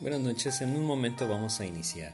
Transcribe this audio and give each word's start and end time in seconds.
Buenas 0.00 0.20
noches, 0.20 0.60
en 0.60 0.74
un 0.74 0.84
momento 0.84 1.28
vamos 1.28 1.60
a 1.60 1.66
iniciar. 1.66 2.12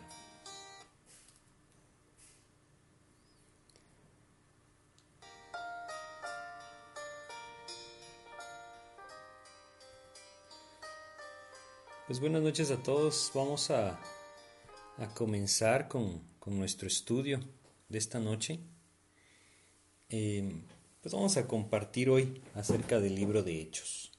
Pues 12.06 12.21
buenas 12.21 12.43
noches 12.43 12.71
a 12.71 12.83
todos, 12.83 13.33
vamos 13.35 13.71
a, 13.71 13.99
a 14.99 15.15
comenzar 15.15 15.88
con, 15.88 16.20
con, 16.38 16.59
nuestro 16.59 16.87
estudio 16.87 17.41
de 17.89 17.98
esta 17.98 18.20
noche. 18.20 18.61
Eh, 20.11 20.53
pues 21.01 21.15
vamos 21.15 21.39
a 21.39 21.48
compartir 21.48 22.11
hoy 22.11 22.42
acerca 22.55 23.01
del 23.01 23.15
libro 23.15 23.42
de 23.42 23.59
Hechos. 23.59 24.12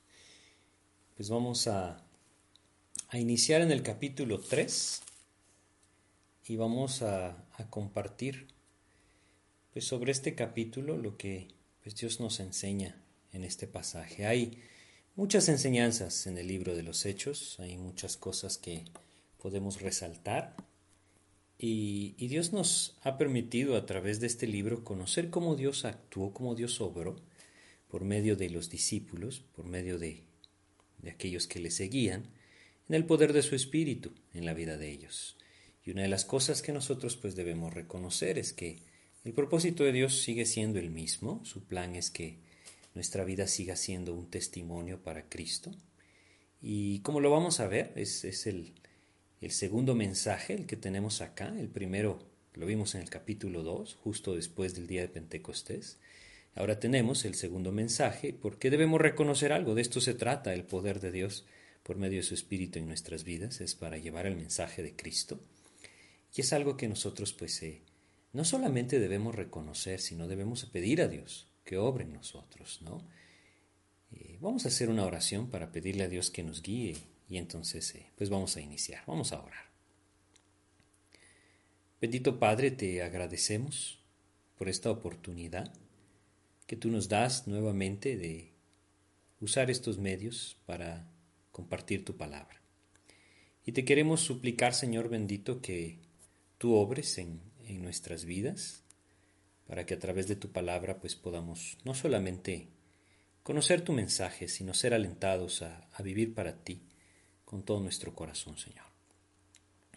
Pues 1.15 1.29
vamos 1.29 1.67
a 1.67 2.03
a 3.11 3.20
iniciar 3.20 3.59
en 3.59 3.71
el 3.71 3.83
capítulo 3.83 4.39
3 4.39 5.01
y 6.47 6.55
vamos 6.55 7.01
a, 7.01 7.45
compartir 7.70 8.47
pues, 9.73 9.84
sobre 9.85 10.13
este 10.13 10.34
capítulo 10.34 10.95
lo 10.95 11.17
que 11.17 11.49
pues, 11.84 11.97
Dios 11.97 12.21
nos 12.21 12.39
enseña 12.39 13.03
en 13.34 13.43
este 13.43 13.67
pasaje. 13.67 14.25
Hay 14.25 14.63
muchas 15.17 15.49
enseñanzas 15.49 16.25
en 16.25 16.37
el 16.37 16.47
libro 16.47 16.73
de 16.73 16.84
los 16.84 17.05
Hechos, 17.05 17.59
hay 17.59 17.77
muchas 17.77 18.15
cosas 18.15 18.57
que 18.57 18.85
podemos 19.41 19.81
resaltar 19.81 20.55
y, 21.59 22.15
y 22.17 22.29
Dios 22.29 22.53
nos 22.53 22.95
ha 23.01 23.17
permitido 23.17 23.75
a 23.75 23.85
través 23.85 24.21
de 24.21 24.27
este 24.27 24.48
libro 24.48 24.85
conocer 24.85 25.29
cómo 25.29 25.57
Dios 25.57 25.84
actuó, 25.84 26.34
cómo 26.34 26.55
Dios 26.55 26.79
obró 26.79 27.17
por 27.89 28.05
medio 28.05 28.37
de 28.37 28.49
los 28.49 28.70
discípulos, 28.70 29.43
por 29.54 29.65
medio 29.65 29.99
de, 29.99 30.23
de 30.99 31.12
aquellos 31.12 31.45
que 31.45 31.59
le 31.59 31.71
seguían, 31.71 32.39
en 32.90 32.96
el 32.96 33.05
poder 33.05 33.34
de 33.34 33.41
su 33.41 33.55
espíritu 33.55 34.12
en 34.34 34.46
la 34.46 34.54
vida 34.54 34.77
de 34.77 34.90
ellos. 34.90 35.37
Y 35.84 35.91
una 35.91 36.04
de 36.04 36.07
las 36.07 36.26
cosas 36.26 36.62
que 36.62 36.71
nosotros 36.71 37.15
pues 37.15 37.35
debemos 37.35 37.73
reconocer 37.73 38.38
es 38.38 38.54
que 38.54 38.79
el 39.23 39.34
propósito 39.34 39.84
de 39.84 39.91
Dios 39.91 40.21
sigue 40.21 40.46
siendo 40.46 40.79
el 40.79 40.90
mismo, 40.90 41.43
su 41.46 41.63
plan 41.65 41.96
es 41.96 42.10
que 42.10 42.40
nuestra 42.93 43.23
vida 43.23 43.48
siga 43.48 43.76
siendo 43.76 44.13
un 44.13 44.29
testimonio 44.29 45.01
para 45.01 45.29
Cristo. 45.29 45.71
Y 46.62 46.99
como 46.99 47.20
lo 47.20 47.32
vamos 47.32 47.60
a 47.60 47.68
ver, 47.68 47.93
es, 47.96 48.23
es 48.23 48.46
el, 48.48 48.73
el 49.41 49.51
segundo 49.51 49.95
mensaje, 49.95 50.54
el 50.54 50.68
que 50.68 50.76
tenemos 50.76 51.21
acá, 51.21 51.54
el 51.60 51.70
primero 51.70 52.20
lo 52.54 52.66
vimos 52.66 52.95
en 52.95 53.01
el 53.01 53.10
capítulo 53.10 53.63
2, 53.63 53.95
justo 53.95 54.35
después 54.35 54.76
del 54.76 54.88
día 54.88 55.01
de 55.01 55.07
Pentecostés. 55.07 55.99
Ahora 56.54 56.79
tenemos 56.79 57.23
el 57.23 57.35
segundo 57.35 57.71
mensaje 57.71 58.34
porque 58.34 58.70
debemos 58.70 58.99
reconocer 58.99 59.54
algo, 59.54 59.73
de 59.73 59.82
esto 59.82 60.01
se 60.01 60.13
trata 60.13 60.54
el 60.54 60.66
poder 60.66 60.99
de 60.99 61.12
Dios 61.12 61.45
por 61.84 61.98
medio 61.98 62.18
de 62.18 62.24
su 62.24 62.34
Espíritu 62.34 62.79
en 62.79 62.87
nuestras 62.87 63.24
vidas, 63.24 63.62
es 63.62 63.76
para 63.76 63.98
llevar 63.98 64.25
el 64.25 64.35
mensaje 64.35 64.84
de 64.84 64.96
Cristo. 64.96 65.40
Y 66.35 66.41
es 66.41 66.53
algo 66.53 66.78
que 66.78 66.88
nosotros 66.88 67.34
pues 67.34 67.62
eh, 67.63 67.81
no 68.34 68.46
solamente 68.46 69.00
debemos 69.00 69.35
reconocer, 69.35 70.00
sino 70.00 70.28
debemos 70.28 70.66
pedir 70.66 71.01
a 71.01 71.07
Dios 71.07 71.47
que 71.63 71.78
obre 71.78 72.06
en 72.06 72.13
nosotros, 72.13 72.81
¿no? 72.81 73.06
Eh, 74.12 74.38
vamos 74.41 74.66
a 74.66 74.69
hacer 74.69 74.90
una 74.90 75.06
oración 75.06 75.50
para 75.50 75.72
pedirle 75.72 76.03
a 76.03 76.09
Dios 76.09 76.31
que 76.31 76.44
nos 76.44 76.62
guíe 76.62 76.97
y 77.29 77.38
entonces 77.38 77.95
eh, 77.95 78.07
pues 78.18 78.29
vamos 78.29 78.57
a 78.57 78.62
iniciar, 78.62 79.03
vamos 79.07 79.31
a 79.31 79.41
orar. 79.41 79.72
Bendito 82.01 82.40
Padre, 82.40 82.72
te 82.72 83.03
agradecemos 83.03 84.00
por 84.57 84.69
esta 84.69 84.91
oportunidad 84.91 85.73
que 86.68 86.75
tú 86.75 86.90
nos 86.90 87.09
das 87.09 87.47
nuevamente 87.47 88.18
de 88.18 88.51
usar 89.39 89.69
estos 89.69 89.97
medios 89.97 90.57
para 90.66 91.10
compartir 91.51 92.06
tu 92.06 92.17
palabra. 92.17 92.62
Y 93.66 93.73
te 93.73 93.85
queremos 93.85 94.22
suplicar, 94.22 94.73
Señor 94.73 95.09
bendito, 95.09 95.62
que 95.62 96.00
tú 96.57 96.75
obres 96.75 97.17
en, 97.17 97.41
en 97.67 97.81
nuestras 97.81 98.25
vidas, 98.25 98.84
para 99.67 99.85
que 99.85 99.94
a 99.94 100.00
través 100.00 100.28
de 100.28 100.35
tu 100.35 100.51
palabra 100.51 101.00
pues 101.00 101.16
podamos 101.16 101.78
no 101.85 101.94
solamente 101.94 102.67
conocer 103.44 103.81
tu 103.81 103.94
mensaje, 103.94 104.47
sino 104.47 104.73
ser 104.73 104.94
alentados 104.94 105.61
a, 105.61 105.88
a 105.94 106.03
vivir 106.03 106.34
para 106.34 106.63
ti 106.63 106.81
con 107.45 107.63
todo 107.63 107.79
nuestro 107.79 108.13
corazón, 108.13 108.57
Señor. 108.57 108.85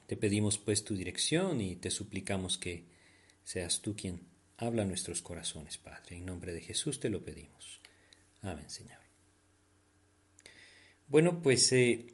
Te 0.06 0.16
pedimos 0.16 0.58
pues 0.58 0.84
tu 0.84 0.94
dirección 0.94 1.60
y 1.60 1.76
te 1.76 1.90
suplicamos 1.90 2.58
que 2.58 2.84
seas 3.42 3.80
tú 3.80 3.96
quien 3.96 4.20
habla 4.56 4.84
nuestros 4.84 5.22
corazones, 5.22 5.78
Padre. 5.78 6.16
En 6.16 6.26
nombre 6.26 6.52
de 6.52 6.60
Jesús 6.60 7.00
te 7.00 7.08
lo 7.08 7.24
pedimos. 7.24 7.80
Amén, 8.42 8.68
Señor. 8.68 9.03
Bueno, 11.06 11.42
pues 11.42 11.70
eh, 11.72 12.06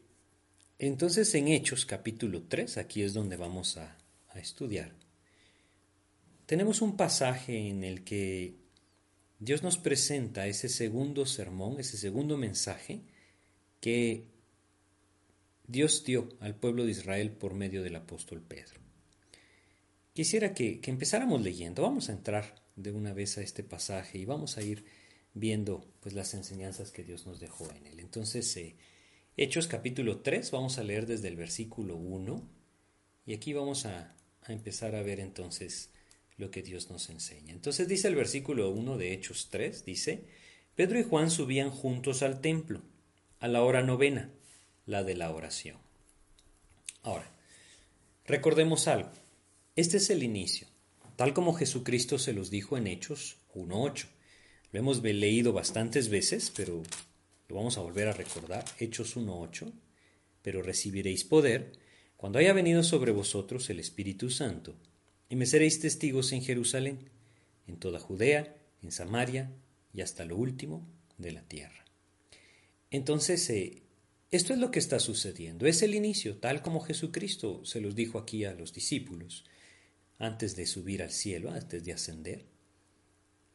entonces 0.79 1.35
en 1.35 1.49
Hechos 1.49 1.87
capítulo 1.87 2.43
3, 2.43 2.79
aquí 2.79 3.03
es 3.03 3.15
donde 3.15 3.37
vamos 3.37 3.77
a, 3.77 3.97
estudiar, 4.35 4.95
tenemos 6.47 6.83
un 6.83 6.97
pasaje 6.97 7.69
en 7.69 7.83
el 7.85 8.05
que 8.05 8.55
Dios 9.39 9.63
nos 9.63 9.77
presenta 9.77 10.47
ese 10.47 10.69
segundo 10.69 11.27
sermón, 11.27 11.81
ese 11.81 11.99
segundo 11.99 12.37
mensaje 12.37 13.03
que 13.81 14.29
Dios 15.67 16.05
dio 16.05 16.29
al 16.41 16.55
pueblo 16.55 16.85
de 16.85 16.93
Israel 16.93 17.33
por 17.33 17.55
medio 17.55 17.83
del 17.83 17.97
apóstol 17.97 18.41
Pedro. 18.41 18.81
Quisiera 20.13 20.55
que, 20.55 20.81
empezáramos 20.85 21.43
leyendo. 21.43 21.83
Vamos 21.83 22.09
a 22.09 22.13
entrar 22.13 22.55
de 22.77 22.93
una 22.93 23.13
vez 23.13 23.39
a 23.39 23.43
este 23.43 23.63
pasaje 23.63 24.19
y 24.19 24.25
vamos 24.25 24.59
a 24.59 24.63
ir 24.63 24.85
viendo 25.35 25.87
pues 26.01 26.15
las 26.15 26.35
enseñanzas 26.35 26.91
que 26.91 27.05
Dios 27.05 27.27
nos 27.27 27.41
dejó 27.41 27.71
en 27.73 27.87
él. 27.87 28.01
Entonces, 28.01 28.57
eh, 28.57 28.77
Hechos 29.37 29.67
capítulo 29.67 30.21
3, 30.21 30.51
vamos 30.51 30.79
a 30.79 30.85
leer 30.85 31.07
desde 31.07 31.29
el 31.29 31.37
versículo 31.37 31.97
1 31.97 32.43
y 33.27 33.35
aquí 33.35 33.53
vamos 33.53 33.87
a, 33.87 34.17
a 34.43 34.53
empezar 34.53 34.95
a 34.95 35.03
ver 35.03 35.21
entonces 35.21 35.91
lo 36.37 36.51
que 36.51 36.63
Dios 36.63 36.91
nos 36.91 37.09
enseña. 37.11 37.53
Entonces 37.53 37.87
dice 37.87 38.09
el 38.09 38.17
versículo 38.17 38.71
1 38.71 38.97
de 38.97 39.13
Hechos 39.13 39.49
3, 39.51 39.85
dice, 39.85 40.25
Pedro 40.75 40.99
y 40.99 41.05
Juan 41.05 41.31
subían 41.31 41.71
juntos 41.71 42.23
al 42.23 42.41
templo 42.41 42.83
a 43.39 43.49
la 43.49 43.63
hora 43.63 43.83
novena, 43.83 44.31
la 44.87 45.05
de 45.05 45.15
la 45.15 45.31
oración. 45.31 45.79
Ahora, 47.03 47.31
recordemos 48.25 48.89
algo. 48.89 49.11
Este 49.77 49.99
es 49.99 50.11
el 50.11 50.23
inicio, 50.23 50.67
tal 51.17 51.33
como 51.33 51.55
Jesucristo 51.55 52.19
se 52.19 52.33
los 52.33 52.51
dijo 52.51 52.77
en 52.77 52.87
Hechos 52.87 53.39
1.8. 53.55 54.07
Lo 54.73 54.79
hemos 54.79 55.03
leído 55.03 55.53
bastantes 55.53 56.09
veces, 56.09 56.53
pero 56.55 56.83
lo 57.49 57.57
vamos 57.57 57.77
a 57.77 57.81
volver 57.81 58.09
a 58.09 58.13
recordar. 58.13 58.65
Hechos 58.79 59.17
1.8. 59.17 59.73
Pero 60.43 60.63
recibiréis 60.63 61.25
poder 61.25 61.73
cuando 62.17 62.39
haya 62.39 62.53
venido 62.53 62.83
sobre 62.83 63.13
vosotros 63.13 63.71
el 63.71 63.81
Espíritu 63.81 64.29
Santo, 64.29 64.77
y 65.31 65.37
me 65.37 65.47
seréis 65.47 65.81
testigos 65.81 66.33
en 66.33 66.43
Jerusalén, 66.43 67.09
en 67.67 67.79
toda 67.79 67.99
Judea, 67.99 68.57
en 68.83 68.93
Samaria 68.93 69.51
y 69.95 70.03
hasta 70.03 70.27
lo 70.27 70.37
último 70.37 70.87
de 71.17 71.33
la 71.33 71.43
tierra. 71.43 71.85
Entonces, 72.91 73.49
eh, 73.49 73.85
esto 74.31 74.53
es 74.53 74.59
lo 74.59 74.71
que 74.71 74.79
está 74.81 75.01
sucediendo. 75.01 75.67
Es 75.67 75.83
el 75.83 75.95
inicio, 75.95 76.37
tal 76.37 76.63
como 76.63 76.81
Jesucristo 76.81 77.65
se 77.65 77.81
los 77.81 77.95
dijo 77.95 78.19
aquí 78.19 78.45
a 78.45 78.53
los 78.53 78.73
discípulos 78.73 79.45
antes 80.19 80.57
de 80.57 80.67
subir 80.67 81.03
al 81.03 81.13
cielo, 81.13 81.51
antes 81.51 81.85
de 81.85 81.93
ascender. 81.95 82.45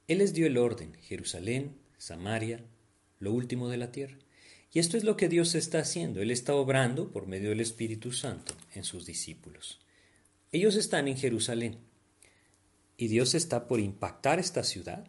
Él 0.07 0.19
les 0.19 0.33
dio 0.33 0.45
el 0.45 0.57
orden, 0.57 0.93
Jerusalén, 1.01 1.75
Samaria, 1.97 2.63
lo 3.19 3.31
último 3.31 3.69
de 3.69 3.77
la 3.77 3.91
tierra. 3.91 4.17
Y 4.71 4.79
esto 4.79 4.97
es 4.97 5.03
lo 5.03 5.15
que 5.17 5.29
Dios 5.29 5.55
está 5.55 5.79
haciendo. 5.79 6.21
Él 6.21 6.31
está 6.31 6.53
obrando 6.53 7.11
por 7.11 7.27
medio 7.27 7.49
del 7.49 7.61
Espíritu 7.61 8.11
Santo 8.11 8.53
en 8.73 8.83
sus 8.83 9.05
discípulos. 9.05 9.79
Ellos 10.51 10.75
están 10.75 11.07
en 11.07 11.17
Jerusalén 11.17 11.77
y 12.97 13.07
Dios 13.07 13.35
está 13.35 13.67
por 13.67 13.79
impactar 13.79 14.39
esta 14.39 14.63
ciudad 14.63 15.07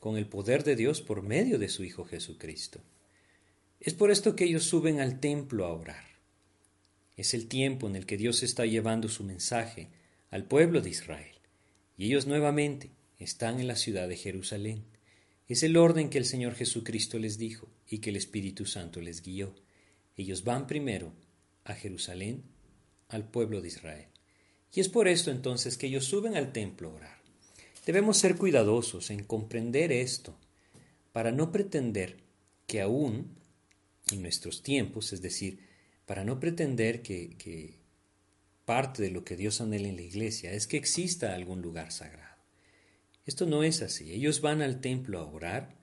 con 0.00 0.16
el 0.16 0.26
poder 0.26 0.62
de 0.62 0.76
Dios 0.76 1.00
por 1.00 1.22
medio 1.22 1.58
de 1.58 1.68
su 1.68 1.84
Hijo 1.84 2.04
Jesucristo. 2.04 2.80
Es 3.80 3.94
por 3.94 4.10
esto 4.10 4.36
que 4.36 4.44
ellos 4.44 4.64
suben 4.64 5.00
al 5.00 5.20
templo 5.20 5.64
a 5.64 5.72
orar. 5.72 6.04
Es 7.16 7.34
el 7.34 7.48
tiempo 7.48 7.88
en 7.88 7.96
el 7.96 8.06
que 8.06 8.16
Dios 8.16 8.42
está 8.42 8.66
llevando 8.66 9.08
su 9.08 9.24
mensaje 9.24 9.88
al 10.30 10.44
pueblo 10.44 10.80
de 10.80 10.90
Israel. 10.90 11.34
Y 11.96 12.06
ellos 12.06 12.26
nuevamente 12.26 12.90
están 13.18 13.60
en 13.60 13.66
la 13.66 13.76
ciudad 13.76 14.08
de 14.08 14.16
Jerusalén. 14.16 14.84
Es 15.48 15.62
el 15.62 15.76
orden 15.76 16.10
que 16.10 16.18
el 16.18 16.24
Señor 16.24 16.54
Jesucristo 16.54 17.18
les 17.18 17.38
dijo 17.38 17.68
y 17.88 17.98
que 17.98 18.10
el 18.10 18.16
Espíritu 18.16 18.66
Santo 18.66 19.00
les 19.00 19.22
guió. 19.22 19.54
Ellos 20.16 20.44
van 20.44 20.66
primero 20.66 21.12
a 21.64 21.74
Jerusalén, 21.74 22.42
al 23.08 23.28
pueblo 23.28 23.60
de 23.60 23.68
Israel. 23.68 24.06
Y 24.72 24.80
es 24.80 24.88
por 24.88 25.08
esto 25.08 25.30
entonces 25.30 25.76
que 25.76 25.86
ellos 25.86 26.04
suben 26.04 26.36
al 26.36 26.52
templo 26.52 26.90
a 26.90 26.94
orar. 26.94 27.18
Debemos 27.86 28.18
ser 28.18 28.36
cuidadosos 28.36 29.10
en 29.10 29.24
comprender 29.24 29.92
esto 29.92 30.38
para 31.12 31.32
no 31.32 31.50
pretender 31.50 32.18
que 32.66 32.82
aún 32.82 33.38
en 34.12 34.22
nuestros 34.22 34.62
tiempos, 34.62 35.12
es 35.12 35.22
decir, 35.22 35.60
para 36.06 36.24
no 36.24 36.38
pretender 36.38 37.02
que, 37.02 37.78
parte 38.64 39.02
de 39.02 39.10
lo 39.10 39.24
que 39.24 39.36
Dios 39.36 39.60
anhela 39.60 39.88
en 39.88 39.96
la 39.96 40.02
iglesia 40.02 40.52
es 40.52 40.66
que 40.66 40.76
exista 40.76 41.34
algún 41.34 41.62
lugar 41.62 41.90
sagrado. 41.90 42.27
Esto 43.28 43.44
no 43.44 43.62
es 43.62 43.82
así. 43.82 44.10
Ellos 44.14 44.40
van 44.40 44.62
al 44.62 44.80
templo 44.80 45.18
a 45.18 45.30
orar 45.30 45.76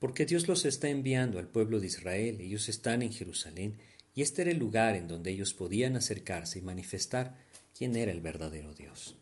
porque 0.00 0.26
Dios 0.26 0.48
los 0.48 0.64
está 0.64 0.88
enviando 0.88 1.38
al 1.38 1.46
pueblo 1.46 1.78
de 1.78 1.86
Israel. 1.86 2.40
Ellos 2.40 2.68
están 2.68 3.02
en 3.02 3.12
Jerusalén 3.12 3.78
y 4.12 4.22
este 4.22 4.42
era 4.42 4.50
el 4.50 4.58
lugar 4.58 4.96
en 4.96 5.06
donde 5.06 5.30
ellos 5.30 5.54
podían 5.54 5.94
acercarse 5.94 6.58
y 6.58 6.62
manifestar 6.62 7.36
quién 7.78 7.94
era 7.94 8.10
el 8.10 8.20
verdadero 8.20 8.74
Dios. 8.74 9.14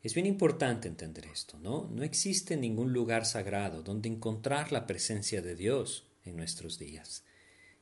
Es 0.00 0.14
bien 0.14 0.26
importante 0.26 0.86
entender 0.86 1.26
esto, 1.26 1.58
¿no? 1.58 1.90
No 1.92 2.04
existe 2.04 2.56
ningún 2.56 2.92
lugar 2.92 3.26
sagrado 3.26 3.82
donde 3.82 4.08
encontrar 4.08 4.70
la 4.70 4.86
presencia 4.86 5.42
de 5.42 5.56
Dios 5.56 6.06
en 6.24 6.36
nuestros 6.36 6.78
días. 6.78 7.24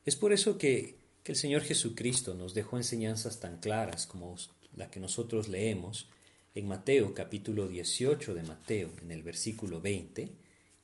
Es 0.06 0.16
por 0.16 0.32
eso 0.32 0.56
que 0.56 0.96
el 1.26 1.36
Señor 1.36 1.60
Jesucristo 1.60 2.32
nos 2.32 2.54
dejó 2.54 2.78
enseñanzas 2.78 3.38
tan 3.38 3.58
claras 3.58 4.06
como 4.06 4.34
la 4.74 4.90
que 4.90 4.98
nosotros 4.98 5.48
leemos 5.48 6.08
en 6.56 6.66
Mateo 6.66 7.12
capítulo 7.12 7.68
18 7.68 8.32
de 8.34 8.42
Mateo, 8.42 8.90
en 9.02 9.10
el 9.10 9.22
versículo 9.22 9.78
20. 9.82 10.30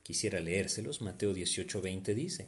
Quisiera 0.03 0.39
leérselos. 0.39 1.01
Mateo 1.01 1.33
18, 1.33 1.81
20 1.81 2.13
dice, 2.13 2.47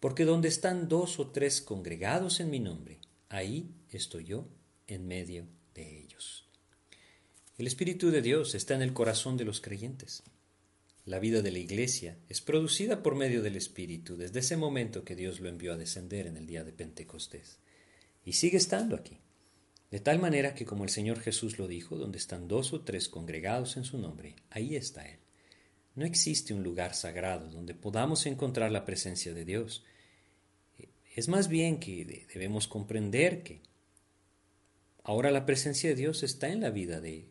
Porque 0.00 0.24
donde 0.24 0.48
están 0.48 0.88
dos 0.88 1.20
o 1.20 1.26
tres 1.26 1.60
congregados 1.60 2.40
en 2.40 2.48
mi 2.48 2.60
nombre, 2.60 3.00
ahí 3.28 3.68
estoy 3.90 4.24
yo 4.24 4.48
en 4.86 5.06
medio 5.06 5.46
de 5.74 5.98
ellos. 5.98 6.48
El 7.58 7.66
Espíritu 7.66 8.10
de 8.10 8.22
Dios 8.22 8.54
está 8.54 8.74
en 8.74 8.80
el 8.80 8.94
corazón 8.94 9.36
de 9.36 9.44
los 9.44 9.60
creyentes. 9.60 10.22
La 11.04 11.18
vida 11.18 11.42
de 11.42 11.52
la 11.52 11.58
Iglesia 11.58 12.16
es 12.30 12.40
producida 12.40 13.02
por 13.02 13.14
medio 13.14 13.42
del 13.42 13.56
Espíritu 13.56 14.16
desde 14.16 14.40
ese 14.40 14.56
momento 14.56 15.04
que 15.04 15.16
Dios 15.16 15.38
lo 15.40 15.50
envió 15.50 15.74
a 15.74 15.76
descender 15.76 16.26
en 16.26 16.38
el 16.38 16.46
día 16.46 16.64
de 16.64 16.72
Pentecostés. 16.72 17.58
Y 18.24 18.32
sigue 18.32 18.56
estando 18.56 18.96
aquí. 18.96 19.18
De 19.94 20.00
tal 20.00 20.18
manera 20.18 20.56
que 20.56 20.64
como 20.64 20.82
el 20.82 20.90
Señor 20.90 21.20
Jesús 21.20 21.56
lo 21.56 21.68
dijo, 21.68 21.96
donde 21.96 22.18
están 22.18 22.48
dos 22.48 22.72
o 22.72 22.80
tres 22.80 23.08
congregados 23.08 23.76
en 23.76 23.84
su 23.84 23.96
nombre, 23.96 24.34
ahí 24.50 24.74
está 24.74 25.08
Él. 25.08 25.20
No 25.94 26.04
existe 26.04 26.52
un 26.52 26.64
lugar 26.64 26.96
sagrado 26.96 27.48
donde 27.48 27.74
podamos 27.74 28.26
encontrar 28.26 28.72
la 28.72 28.84
presencia 28.84 29.32
de 29.34 29.44
Dios. 29.44 29.84
Es 31.14 31.28
más 31.28 31.46
bien 31.46 31.78
que 31.78 32.26
debemos 32.34 32.66
comprender 32.66 33.44
que 33.44 33.62
ahora 35.04 35.30
la 35.30 35.46
presencia 35.46 35.90
de 35.90 35.94
Dios 35.94 36.24
está 36.24 36.48
en 36.48 36.60
la 36.60 36.70
vida 36.70 37.00
de 37.00 37.28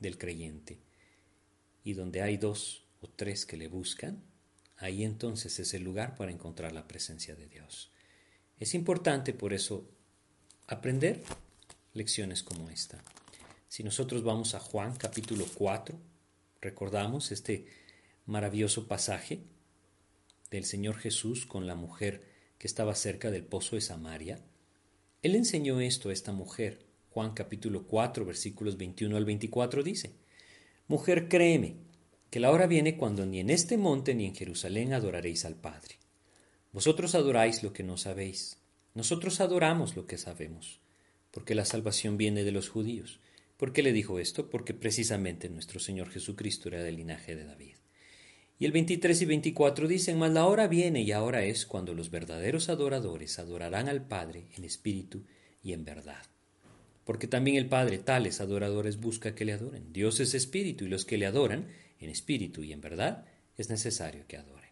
del 0.00 0.16
creyente. 0.16 0.78
Y 1.84 1.92
donde 1.92 2.22
hay 2.22 2.38
dos 2.38 2.86
o 3.02 3.08
tres 3.10 3.44
que 3.44 3.58
le 3.58 3.68
buscan, 3.68 4.22
ahí 4.78 5.04
entonces 5.04 5.58
es 5.58 5.74
el 5.74 5.82
lugar 5.82 6.16
para 6.16 6.32
encontrar 6.32 6.72
la 6.72 6.88
presencia 6.88 7.34
de 7.34 7.48
Dios. 7.48 7.92
Es 8.58 8.72
importante 8.72 9.34
por 9.34 9.52
eso 9.52 9.86
aprender 10.68 11.22
lecciones 11.92 12.42
como 12.42 12.70
esta. 12.70 13.02
Si 13.68 13.82
nosotros 13.82 14.22
vamos 14.22 14.54
a 14.54 14.60
Juan 14.60 14.96
capítulo 14.96 15.46
4, 15.54 15.98
recordamos 16.60 17.32
este 17.32 17.66
maravilloso 18.26 18.88
pasaje 18.88 19.40
del 20.50 20.64
Señor 20.64 20.96
Jesús 20.96 21.46
con 21.46 21.66
la 21.66 21.74
mujer 21.74 22.24
que 22.58 22.66
estaba 22.66 22.94
cerca 22.94 23.30
del 23.30 23.44
pozo 23.44 23.76
de 23.76 23.82
Samaria. 23.82 24.40
Él 25.22 25.34
enseñó 25.34 25.80
esto 25.80 26.08
a 26.10 26.12
esta 26.12 26.32
mujer 26.32 26.88
Juan 27.18 27.32
capítulo 27.32 27.84
4 27.84 28.24
versículos 28.24 28.76
21 28.76 29.16
al 29.16 29.24
24 29.24 29.82
dice, 29.82 30.12
Mujer, 30.86 31.28
créeme, 31.28 31.76
que 32.30 32.38
la 32.38 32.50
hora 32.50 32.66
viene 32.66 32.96
cuando 32.96 33.26
ni 33.26 33.40
en 33.40 33.50
este 33.50 33.76
monte 33.76 34.14
ni 34.14 34.26
en 34.26 34.34
Jerusalén 34.34 34.92
adoraréis 34.92 35.44
al 35.44 35.56
Padre. 35.56 35.96
Vosotros 36.70 37.14
adoráis 37.14 37.62
lo 37.62 37.72
que 37.72 37.82
no 37.82 37.96
sabéis, 37.96 38.58
nosotros 38.94 39.40
adoramos 39.40 39.96
lo 39.96 40.06
que 40.06 40.16
sabemos, 40.16 40.80
porque 41.30 41.54
la 41.54 41.64
salvación 41.64 42.16
viene 42.16 42.44
de 42.44 42.52
los 42.52 42.68
judíos. 42.68 43.20
¿Por 43.56 43.72
qué 43.72 43.82
le 43.82 43.92
dijo 43.92 44.18
esto? 44.18 44.50
Porque 44.50 44.74
precisamente 44.74 45.48
nuestro 45.48 45.80
Señor 45.80 46.10
Jesucristo 46.10 46.68
era 46.68 46.82
del 46.82 46.96
linaje 46.96 47.34
de 47.34 47.44
David. 47.44 47.74
Y 48.58 48.64
el 48.64 48.72
23 48.72 49.22
y 49.22 49.24
24 49.24 49.88
dicen, 49.88 50.18
mas 50.18 50.32
la 50.32 50.46
hora 50.46 50.66
viene 50.66 51.02
y 51.02 51.12
ahora 51.12 51.44
es 51.44 51.66
cuando 51.66 51.94
los 51.94 52.10
verdaderos 52.10 52.68
adoradores 52.68 53.38
adorarán 53.38 53.88
al 53.88 54.06
Padre 54.06 54.48
en 54.56 54.64
espíritu 54.64 55.24
y 55.62 55.72
en 55.72 55.84
verdad 55.84 56.22
porque 57.08 57.26
también 57.26 57.56
el 57.56 57.70
Padre 57.70 57.96
tales 57.96 58.38
adoradores 58.42 59.00
busca 59.00 59.34
que 59.34 59.46
le 59.46 59.54
adoren. 59.54 59.94
Dios 59.94 60.20
es 60.20 60.34
espíritu 60.34 60.84
y 60.84 60.88
los 60.88 61.06
que 61.06 61.16
le 61.16 61.24
adoran, 61.24 61.68
en 62.00 62.10
espíritu 62.10 62.62
y 62.62 62.74
en 62.74 62.82
verdad, 62.82 63.24
es 63.56 63.70
necesario 63.70 64.26
que 64.28 64.36
adoren. 64.36 64.68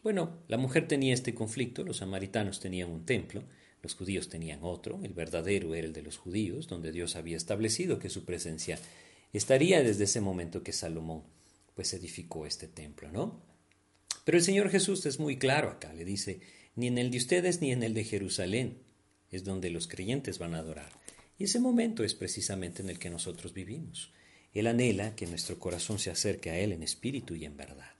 Bueno, 0.00 0.38
la 0.46 0.58
mujer 0.58 0.86
tenía 0.86 1.12
este 1.12 1.34
conflicto, 1.34 1.82
los 1.82 1.96
samaritanos 1.96 2.60
tenían 2.60 2.88
un 2.88 3.04
templo, 3.04 3.42
los 3.82 3.94
judíos 3.94 4.28
tenían 4.28 4.60
otro, 4.62 5.00
el 5.02 5.12
verdadero 5.12 5.74
era 5.74 5.86
el 5.86 5.92
de 5.92 6.02
los 6.02 6.16
judíos, 6.16 6.68
donde 6.68 6.92
Dios 6.92 7.16
había 7.16 7.36
establecido 7.36 7.98
que 7.98 8.10
su 8.10 8.24
presencia 8.24 8.78
estaría 9.32 9.82
desde 9.82 10.04
ese 10.04 10.20
momento 10.20 10.62
que 10.62 10.72
Salomón 10.72 11.24
pues 11.74 11.92
edificó 11.94 12.46
este 12.46 12.68
templo, 12.68 13.10
¿no? 13.10 13.42
Pero 14.24 14.38
el 14.38 14.44
Señor 14.44 14.70
Jesús 14.70 15.04
es 15.06 15.18
muy 15.18 15.36
claro 15.36 15.70
acá, 15.70 15.92
le 15.92 16.04
dice, 16.04 16.40
ni 16.76 16.86
en 16.86 16.98
el 16.98 17.10
de 17.10 17.18
ustedes 17.18 17.60
ni 17.60 17.72
en 17.72 17.82
el 17.82 17.92
de 17.92 18.04
Jerusalén 18.04 18.78
es 19.30 19.44
donde 19.44 19.70
los 19.70 19.88
creyentes 19.88 20.38
van 20.38 20.54
a 20.54 20.58
adorar. 20.58 20.92
Y 21.38 21.44
ese 21.44 21.58
momento 21.58 22.04
es 22.04 22.14
precisamente 22.14 22.82
en 22.82 22.90
el 22.90 22.98
que 22.98 23.10
nosotros 23.10 23.52
vivimos. 23.52 24.12
Él 24.52 24.66
anhela 24.66 25.16
que 25.16 25.26
nuestro 25.26 25.58
corazón 25.58 25.98
se 25.98 26.10
acerque 26.10 26.50
a 26.50 26.58
Él 26.58 26.72
en 26.72 26.82
espíritu 26.82 27.34
y 27.34 27.46
en 27.46 27.56
verdad. 27.56 27.90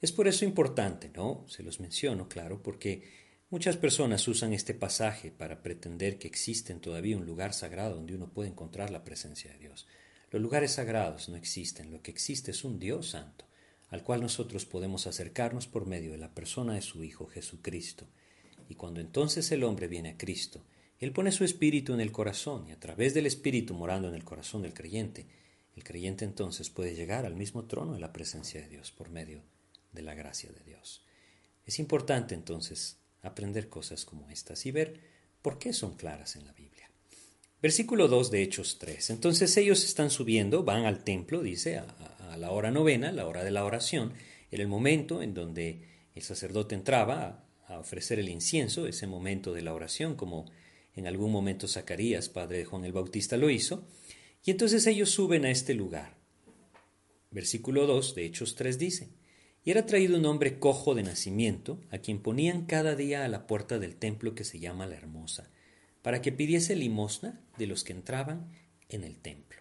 Es 0.00 0.12
por 0.12 0.26
eso 0.26 0.46
importante, 0.46 1.10
¿no? 1.14 1.44
Se 1.48 1.62
los 1.62 1.78
menciono, 1.78 2.28
claro, 2.28 2.62
porque 2.62 3.02
muchas 3.50 3.76
personas 3.76 4.26
usan 4.28 4.52
este 4.52 4.74
pasaje 4.74 5.32
para 5.32 5.60
pretender 5.60 6.18
que 6.18 6.28
existe 6.28 6.72
todavía 6.74 7.16
un 7.16 7.26
lugar 7.26 7.52
sagrado 7.52 7.96
donde 7.96 8.14
uno 8.14 8.32
puede 8.32 8.48
encontrar 8.48 8.90
la 8.90 9.02
presencia 9.02 9.52
de 9.52 9.58
Dios. 9.58 9.88
Los 10.30 10.40
lugares 10.40 10.72
sagrados 10.72 11.28
no 11.28 11.36
existen, 11.36 11.90
lo 11.90 12.00
que 12.00 12.12
existe 12.12 12.52
es 12.52 12.64
un 12.64 12.78
Dios 12.78 13.10
santo, 13.10 13.44
al 13.88 14.04
cual 14.04 14.20
nosotros 14.20 14.66
podemos 14.66 15.08
acercarnos 15.08 15.66
por 15.66 15.86
medio 15.86 16.12
de 16.12 16.18
la 16.18 16.32
persona 16.32 16.74
de 16.74 16.82
su 16.82 17.02
Hijo 17.02 17.26
Jesucristo. 17.26 18.06
Y 18.68 18.76
cuando 18.76 19.00
entonces 19.00 19.50
el 19.50 19.64
hombre 19.64 19.88
viene 19.88 20.10
a 20.10 20.16
Cristo, 20.16 20.64
él 21.00 21.10
pone 21.12 21.32
su 21.32 21.42
espíritu 21.42 21.92
en 21.92 22.00
el 22.00 22.12
corazón 22.12 22.68
y 22.68 22.72
a 22.72 22.78
través 22.78 23.14
del 23.14 23.26
espíritu 23.26 23.74
morando 23.74 24.08
en 24.08 24.14
el 24.14 24.22
corazón 24.22 24.62
del 24.62 24.74
creyente, 24.74 25.26
el 25.74 25.82
creyente 25.82 26.24
entonces 26.24 26.70
puede 26.70 26.94
llegar 26.94 27.26
al 27.26 27.34
mismo 27.34 27.64
trono 27.64 27.94
de 27.94 28.00
la 28.00 28.12
presencia 28.12 28.60
de 28.60 28.68
Dios 28.68 28.92
por 28.92 29.08
medio 29.08 29.42
de 29.90 30.02
la 30.02 30.14
gracia 30.14 30.52
de 30.52 30.62
Dios. 30.62 31.02
Es 31.64 31.80
importante 31.80 32.34
entonces 32.34 32.99
aprender 33.22 33.68
cosas 33.68 34.04
como 34.04 34.28
estas 34.30 34.64
y 34.66 34.70
ver 34.70 35.00
por 35.42 35.58
qué 35.58 35.72
son 35.72 35.96
claras 35.96 36.36
en 36.36 36.46
la 36.46 36.52
Biblia. 36.52 36.90
Versículo 37.62 38.08
2 38.08 38.30
de 38.30 38.42
Hechos 38.42 38.78
3. 38.78 39.10
Entonces 39.10 39.56
ellos 39.56 39.84
están 39.84 40.10
subiendo, 40.10 40.64
van 40.64 40.86
al 40.86 41.04
templo, 41.04 41.42
dice, 41.42 41.78
a, 41.78 42.36
la 42.38 42.52
hora 42.52 42.70
novena, 42.70 43.12
la 43.12 43.26
hora 43.26 43.44
de 43.44 43.50
la 43.50 43.64
oración, 43.64 44.12
en 44.50 44.60
el 44.60 44.68
momento 44.68 45.20
en 45.20 45.34
donde 45.34 45.88
el 46.14 46.22
sacerdote 46.22 46.74
entraba 46.74 47.44
a, 47.66 47.74
a 47.74 47.78
ofrecer 47.78 48.18
el 48.18 48.28
incienso, 48.28 48.86
ese 48.86 49.06
momento 49.06 49.52
de 49.52 49.62
la 49.62 49.74
oración, 49.74 50.14
como 50.14 50.50
en 50.94 51.06
algún 51.06 51.32
momento 51.32 51.68
Zacarías, 51.68 52.28
padre 52.28 52.58
de 52.58 52.64
Juan 52.64 52.84
el 52.84 52.92
Bautista, 52.92 53.36
lo 53.36 53.50
hizo. 53.50 53.86
Y 54.44 54.52
entonces 54.52 54.86
ellos 54.86 55.10
suben 55.10 55.44
a 55.44 55.50
este 55.50 55.74
lugar. 55.74 56.16
Versículo 57.30 57.86
2 57.86 58.14
de 58.14 58.24
Hechos 58.24 58.54
3 58.54 58.78
dice, 58.78 59.08
y 59.64 59.70
era 59.70 59.86
traído 59.86 60.16
un 60.16 60.24
hombre 60.24 60.58
cojo 60.58 60.94
de 60.94 61.02
nacimiento, 61.02 61.78
a 61.90 61.98
quien 61.98 62.20
ponían 62.20 62.64
cada 62.64 62.94
día 62.94 63.24
a 63.24 63.28
la 63.28 63.46
puerta 63.46 63.78
del 63.78 63.96
templo 63.96 64.34
que 64.34 64.44
se 64.44 64.58
llama 64.58 64.86
la 64.86 64.96
Hermosa, 64.96 65.50
para 66.02 66.22
que 66.22 66.32
pidiese 66.32 66.76
limosna 66.76 67.40
de 67.58 67.66
los 67.66 67.84
que 67.84 67.92
entraban 67.92 68.50
en 68.88 69.04
el 69.04 69.18
templo. 69.18 69.60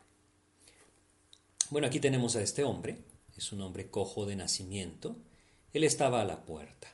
Bueno, 1.69 1.87
aquí 1.87 1.99
tenemos 1.99 2.35
a 2.35 2.41
este 2.41 2.63
hombre, 2.63 2.99
es 3.37 3.51
un 3.51 3.61
hombre 3.61 3.89
cojo 3.89 4.25
de 4.25 4.35
nacimiento, 4.35 5.17
él 5.73 5.83
estaba 5.83 6.21
a 6.21 6.25
la 6.25 6.45
puerta. 6.45 6.87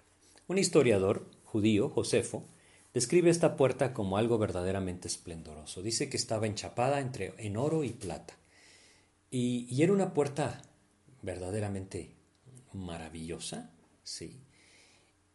Un 0.48 0.58
historiador 0.58 1.30
judío, 1.44 1.90
Josefo, 1.90 2.46
describe 2.94 3.30
esta 3.30 3.56
puerta 3.56 3.94
como 3.94 4.18
algo 4.18 4.38
verdaderamente 4.38 5.08
esplendoroso. 5.08 5.82
Dice 5.82 6.10
que 6.10 6.18
estaba 6.18 6.48
enchapada 6.48 7.00
entre, 7.00 7.34
en 7.38 7.56
oro 7.56 7.84
y 7.84 7.92
plata. 7.92 8.36
Y, 9.32 9.68
y 9.70 9.84
era 9.84 9.94
una 9.94 10.14
puerta 10.14 10.62
verdaderamente 11.22 12.15
maravillosa, 12.76 13.72
sí. 14.04 14.42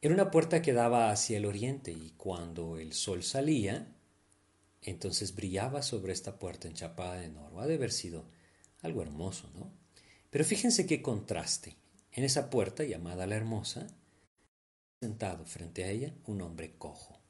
Era 0.03 0.15
una 0.15 0.31
puerta 0.31 0.63
que 0.63 0.73
daba 0.73 1.11
hacia 1.11 1.37
el 1.37 1.45
oriente 1.45 1.93
y 1.93 2.15
cuando 2.17 2.79
el 2.79 2.93
sol 2.93 3.23
salía, 3.23 3.95
entonces 4.83 5.35
brillaba 5.35 5.83
sobre 5.83 6.13
esta 6.13 6.39
puerta 6.39 6.69
enchapada 6.69 7.25
en 7.25 7.37
oro. 7.37 7.61
Ha 7.61 7.67
de 7.67 7.75
haber 7.75 7.93
sido 7.93 8.25
algo 8.83 9.03
hermoso, 9.03 9.51
¿no? 9.55 9.71
Pero 10.31 10.45
fíjense 10.45 10.87
qué 10.87 11.03
contraste. 11.03 11.77
En 12.13 12.25
esa 12.25 12.49
puerta 12.49 12.85
llamada 12.85 13.27
la 13.27 13.37
hermosa, 13.37 13.87
sentado 15.01 15.45
frente 15.45 15.85
a 15.85 15.91
ella 15.91 16.15
un 16.27 16.41
hombre 16.41 16.75
cojo. 16.79 17.21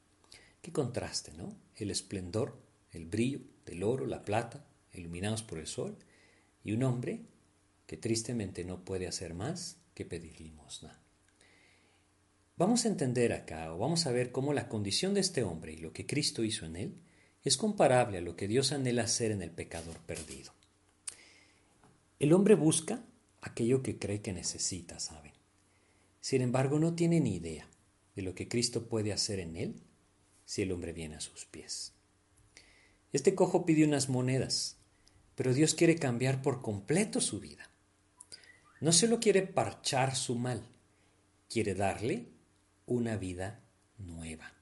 Qué 0.61 0.71
contraste, 0.71 1.33
¿no? 1.33 1.55
El 1.75 1.91
esplendor, 1.91 2.57
el 2.91 3.05
brillo 3.05 3.41
del 3.65 3.83
oro, 3.83 4.05
la 4.05 4.23
plata, 4.23 4.65
iluminados 4.93 5.43
por 5.43 5.59
el 5.59 5.67
sol, 5.67 5.97
y 6.63 6.71
un 6.71 6.83
hombre 6.83 7.25
que 7.85 7.97
tristemente 7.97 8.63
no 8.63 8.85
puede 8.85 9.07
hacer 9.07 9.33
más 9.33 9.80
que 9.93 10.05
pedir 10.05 10.39
limosna. 10.41 11.01
Vamos 12.57 12.85
a 12.85 12.89
entender 12.89 13.33
acá, 13.33 13.73
o 13.73 13.77
vamos 13.77 14.05
a 14.05 14.11
ver 14.11 14.31
cómo 14.31 14.53
la 14.53 14.69
condición 14.69 15.13
de 15.13 15.21
este 15.21 15.43
hombre 15.43 15.73
y 15.73 15.77
lo 15.77 15.93
que 15.93 16.05
Cristo 16.05 16.43
hizo 16.43 16.65
en 16.65 16.75
él 16.75 16.95
es 17.43 17.57
comparable 17.57 18.19
a 18.19 18.21
lo 18.21 18.35
que 18.35 18.47
Dios 18.47 18.71
anhela 18.71 19.03
hacer 19.03 19.31
en 19.31 19.41
el 19.41 19.49
pecador 19.49 19.97
perdido. 20.01 20.53
El 22.19 22.33
hombre 22.33 22.53
busca 22.53 23.03
aquello 23.41 23.81
que 23.81 23.97
cree 23.97 24.21
que 24.21 24.31
necesita, 24.31 24.99
¿saben? 24.99 25.33
Sin 26.19 26.43
embargo, 26.43 26.77
no 26.77 26.93
tiene 26.93 27.19
ni 27.19 27.35
idea 27.35 27.67
de 28.15 28.21
lo 28.21 28.35
que 28.35 28.47
Cristo 28.47 28.87
puede 28.87 29.11
hacer 29.11 29.39
en 29.39 29.55
él 29.55 29.81
si 30.45 30.61
el 30.61 30.71
hombre 30.71 30.93
viene 30.93 31.15
a 31.15 31.21
sus 31.21 31.45
pies. 31.45 31.93
Este 33.11 33.33
cojo 33.33 33.65
pide 33.65 33.83
unas 33.83 34.07
monedas, 34.07 34.77
pero 35.33 35.55
Dios 35.55 35.73
quiere 35.73 35.95
cambiar 35.95 36.43
por 36.43 36.61
completo 36.61 37.21
su 37.21 37.39
vida. 37.39 37.70
No 38.81 38.91
solo 38.91 39.19
quiere 39.19 39.43
parchar 39.43 40.15
su 40.15 40.33
mal, 40.33 40.63
quiere 41.47 41.75
darle 41.75 42.25
una 42.87 43.15
vida 43.15 43.63
nueva. 43.99 44.53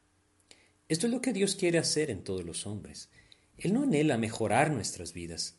Esto 0.89 1.07
es 1.07 1.13
lo 1.13 1.21
que 1.21 1.31
Dios 1.31 1.55
quiere 1.55 1.77
hacer 1.77 2.11
en 2.11 2.25
todos 2.25 2.43
los 2.43 2.67
hombres. 2.67 3.09
Él 3.57 3.73
no 3.73 3.83
anhela 3.83 4.17
mejorar 4.17 4.71
nuestras 4.71 5.13
vidas, 5.13 5.55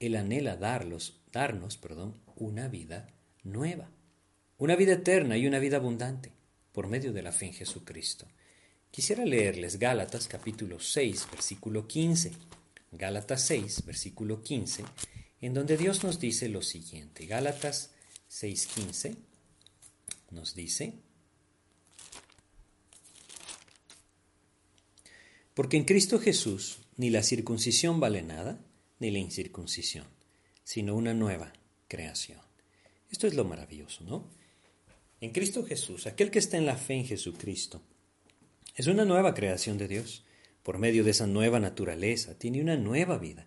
Él 0.00 0.16
anhela 0.16 0.56
darlos, 0.56 1.20
darnos 1.30 1.76
perdón, 1.76 2.20
una 2.34 2.66
vida 2.66 3.06
nueva, 3.44 3.92
una 4.58 4.74
vida 4.74 4.94
eterna 4.94 5.36
y 5.36 5.46
una 5.46 5.60
vida 5.60 5.76
abundante 5.76 6.32
por 6.72 6.88
medio 6.88 7.12
de 7.12 7.22
la 7.22 7.30
fe 7.30 7.46
en 7.46 7.54
Jesucristo. 7.54 8.26
Quisiera 8.90 9.24
leerles 9.24 9.78
Gálatas 9.78 10.26
capítulo 10.26 10.80
6, 10.80 11.28
versículo 11.30 11.86
15. 11.86 12.32
Gálatas 12.90 13.42
6, 13.42 13.84
versículo 13.86 14.42
15, 14.42 14.82
en 15.42 15.54
donde 15.54 15.76
Dios 15.76 16.02
nos 16.02 16.18
dice 16.18 16.48
lo 16.48 16.60
siguiente. 16.60 17.26
Gálatas 17.26 17.89
6:15 18.30 19.16
nos 20.30 20.54
dice, 20.54 20.94
porque 25.54 25.76
en 25.76 25.84
Cristo 25.84 26.20
Jesús 26.20 26.78
ni 26.96 27.10
la 27.10 27.22
circuncisión 27.22 27.98
vale 27.98 28.22
nada, 28.22 28.64
ni 29.00 29.10
la 29.10 29.18
incircuncisión, 29.18 30.06
sino 30.62 30.94
una 30.94 31.14
nueva 31.14 31.52
creación. 31.88 32.38
Esto 33.10 33.26
es 33.26 33.34
lo 33.34 33.44
maravilloso, 33.44 34.04
¿no? 34.04 34.30
En 35.20 35.32
Cristo 35.32 35.64
Jesús, 35.64 36.06
aquel 36.06 36.30
que 36.30 36.38
está 36.38 36.56
en 36.56 36.66
la 36.66 36.76
fe 36.76 36.94
en 36.94 37.04
Jesucristo, 37.04 37.82
es 38.76 38.86
una 38.86 39.04
nueva 39.04 39.34
creación 39.34 39.76
de 39.76 39.88
Dios. 39.88 40.24
Por 40.62 40.78
medio 40.78 41.04
de 41.04 41.10
esa 41.10 41.26
nueva 41.26 41.58
naturaleza, 41.58 42.38
tiene 42.38 42.60
una 42.60 42.76
nueva 42.76 43.18
vida. 43.18 43.46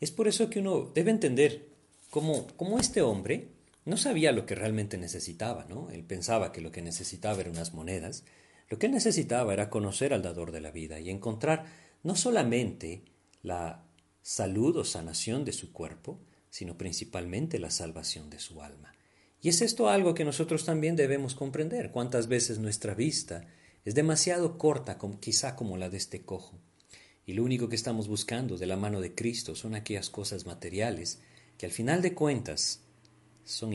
Es 0.00 0.10
por 0.10 0.28
eso 0.28 0.50
que 0.50 0.58
uno 0.58 0.90
debe 0.94 1.10
entender 1.12 1.68
cómo, 2.10 2.48
cómo 2.56 2.78
este 2.78 3.00
hombre 3.00 3.48
no 3.84 3.96
sabía 3.96 4.32
lo 4.32 4.46
que 4.46 4.54
realmente 4.54 4.96
necesitaba, 4.96 5.64
¿no? 5.68 5.90
Él 5.90 6.04
pensaba 6.04 6.52
que 6.52 6.60
lo 6.60 6.70
que 6.70 6.82
necesitaba 6.82 7.40
eran 7.40 7.54
unas 7.54 7.74
monedas. 7.74 8.24
Lo 8.68 8.78
que 8.78 8.86
él 8.86 8.92
necesitaba 8.92 9.52
era 9.52 9.70
conocer 9.70 10.14
al 10.14 10.22
dador 10.22 10.52
de 10.52 10.60
la 10.60 10.70
vida 10.70 11.00
y 11.00 11.10
encontrar 11.10 11.66
no 12.02 12.14
solamente 12.14 13.02
la 13.42 13.84
salud 14.22 14.76
o 14.76 14.84
sanación 14.84 15.44
de 15.44 15.52
su 15.52 15.72
cuerpo, 15.72 16.20
sino 16.48 16.78
principalmente 16.78 17.58
la 17.58 17.70
salvación 17.70 18.30
de 18.30 18.38
su 18.38 18.62
alma. 18.62 18.92
Y 19.40 19.48
es 19.48 19.60
esto 19.60 19.88
algo 19.88 20.14
que 20.14 20.24
nosotros 20.24 20.64
también 20.64 20.94
debemos 20.94 21.34
comprender. 21.34 21.90
Cuántas 21.90 22.28
veces 22.28 22.60
nuestra 22.60 22.94
vista 22.94 23.46
es 23.84 23.96
demasiado 23.96 24.58
corta, 24.58 24.98
quizá 25.18 25.56
como 25.56 25.76
la 25.76 25.90
de 25.90 25.96
este 25.96 26.22
cojo. 26.22 26.60
Y 27.26 27.32
lo 27.32 27.42
único 27.42 27.68
que 27.68 27.76
estamos 27.76 28.06
buscando 28.06 28.56
de 28.56 28.66
la 28.66 28.76
mano 28.76 29.00
de 29.00 29.14
Cristo 29.14 29.56
son 29.56 29.74
aquellas 29.74 30.10
cosas 30.10 30.46
materiales 30.46 31.20
que 31.58 31.66
al 31.66 31.72
final 31.72 32.02
de 32.02 32.14
cuentas 32.14 32.80
son 33.44 33.70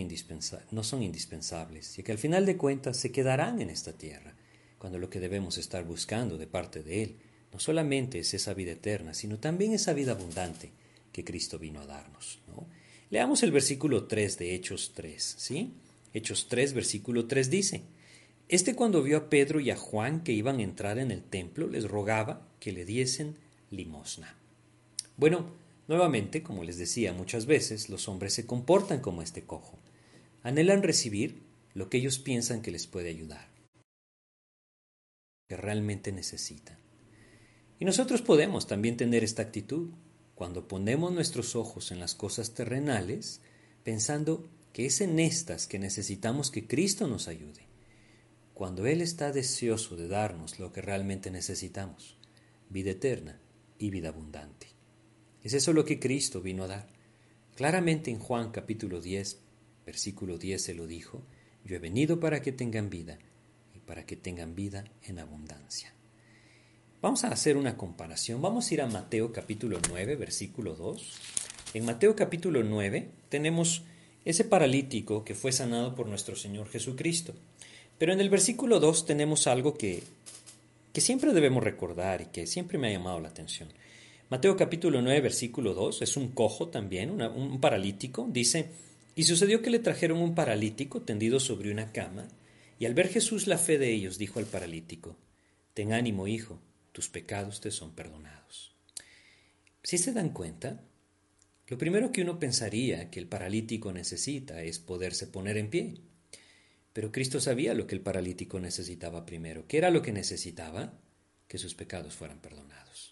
no 0.72 0.84
son 0.84 1.04
indispensables 1.04 2.00
y 2.00 2.04
que 2.04 2.12
al 2.12 2.18
final 2.18 2.46
de 2.46 2.58
cuentas 2.58 2.98
se 2.98 3.12
quedarán 3.12 3.62
en 3.62 3.70
esta 3.70 3.94
tierra, 3.94 4.36
cuando 4.78 5.00
lo 5.00 5.10
que 5.10 5.20
debemos 5.20 5.58
estar 5.58 5.84
buscando 5.84 6.38
de 6.38 6.48
parte 6.48 6.84
de 6.84 7.04
Él 7.04 7.16
no 7.52 7.60
solamente 7.60 8.20
es 8.20 8.34
esa 8.34 8.54
vida 8.54 8.74
eterna, 8.74 9.14
sino 9.14 9.40
también 9.40 9.74
esa 9.74 9.94
vida 9.94 10.12
abundante 10.12 10.72
que 11.12 11.24
Cristo 11.24 11.58
vino 11.58 11.80
a 11.80 11.86
darnos. 11.86 12.40
Leamos 13.10 13.42
el 13.44 13.52
versículo 13.52 14.06
3 14.06 14.38
de 14.38 14.54
Hechos 14.54 14.92
3, 14.94 15.36
¿sí? 15.38 15.74
Hechos 16.14 16.48
3, 16.50 16.74
versículo 16.74 17.26
3 17.26 17.50
dice, 17.50 17.84
Este 18.50 18.76
cuando 18.76 19.02
vio 19.02 19.18
a 19.18 19.30
Pedro 19.30 19.60
y 19.60 19.72
a 19.72 19.78
Juan 19.78 20.24
que 20.24 20.34
iban 20.34 20.60
a 20.60 20.64
entrar 20.64 21.00
en 21.00 21.12
el 21.12 21.24
templo, 21.24 21.68
les 21.68 21.86
rogaba 21.86 22.48
que 22.60 22.74
le 22.74 22.86
diesen 22.86 23.38
limosna. 23.72 24.36
Bueno, 25.16 25.52
Nuevamente, 25.88 26.44
como 26.44 26.64
les 26.64 26.78
decía 26.78 27.14
muchas 27.14 27.46
veces, 27.46 27.90
los 27.90 28.10
hombres 28.10 28.34
se 28.34 28.46
comportan 28.46 29.00
como 29.00 29.22
este 29.22 29.46
cojo. 29.46 29.80
Anhelan 30.44 30.84
recibir 30.84 31.44
lo 31.74 31.90
que 31.90 31.98
ellos 31.98 32.20
piensan 32.20 32.62
que 32.62 32.72
les 32.72 32.88
puede 32.88 33.10
ayudar, 33.10 33.48
que 35.48 35.56
realmente 35.56 36.12
necesitan. 36.12 36.78
Y 37.80 37.86
nosotros 37.86 38.22
podemos 38.22 38.68
también 38.68 38.98
tener 38.98 39.24
esta 39.24 39.44
actitud 39.44 39.92
cuando 40.36 40.68
ponemos 40.68 41.12
nuestros 41.14 41.56
ojos 41.56 41.92
en 41.92 42.00
las 42.00 42.16
cosas 42.16 42.54
terrenales, 42.54 43.42
pensando 43.84 44.48
que 44.74 44.86
es 44.86 45.02
en 45.02 45.20
estas 45.20 45.68
que 45.68 45.80
necesitamos 45.80 46.52
que 46.52 46.68
Cristo 46.68 47.08
nos 47.08 47.28
ayude, 47.28 47.68
cuando 48.54 48.86
Él 48.88 49.02
está 49.02 49.32
deseoso 49.32 49.96
de 49.96 50.08
darnos 50.08 50.60
lo 50.60 50.74
que 50.74 50.82
realmente 50.82 51.32
necesitamos, 51.32 52.18
vida 52.70 52.92
eterna 52.92 53.40
y 53.80 53.90
vida 53.90 54.10
abundante. 54.10 54.77
Es 55.44 55.54
eso 55.54 55.74
lo 55.74 55.86
que 55.86 56.00
Cristo 56.00 56.42
vino 56.42 56.64
a 56.64 56.68
dar. 56.68 56.88
Claramente 57.56 58.12
en 58.12 58.20
Juan 58.20 58.52
capítulo 58.52 59.02
10, 59.02 59.40
versículo 59.86 60.38
10 60.38 60.62
se 60.62 60.74
lo 60.74 60.88
dijo, 60.88 61.22
yo 61.64 61.76
he 61.76 61.80
venido 61.80 62.20
para 62.20 62.42
que 62.42 62.52
tengan 62.52 62.90
vida 62.90 63.18
y 63.76 63.80
para 63.80 64.06
que 64.06 64.16
tengan 64.16 64.56
vida 64.56 64.86
en 65.04 65.20
abundancia. 65.20 65.94
Vamos 67.02 67.24
a 67.24 67.30
hacer 67.30 67.58
una 67.58 67.78
comparación. 67.78 68.42
Vamos 68.42 68.70
a 68.70 68.74
ir 68.74 68.82
a 68.82 68.88
Mateo 68.88 69.32
capítulo 69.32 69.80
9, 69.90 70.16
versículo 70.16 70.76
2. 70.76 71.14
En 71.76 71.86
Mateo 71.86 72.16
capítulo 72.16 72.64
9 72.64 73.10
tenemos 73.30 73.84
ese 74.26 74.44
paralítico 74.44 75.24
que 75.24 75.36
fue 75.36 75.52
sanado 75.52 75.96
por 75.96 76.08
nuestro 76.08 76.36
Señor 76.36 76.70
Jesucristo. 76.70 77.34
Pero 77.98 78.14
en 78.14 78.20
el 78.20 78.30
versículo 78.30 78.80
2 78.80 79.06
tenemos 79.06 79.48
algo 79.48 79.78
que, 79.78 80.04
que 80.92 81.02
siempre 81.02 81.34
debemos 81.34 81.64
recordar 81.64 82.22
y 82.22 82.26
que 82.26 82.48
siempre 82.48 82.78
me 82.78 82.88
ha 82.88 82.92
llamado 82.92 83.20
la 83.20 83.30
atención. 83.30 83.70
Mateo 84.30 84.58
capítulo 84.58 85.02
9, 85.02 85.22
versículo 85.22 85.74
2, 85.74 86.02
es 86.02 86.18
un 86.18 86.30
cojo 86.34 86.68
también, 86.68 87.22
un 87.22 87.62
paralítico, 87.62 88.28
dice, 88.30 88.72
y 89.16 89.24
sucedió 89.24 89.62
que 89.62 89.70
le 89.70 89.80
trajeron 89.80 90.20
un 90.20 90.36
paralítico 90.36 91.02
tendido 91.02 91.40
sobre 91.40 91.72
una 91.72 91.94
cama, 91.94 92.28
y 92.78 92.86
al 92.86 92.94
ver 92.94 93.08
Jesús 93.08 93.48
la 93.48 93.58
fe 93.58 93.78
de 93.78 93.94
ellos, 93.94 94.18
dijo 94.18 94.40
al 94.40 94.46
paralítico, 94.46 95.16
Ten 95.74 95.94
ánimo, 95.94 96.28
hijo, 96.28 96.60
tus 96.92 97.08
pecados 97.08 97.62
te 97.62 97.72
son 97.72 97.94
perdonados. 97.94 98.76
Si 99.82 99.98
se 99.98 100.12
dan 100.12 100.30
cuenta, 100.30 100.82
lo 101.68 101.78
primero 101.78 102.12
que 102.12 102.22
uno 102.22 102.38
pensaría 102.38 103.10
que 103.10 103.22
el 103.22 103.28
paralítico 103.28 103.94
necesita 103.94 104.62
es 104.62 104.80
poderse 104.80 105.28
poner 105.28 105.58
en 105.58 105.70
pie. 105.70 106.02
Pero 106.92 107.14
Cristo 107.14 107.40
sabía 107.40 107.74
lo 107.74 107.88
que 107.88 107.96
el 107.96 108.02
paralítico 108.02 108.60
necesitaba 108.60 109.26
primero. 109.26 109.68
¿Qué 109.68 109.78
era 109.78 109.90
lo 109.90 110.02
que 110.02 110.12
necesitaba? 110.12 111.00
Que 111.48 111.58
sus 111.58 111.76
pecados 111.76 112.16
fueran 112.16 112.42
perdonados. 112.42 113.07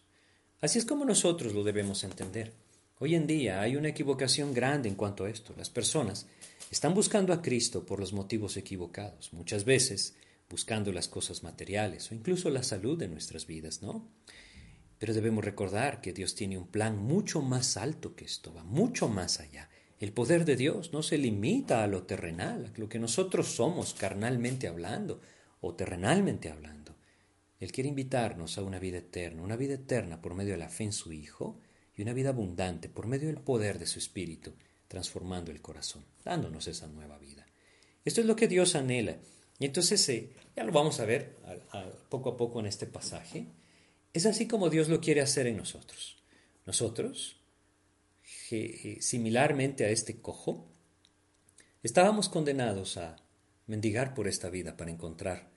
Así 0.62 0.80
es 0.80 0.86
como 0.86 1.06
nosotros 1.06 1.54
lo 1.54 1.64
debemos 1.64 2.04
entender. 2.04 2.54
Hoy 3.00 3.14
en 3.16 3.28
día 3.28 3.62
hay 3.62 3.76
una 3.76 3.90
equivocación 3.90 4.54
grande 4.54 4.88
en 4.88 4.96
cuanto 4.96 5.26
a 5.26 5.30
esto. 5.30 5.54
Las 5.58 5.70
personas 5.70 6.28
están 6.72 6.94
buscando 6.94 7.34
a 7.34 7.42
Cristo 7.42 7.86
por 7.86 8.00
los 8.00 8.14
motivos 8.14 8.56
equivocados, 8.56 9.34
muchas 9.34 9.66
veces 9.66 10.16
buscando 10.50 10.92
las 10.92 11.08
cosas 11.08 11.44
materiales 11.44 12.10
o 12.10 12.16
incluso 12.16 12.50
la 12.50 12.64
salud 12.64 12.98
de 12.98 13.08
nuestras 13.08 13.48
vidas, 13.48 13.82
¿no? 13.82 14.08
Pero 14.98 15.14
debemos 15.14 15.44
recordar 15.44 16.00
que 16.00 16.14
Dios 16.14 16.36
tiene 16.36 16.58
un 16.58 16.68
plan 16.68 16.98
mucho 16.98 17.42
más 17.42 17.76
alto 17.76 18.16
que 18.16 18.26
esto, 18.26 18.54
va 18.54 18.64
mucho 18.64 19.10
más 19.10 19.42
allá. 19.42 19.70
El 20.00 20.14
poder 20.14 20.46
de 20.46 20.56
Dios 20.56 20.94
no 20.94 21.04
se 21.04 21.18
limita 21.18 21.84
a 21.84 21.88
lo 21.88 22.04
terrenal, 22.04 22.72
a 22.74 22.80
lo 22.80 22.88
que 22.88 23.00
nosotros 23.00 23.48
somos 23.48 23.94
carnalmente 23.94 24.68
hablando 24.68 25.22
o 25.60 25.74
terrenalmente 25.74 26.50
hablando. 26.50 26.85
Él 27.65 27.72
quiere 27.72 27.89
invitarnos 27.89 28.60
a 28.60 28.62
una 28.62 28.77
vida 28.77 29.00
eterna, 29.00 29.41
una 29.41 29.55
vida 29.55 29.74
eterna 29.74 30.22
por 30.22 30.36
medio 30.36 30.51
de 30.51 30.60
la 30.60 30.69
fe 30.69 30.84
en 30.84 30.93
su 30.93 31.12
Hijo 31.12 31.60
y 31.95 32.03
una 32.03 32.13
vida 32.13 32.29
abundante 32.29 32.89
por 32.89 33.07
medio 33.07 33.27
del 33.27 33.39
poder 33.39 33.79
de 33.79 33.88
su 33.88 33.98
Espíritu, 33.98 34.53
transformando 34.88 35.50
el 35.50 35.63
corazón, 35.63 36.05
dándonos 36.24 36.67
esa 36.67 36.86
nueva 36.86 37.17
vida. 37.17 37.43
Esto 38.05 38.22
es 38.22 38.27
lo 38.27 38.36
que 38.36 38.48
Dios 38.48 38.75
anhela. 38.75 39.17
Y 39.57 39.65
entonces, 39.65 40.07
eh, 40.10 40.29
ya 40.55 40.63
lo 40.63 40.72
vamos 40.72 41.00
a 41.00 41.05
ver 41.05 41.38
poco 42.10 42.29
a 42.29 42.38
poco 42.38 42.60
en 42.60 42.67
este 42.67 42.86
pasaje. 42.86 43.48
Es 44.13 44.27
así 44.27 44.48
como 44.48 44.69
Dios 44.69 44.88
lo 44.88 45.01
quiere 45.01 45.22
hacer 45.22 45.48
en 45.48 45.57
nosotros. 45.57 46.17
Nosotros, 46.67 47.41
eh, 48.51 48.98
similarmente 49.01 49.86
a 49.86 49.89
este 49.89 50.22
cojo, 50.22 50.67
estábamos 51.81 52.29
condenados 52.29 52.98
a 52.98 53.15
mendigar 53.65 54.13
por 54.13 54.27
esta 54.27 54.51
vida 54.51 54.77
para 54.77 54.91
encontrar 54.91 55.55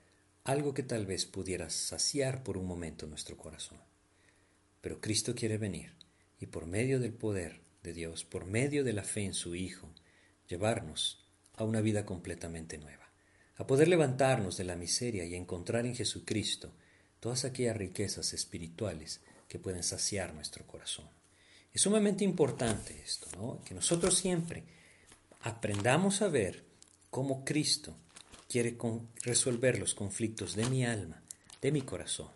algo 0.49 0.73
que 0.73 0.83
tal 0.83 1.05
vez 1.05 1.27
pudiera 1.27 1.69
saciar 1.69 2.43
por 2.43 2.57
un 2.57 2.65
momento 2.65 3.07
nuestro 3.07 3.37
corazón. 3.37 3.77
Pero 4.81 4.99
Cristo 4.99 5.35
quiere 5.35 5.59
venir 5.59 5.93
y 6.41 6.47
por 6.47 6.65
medio 6.65 7.01
del 7.01 7.13
poder 7.13 7.61
de 7.83 7.93
Dios, 7.93 8.25
por 8.25 8.47
medio 8.47 8.83
de 8.83 8.95
la 8.95 9.05
fe 9.05 9.27
en 9.27 9.35
su 9.35 9.55
Hijo, 9.55 9.93
llevarnos 10.49 11.23
a 11.55 11.65
una 11.65 11.83
vida 11.83 12.07
completamente 12.07 12.79
nueva, 12.79 13.13
a 13.57 13.67
poder 13.67 13.89
levantarnos 13.89 14.57
de 14.57 14.65
la 14.65 14.75
miseria 14.75 15.27
y 15.27 15.35
encontrar 15.35 15.85
en 15.85 15.95
Jesucristo 15.95 16.73
todas 17.21 17.45
aquellas 17.45 17.77
riquezas 17.77 18.33
espirituales 18.33 19.21
que 19.49 19.59
pueden 19.59 19.83
saciar 19.83 20.33
nuestro 20.33 20.67
corazón. 20.67 21.11
Es 21.75 21.83
sumamente 21.83 22.25
importante 22.25 22.99
esto, 23.05 23.29
¿no? 23.37 23.63
Que 23.65 23.75
nosotros 23.75 24.17
siempre 24.17 24.65
aprendamos 25.43 26.23
a 26.23 26.29
ver 26.29 26.65
cómo 27.11 27.45
Cristo 27.45 27.99
quiere 28.49 28.77
resolver 29.23 29.79
los 29.79 29.95
conflictos 29.95 30.57
de 30.57 30.67
mi 30.67 30.85
alma, 30.85 31.23
de 31.61 31.71
mi 31.71 31.83
corazón, 31.83 32.31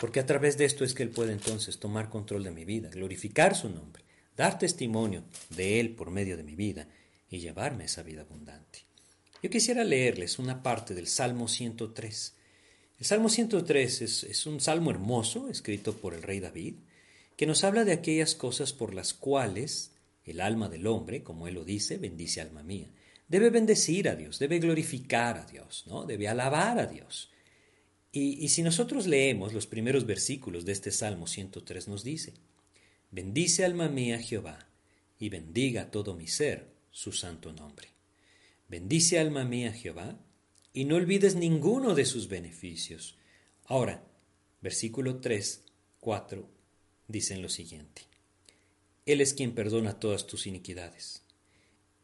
porque 0.00 0.20
a 0.20 0.26
través 0.26 0.58
de 0.58 0.64
esto 0.64 0.84
es 0.84 0.94
que 0.94 1.04
Él 1.04 1.10
puede 1.10 1.32
entonces 1.32 1.78
tomar 1.78 2.10
control 2.10 2.44
de 2.44 2.50
mi 2.50 2.64
vida, 2.64 2.90
glorificar 2.90 3.54
su 3.54 3.68
nombre, 3.68 4.04
dar 4.36 4.58
testimonio 4.58 5.24
de 5.50 5.80
Él 5.80 5.90
por 5.90 6.10
medio 6.10 6.36
de 6.36 6.42
mi 6.42 6.56
vida 6.56 6.88
y 7.30 7.38
llevarme 7.38 7.84
esa 7.84 8.02
vida 8.02 8.22
abundante. 8.22 8.80
Yo 9.42 9.50
quisiera 9.50 9.84
leerles 9.84 10.38
una 10.38 10.62
parte 10.62 10.94
del 10.94 11.06
Salmo 11.06 11.48
103. 11.48 12.34
El 12.98 13.06
Salmo 13.06 13.28
103 13.28 14.02
es, 14.02 14.24
es 14.24 14.46
un 14.46 14.60
salmo 14.60 14.90
hermoso, 14.90 15.48
escrito 15.48 15.94
por 15.94 16.14
el 16.14 16.22
rey 16.22 16.40
David, 16.40 16.76
que 17.36 17.46
nos 17.46 17.62
habla 17.62 17.84
de 17.84 17.92
aquellas 17.92 18.34
cosas 18.34 18.72
por 18.72 18.94
las 18.94 19.12
cuales 19.12 19.92
el 20.24 20.40
alma 20.40 20.68
del 20.68 20.86
hombre, 20.86 21.22
como 21.22 21.46
él 21.46 21.54
lo 21.54 21.64
dice, 21.64 21.98
bendice 21.98 22.40
alma 22.40 22.62
mía. 22.62 22.88
Debe 23.34 23.50
bendecir 23.50 24.08
a 24.08 24.14
Dios, 24.14 24.38
debe 24.38 24.60
glorificar 24.60 25.36
a 25.38 25.44
Dios, 25.44 25.82
¿no? 25.88 26.06
Debe 26.06 26.28
alabar 26.28 26.78
a 26.78 26.86
Dios. 26.86 27.32
Y, 28.12 28.44
y 28.44 28.48
si 28.48 28.62
nosotros 28.62 29.08
leemos 29.08 29.52
los 29.52 29.66
primeros 29.66 30.06
versículos 30.06 30.64
de 30.64 30.70
este 30.70 30.92
Salmo 30.92 31.26
103 31.26 31.88
nos 31.88 32.04
dice, 32.04 32.34
Bendice 33.10 33.64
alma 33.64 33.88
mía 33.88 34.20
Jehová, 34.20 34.68
y 35.18 35.30
bendiga 35.30 35.90
todo 35.90 36.14
mi 36.14 36.28
ser 36.28 36.68
su 36.92 37.10
santo 37.10 37.52
nombre. 37.52 37.88
Bendice 38.68 39.18
alma 39.18 39.44
mía 39.44 39.72
Jehová, 39.72 40.16
y 40.72 40.84
no 40.84 40.94
olvides 40.94 41.34
ninguno 41.34 41.96
de 41.96 42.04
sus 42.04 42.28
beneficios. 42.28 43.18
Ahora, 43.64 44.04
versículo 44.60 45.18
3, 45.18 45.64
4 45.98 46.48
dicen 47.08 47.42
lo 47.42 47.48
siguiente. 47.48 48.02
Él 49.06 49.20
es 49.20 49.34
quien 49.34 49.56
perdona 49.56 49.98
todas 49.98 50.28
tus 50.28 50.46
iniquidades, 50.46 51.23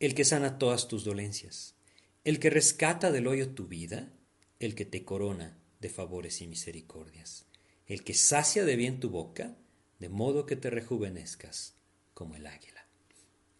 el 0.00 0.14
que 0.14 0.24
sana 0.24 0.58
todas 0.58 0.88
tus 0.88 1.04
dolencias, 1.04 1.76
el 2.24 2.40
que 2.40 2.50
rescata 2.50 3.12
del 3.12 3.26
hoyo 3.26 3.50
tu 3.50 3.66
vida, 3.66 4.10
el 4.58 4.74
que 4.74 4.86
te 4.86 5.04
corona 5.04 5.58
de 5.78 5.90
favores 5.90 6.40
y 6.40 6.46
misericordias, 6.46 7.46
el 7.86 8.02
que 8.02 8.14
sacia 8.14 8.64
de 8.64 8.76
bien 8.76 8.98
tu 8.98 9.10
boca, 9.10 9.56
de 9.98 10.08
modo 10.08 10.46
que 10.46 10.56
te 10.56 10.70
rejuvenezcas 10.70 11.74
como 12.14 12.34
el 12.34 12.46
águila. 12.46 12.86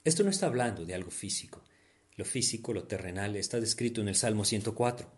Esto 0.03 0.25
no 0.25 0.31
está 0.31 0.47
hablando 0.47 0.87
de 0.87 0.95
algo 0.95 1.11
físico. 1.11 1.63
Lo 2.17 2.25
físico, 2.25 2.73
lo 2.73 2.85
terrenal, 2.85 3.37
está 3.37 3.61
descrito 3.61 4.01
en 4.01 4.09
el 4.09 4.17
Salmo 4.17 4.45
104. 4.45 5.13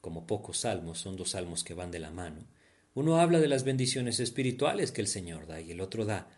Como 0.00 0.26
pocos 0.26 0.58
salmos, 0.58 0.98
son 0.98 1.16
dos 1.16 1.30
salmos 1.30 1.64
que 1.64 1.74
van 1.74 1.90
de 1.90 1.98
la 1.98 2.10
mano, 2.12 2.46
uno 2.94 3.16
habla 3.18 3.40
de 3.40 3.48
las 3.48 3.64
bendiciones 3.64 4.20
espirituales 4.20 4.92
que 4.92 5.00
el 5.00 5.08
Señor 5.08 5.48
da 5.48 5.60
y 5.60 5.72
el 5.72 5.80
otro 5.80 6.04
da 6.04 6.28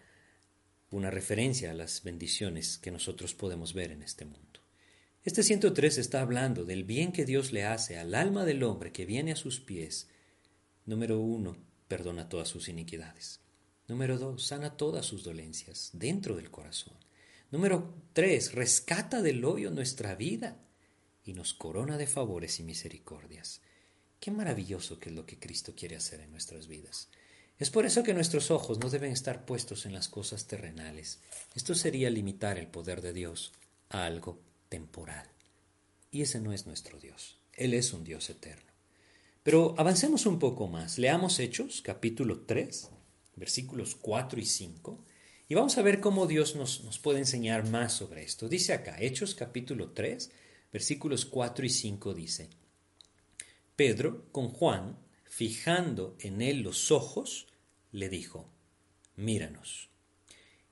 una 0.97 1.11
referencia 1.11 1.71
a 1.71 1.75
las 1.75 2.03
bendiciones 2.03 2.79
que 2.79 2.91
nosotros 2.91 3.35
podemos 3.35 3.75
ver 3.75 3.93
en 3.93 4.03
este 4.03 4.25
mundo. 4.25 4.61
Este 5.25 5.43
103 5.43 5.99
está 5.99 6.23
hablando 6.23 6.65
del 6.65 6.85
bien 6.85 7.13
que 7.13 7.27
Dios 7.27 7.53
le 7.53 7.65
hace 7.65 7.99
al 7.99 8.15
alma 8.15 8.45
del 8.45 8.63
hombre 8.63 8.93
que 8.93 9.05
viene 9.05 9.33
a 9.33 9.37
sus 9.37 9.61
pies. 9.61 10.09
Número 10.87 11.21
uno, 11.21 11.57
perdona 11.87 12.29
todas 12.29 12.49
sus 12.49 12.69
iniquidades. 12.69 13.41
Número 13.89 14.19
dos, 14.19 14.47
sana 14.47 14.77
todas 14.77 15.05
sus 15.05 15.23
dolencias 15.23 15.91
dentro 15.93 16.35
del 16.35 16.51
corazón. 16.51 16.97
Número 17.51 17.95
tres, 18.13 18.53
rescata 18.53 19.21
del 19.21 19.45
hoyo 19.45 19.71
nuestra 19.71 20.15
vida 20.15 20.57
y 21.25 21.35
nos 21.35 21.53
corona 21.53 21.99
de 21.99 22.07
favores 22.07 22.59
y 22.59 22.63
misericordias. 22.63 23.61
Qué 24.19 24.31
maravilloso 24.31 24.99
que 24.99 25.11
es 25.11 25.15
lo 25.15 25.27
que 25.27 25.39
Cristo 25.39 25.75
quiere 25.77 25.97
hacer 25.97 26.21
en 26.21 26.31
nuestras 26.31 26.69
vidas. 26.69 27.11
Es 27.59 27.71
por 27.71 27.87
eso 27.87 28.03
que 28.03 28.13
nuestros 28.13 28.51
ojos 28.51 28.79
no 28.79 28.91
deben 28.91 29.13
estar 29.13 29.47
puestos 29.47 29.87
en 29.87 29.95
las 29.95 30.09
cosas 30.09 30.47
terrenales. 30.47 31.21
Esto 31.55 31.75
sería 31.75 32.11
limitar 32.11 32.59
el 32.59 32.67
poder 32.67 33.01
de 33.01 33.15
Dios 33.15 33.53
a 33.89 34.05
algo 34.05 34.39
temporal. 34.69 35.27
Y 36.11 36.23
ese 36.23 36.41
no 36.41 36.53
es 36.53 36.67
nuestro 36.67 36.99
Dios. 36.99 37.39
Él 37.55 37.73
es 37.73 37.95
un 37.95 38.05
Dios 38.05 38.29
eterno. 38.29 38.71
Pero 39.43 39.75
avancemos 39.79 40.27
un 40.27 40.39
poco 40.39 40.69
más. 40.69 40.99
Leamos 40.99 41.39
Hechos, 41.39 41.81
capítulo 41.81 42.41
3, 42.41 42.91
versículos 43.37 43.95
4 43.95 44.41
y 44.41 44.45
5, 44.45 45.05
y 45.49 45.55
vamos 45.55 45.79
a 45.79 45.83
ver 45.83 46.01
cómo 46.01 46.27
Dios 46.27 46.57
nos, 46.57 46.83
nos 46.83 46.99
puede 46.99 47.21
enseñar 47.21 47.69
más 47.69 47.93
sobre 47.93 48.25
esto. 48.25 48.49
Dice 48.49 48.73
acá, 48.73 48.97
Hechos, 49.01 49.35
capítulo 49.35 49.93
3, 49.93 50.31
versículos 50.73 51.25
4 51.25 51.65
y 51.65 51.71
5 51.71 52.15
dice, 52.15 52.51
Pedro, 53.77 54.27
con 54.33 54.49
Juan, 54.49 54.99
fijando 55.37 56.17
en 56.21 56.41
él 56.41 56.63
los 56.63 56.91
ojos, 56.91 57.47
le 57.93 58.09
dijo, 58.09 58.49
míranos. 59.17 59.91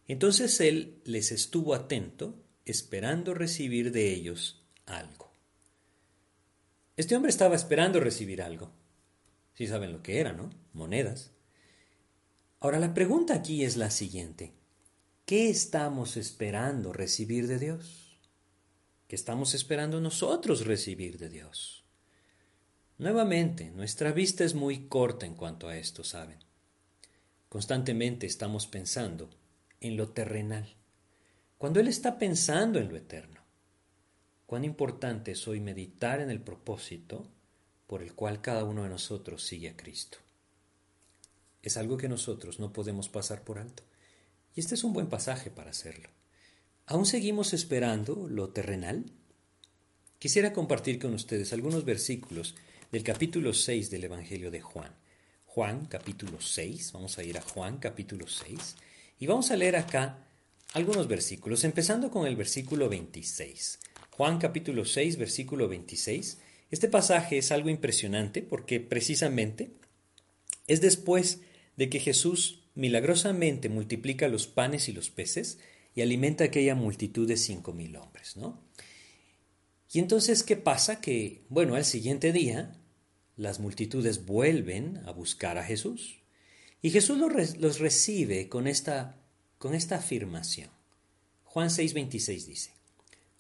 Entonces 0.07 0.59
él 0.59 1.03
les 1.05 1.33
estuvo 1.33 1.75
atento, 1.75 2.43
esperando 2.65 3.35
recibir 3.35 3.93
de 3.93 4.15
ellos 4.15 4.65
algo. 4.87 5.31
Este 6.97 7.15
hombre 7.15 7.29
estaba 7.29 7.55
esperando 7.55 8.01
recibir 8.01 8.41
algo. 8.41 8.73
Si 9.53 9.67
saben 9.67 9.93
lo 9.93 10.03
que 10.03 10.19
era, 10.19 10.33
¿no? 10.33 10.49
Monedas. 10.73 11.33
Ahora 12.59 12.79
la 12.79 12.95
pregunta 12.95 13.35
aquí 13.35 13.65
es 13.65 13.77
la 13.77 13.91
siguiente. 13.91 14.55
¿Qué 15.27 15.51
estamos 15.51 16.17
esperando 16.17 16.95
recibir 16.95 17.49
de 17.49 17.59
Dios? 17.59 18.19
¿Qué 19.09 19.15
estamos 19.15 19.53
esperando 19.53 20.01
nosotros 20.01 20.65
recibir 20.65 21.19
de 21.19 21.29
Dios? 21.29 21.84
Nuevamente, 22.99 23.71
nuestra 23.71 24.13
vista 24.13 24.45
es 24.45 24.55
muy 24.55 24.87
corta 24.87 25.27
en 25.27 25.35
cuanto 25.35 25.69
a 25.69 25.77
esto, 25.77 26.05
¿saben? 26.05 26.39
Constantemente 27.49 28.27
estamos 28.27 28.67
pensando 28.67 29.31
en 29.81 29.97
lo 29.97 30.11
terrenal, 30.11 30.77
cuando 31.59 31.81
Él 31.81 31.89
está 31.89 32.19
pensando 32.19 32.79
en 32.79 32.89
lo 32.89 32.97
eterno. 32.97 33.41
Cuán 34.47 34.65
importante 34.65 35.33
es 35.33 35.49
hoy 35.49 35.61
meditar 35.61 36.21
en 36.21 36.31
el 36.31 36.41
propósito 36.41 37.27
por 37.87 38.03
el 38.03 38.15
cual 38.15 38.41
cada 38.41 38.65
uno 38.65 38.83
de 38.83 38.89
nosotros 38.89 39.43
sigue 39.43 39.71
a 39.71 39.77
Cristo. 39.77 40.19
Es 41.63 41.77
algo 41.77 41.97
que 41.97 42.09
nosotros 42.09 42.61
no 42.61 42.73
podemos 42.73 43.09
pasar 43.09 43.43
por 43.43 43.59
alto. 43.59 43.83
Y 44.55 44.61
este 44.61 44.75
es 44.75 44.85
un 44.85 44.93
buen 44.93 45.09
pasaje 45.09 45.51
para 45.51 45.71
hacerlo. 45.71 46.11
¿Aún 46.87 47.07
seguimos 47.07 47.55
esperando 47.55 48.29
lo 48.29 48.51
terrenal? 48.51 49.07
Quisiera 50.19 50.53
compartir 50.53 50.99
con 50.99 51.15
ustedes 51.15 51.53
algunos 51.53 51.85
versículos 51.85 52.55
del 52.95 53.03
capítulo 53.03 53.53
6 53.53 53.91
del 53.91 54.05
Evangelio 54.05 54.53
de 54.53 54.61
Juan. 54.61 54.95
Juan 55.47 55.87
capítulo 55.87 56.41
6, 56.41 56.93
vamos 56.93 57.19
a 57.19 57.25
ir 57.25 57.37
a 57.37 57.41
Juan 57.41 57.79
capítulo 57.79 58.29
6 58.29 58.77
y 59.19 59.27
vamos 59.27 59.51
a 59.51 59.57
leer 59.57 59.75
acá 59.75 60.29
algunos 60.75 61.09
versículos, 61.09 61.65
empezando 61.65 62.13
con 62.13 62.25
el 62.25 62.37
versículo 62.37 62.89
26. 62.89 63.81
Juan 64.13 64.39
capítulo 64.39 64.85
6, 64.85 65.17
versículo 65.17 65.67
26. 65.67 66.39
Este 66.71 66.87
pasaje 66.87 67.39
es 67.39 67.51
algo 67.51 67.69
impresionante 67.69 68.43
porque 68.43 68.79
precisamente 68.79 69.73
es 70.69 70.81
después 70.81 71.41
de 71.75 71.91
que 71.91 71.99
Jesús 71.99 72.61
milagrosamente 72.77 73.69
multiplica 73.69 74.29
los 74.29 74.47
panes 74.47 74.89
y 74.89 74.93
los 74.93 75.11
peces 75.11 75.59
y 75.97 76.03
alimenta 76.03 76.45
aquella 76.45 76.77
multitud 76.77 77.27
de 77.27 77.39
cinco 77.39 77.73
mil 77.73 77.97
hombres, 77.97 78.37
¿no? 78.37 78.63
Y 79.93 79.99
entonces, 79.99 80.45
¿qué 80.45 80.57
pasa? 80.57 81.01
Que, 81.01 81.45
bueno, 81.49 81.75
al 81.75 81.85
siguiente 81.85 82.33
día, 82.33 82.81
las 83.37 83.61
multitudes 83.61 84.25
vuelven 84.27 85.01
a 85.07 85.11
buscar 85.11 85.59
a 85.59 85.65
Jesús. 85.65 86.21
Y 86.83 86.91
Jesús 86.91 87.19
los, 87.59 87.79
recibe 87.79 88.49
con 88.49 88.67
esta, 88.67 89.17
con 89.59 89.75
esta 89.75 89.97
afirmación. 89.97 90.71
Juan 91.45 91.69
6:26 91.69 92.47
dice, 92.47 92.71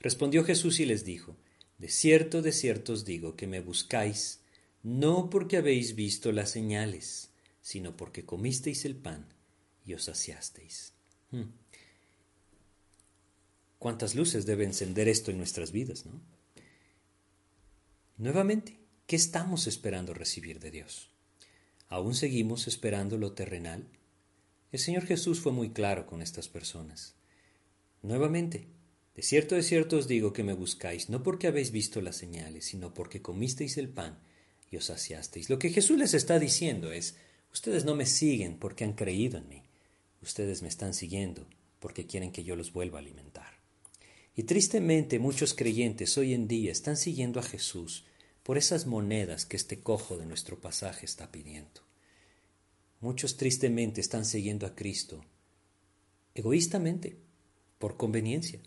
Respondió 0.00 0.44
Jesús 0.44 0.80
y 0.80 0.86
les 0.86 1.04
dijo, 1.04 1.36
De 1.78 1.88
cierto, 1.88 2.42
de 2.42 2.52
cierto 2.52 2.92
os 2.92 3.04
digo 3.04 3.36
que 3.36 3.46
me 3.46 3.60
buscáis, 3.60 4.40
no 4.82 5.30
porque 5.30 5.56
habéis 5.56 5.94
visto 5.94 6.32
las 6.32 6.50
señales, 6.50 7.30
sino 7.60 7.96
porque 7.96 8.24
comisteis 8.24 8.84
el 8.84 8.96
pan 8.96 9.26
y 9.84 9.94
os 9.94 10.04
saciasteis. 10.04 10.92
Hmm. 11.30 11.50
¿Cuántas 13.78 14.14
luces 14.14 14.46
debe 14.46 14.64
encender 14.64 15.08
esto 15.08 15.30
en 15.30 15.38
nuestras 15.38 15.72
vidas, 15.72 16.06
no? 16.06 16.20
Nuevamente, 18.16 18.78
¿Qué 19.06 19.16
estamos 19.16 19.66
esperando 19.66 20.14
recibir 20.14 20.60
de 20.60 20.70
Dios? 20.70 21.10
¿Aún 21.88 22.14
seguimos 22.14 22.66
esperando 22.66 23.18
lo 23.18 23.32
terrenal? 23.32 23.86
El 24.72 24.78
Señor 24.78 25.04
Jesús 25.04 25.40
fue 25.40 25.52
muy 25.52 25.72
claro 25.72 26.06
con 26.06 26.22
estas 26.22 26.48
personas. 26.48 27.14
Nuevamente, 28.00 28.66
de 29.14 29.22
cierto, 29.22 29.56
de 29.56 29.62
cierto 29.62 29.98
os 29.98 30.08
digo 30.08 30.32
que 30.32 30.42
me 30.42 30.54
buscáis, 30.54 31.10
no 31.10 31.22
porque 31.22 31.48
habéis 31.48 31.70
visto 31.70 32.00
las 32.00 32.16
señales, 32.16 32.64
sino 32.64 32.94
porque 32.94 33.20
comisteis 33.20 33.76
el 33.76 33.90
pan 33.90 34.18
y 34.70 34.78
os 34.78 34.86
saciasteis. 34.86 35.50
Lo 35.50 35.58
que 35.58 35.68
Jesús 35.68 35.98
les 35.98 36.14
está 36.14 36.38
diciendo 36.38 36.90
es, 36.90 37.16
ustedes 37.52 37.84
no 37.84 37.94
me 37.94 38.06
siguen 38.06 38.56
porque 38.58 38.84
han 38.84 38.94
creído 38.94 39.36
en 39.36 39.48
mí, 39.50 39.64
ustedes 40.22 40.62
me 40.62 40.68
están 40.68 40.94
siguiendo 40.94 41.46
porque 41.78 42.06
quieren 42.06 42.32
que 42.32 42.42
yo 42.42 42.56
los 42.56 42.72
vuelva 42.72 43.00
a 43.00 43.02
alimentar. 43.02 43.60
Y 44.34 44.44
tristemente 44.44 45.18
muchos 45.18 45.52
creyentes 45.52 46.16
hoy 46.16 46.32
en 46.32 46.48
día 46.48 46.72
están 46.72 46.96
siguiendo 46.96 47.38
a 47.38 47.42
Jesús 47.42 48.06
por 48.44 48.58
esas 48.58 48.86
monedas 48.86 49.46
que 49.46 49.56
este 49.56 49.82
cojo 49.82 50.18
de 50.18 50.26
nuestro 50.26 50.60
pasaje 50.60 51.06
está 51.06 51.32
pidiendo. 51.32 51.80
Muchos 53.00 53.36
tristemente 53.36 54.00
están 54.00 54.24
siguiendo 54.24 54.66
a 54.66 54.74
Cristo 54.76 55.24
egoístamente, 56.34 57.16
por 57.78 57.96
conveniencia, 57.96 58.60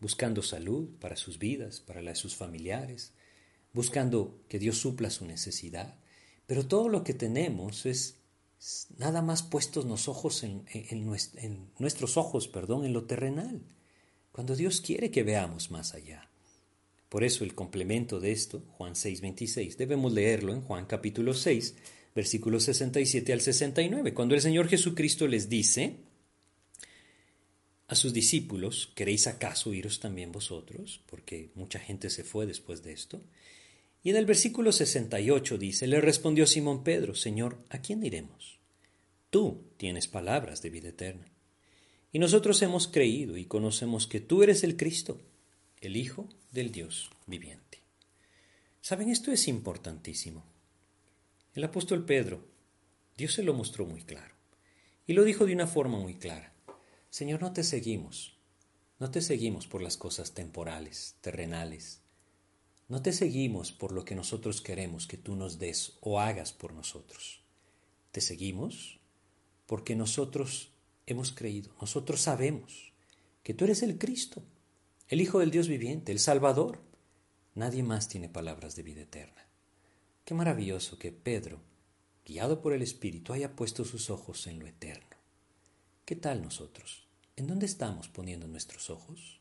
buscando 0.00 0.42
salud 0.42 0.88
para 1.00 1.16
sus 1.16 1.38
vidas, 1.38 1.80
para 1.80 2.02
la 2.02 2.10
de 2.10 2.16
sus 2.16 2.34
familiares, 2.34 3.12
buscando 3.72 4.40
que 4.48 4.58
Dios 4.58 4.78
supla 4.78 5.10
su 5.10 5.24
necesidad. 5.24 5.96
Pero 6.46 6.66
todo 6.66 6.88
lo 6.88 7.02
que 7.02 7.14
tenemos 7.14 7.86
es 7.86 8.16
nada 8.98 9.22
más 9.22 9.42
puestos 9.42 9.84
los 9.84 10.08
ojos 10.08 10.42
en, 10.42 10.64
en 10.68 11.70
nuestros 11.78 12.16
ojos, 12.16 12.48
perdón, 12.48 12.84
en 12.84 12.92
lo 12.92 13.04
terrenal, 13.04 13.62
cuando 14.32 14.56
Dios 14.56 14.80
quiere 14.80 15.10
que 15.10 15.22
veamos 15.22 15.70
más 15.70 15.94
allá. 15.94 16.28
Por 17.14 17.22
eso 17.22 17.44
el 17.44 17.54
complemento 17.54 18.18
de 18.18 18.32
esto, 18.32 18.64
Juan 18.70 18.94
6:26, 18.96 19.76
debemos 19.76 20.12
leerlo 20.12 20.52
en 20.52 20.62
Juan 20.62 20.84
capítulo 20.84 21.32
6, 21.32 21.76
versículos 22.12 22.64
67 22.64 23.32
al 23.32 23.40
69, 23.40 24.12
cuando 24.12 24.34
el 24.34 24.40
Señor 24.40 24.66
Jesucristo 24.66 25.28
les 25.28 25.48
dice 25.48 25.94
a 27.86 27.94
sus 27.94 28.12
discípulos, 28.12 28.90
¿queréis 28.96 29.28
acaso 29.28 29.72
iros 29.72 30.00
también 30.00 30.32
vosotros? 30.32 31.02
Porque 31.06 31.50
mucha 31.54 31.78
gente 31.78 32.10
se 32.10 32.24
fue 32.24 32.46
después 32.46 32.82
de 32.82 32.94
esto. 32.94 33.22
Y 34.02 34.10
en 34.10 34.16
el 34.16 34.26
versículo 34.26 34.72
68 34.72 35.56
dice, 35.56 35.86
le 35.86 36.00
respondió 36.00 36.48
Simón 36.48 36.82
Pedro, 36.82 37.14
Señor, 37.14 37.58
¿a 37.68 37.78
quién 37.78 38.02
iremos? 38.02 38.58
Tú 39.30 39.62
tienes 39.76 40.08
palabras 40.08 40.62
de 40.62 40.70
vida 40.70 40.88
eterna. 40.88 41.30
Y 42.10 42.18
nosotros 42.18 42.60
hemos 42.62 42.88
creído 42.88 43.36
y 43.36 43.44
conocemos 43.44 44.08
que 44.08 44.18
tú 44.18 44.42
eres 44.42 44.64
el 44.64 44.76
Cristo, 44.76 45.20
el 45.84 45.96
Hijo 45.96 46.28
del 46.50 46.72
Dios 46.72 47.10
viviente. 47.26 47.78
Saben, 48.80 49.10
esto 49.10 49.32
es 49.32 49.48
importantísimo. 49.48 50.44
El 51.54 51.64
apóstol 51.64 52.04
Pedro, 52.04 52.44
Dios 53.16 53.34
se 53.34 53.42
lo 53.42 53.54
mostró 53.54 53.86
muy 53.86 54.02
claro. 54.02 54.34
Y 55.06 55.12
lo 55.12 55.24
dijo 55.24 55.46
de 55.46 55.54
una 55.54 55.66
forma 55.66 55.98
muy 55.98 56.14
clara. 56.14 56.52
Señor, 57.10 57.40
no 57.40 57.52
te 57.52 57.62
seguimos. 57.62 58.36
No 58.98 59.10
te 59.10 59.20
seguimos 59.20 59.66
por 59.66 59.82
las 59.82 59.96
cosas 59.96 60.32
temporales, 60.32 61.16
terrenales. 61.20 62.00
No 62.88 63.02
te 63.02 63.12
seguimos 63.12 63.72
por 63.72 63.92
lo 63.92 64.04
que 64.04 64.14
nosotros 64.14 64.60
queremos 64.60 65.06
que 65.06 65.16
tú 65.16 65.36
nos 65.36 65.58
des 65.58 65.94
o 66.00 66.20
hagas 66.20 66.52
por 66.52 66.72
nosotros. 66.72 67.40
Te 68.12 68.20
seguimos 68.20 69.00
porque 69.66 69.96
nosotros 69.96 70.70
hemos 71.06 71.32
creído, 71.32 71.74
nosotros 71.80 72.20
sabemos 72.20 72.92
que 73.42 73.54
tú 73.54 73.64
eres 73.64 73.82
el 73.82 73.98
Cristo, 73.98 74.42
el 75.08 75.20
Hijo 75.20 75.40
del 75.40 75.50
Dios 75.50 75.68
viviente, 75.68 76.12
el 76.12 76.18
Salvador. 76.18 76.80
Nadie 77.54 77.82
más 77.82 78.08
tiene 78.08 78.28
palabras 78.28 78.74
de 78.74 78.82
vida 78.82 79.02
eterna. 79.02 79.46
Qué 80.24 80.32
maravilloso 80.32 80.98
que 80.98 81.12
Pedro, 81.12 81.60
guiado 82.24 82.62
por 82.62 82.72
el 82.72 82.80
Espíritu, 82.80 83.34
haya 83.34 83.54
puesto 83.54 83.84
sus 83.84 84.08
ojos 84.08 84.46
en 84.46 84.58
lo 84.58 84.66
eterno. 84.66 85.16
¿Qué 86.06 86.16
tal 86.16 86.42
nosotros? 86.42 87.06
¿En 87.36 87.46
dónde 87.46 87.66
estamos 87.66 88.08
poniendo 88.08 88.48
nuestros 88.48 88.88
ojos? 88.88 89.40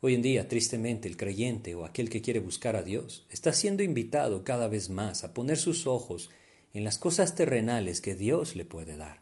Hoy 0.00 0.14
en 0.14 0.22
día, 0.22 0.46
tristemente, 0.46 1.08
el 1.08 1.16
creyente 1.16 1.74
o 1.74 1.84
aquel 1.84 2.08
que 2.08 2.22
quiere 2.22 2.38
buscar 2.38 2.76
a 2.76 2.84
Dios 2.84 3.26
está 3.30 3.52
siendo 3.52 3.82
invitado 3.82 4.44
cada 4.44 4.68
vez 4.68 4.90
más 4.90 5.24
a 5.24 5.34
poner 5.34 5.58
sus 5.58 5.88
ojos 5.88 6.30
en 6.72 6.84
las 6.84 6.98
cosas 6.98 7.34
terrenales 7.34 8.00
que 8.00 8.14
Dios 8.14 8.54
le 8.54 8.64
puede 8.64 8.96
dar. 8.96 9.20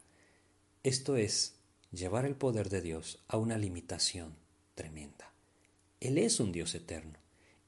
Esto 0.83 1.17
es 1.17 1.55
llevar 1.93 2.27
el 2.27 2.35
poder 2.35 2.69
de 2.69 2.83
Dios 2.83 3.25
a 3.27 3.39
una 3.39 3.57
limitación 3.57 4.37
tremenda. 4.75 5.36
Él 6.01 6.19
es 6.19 6.41
un 6.41 6.53
Dios 6.53 6.75
eterno 6.75 7.19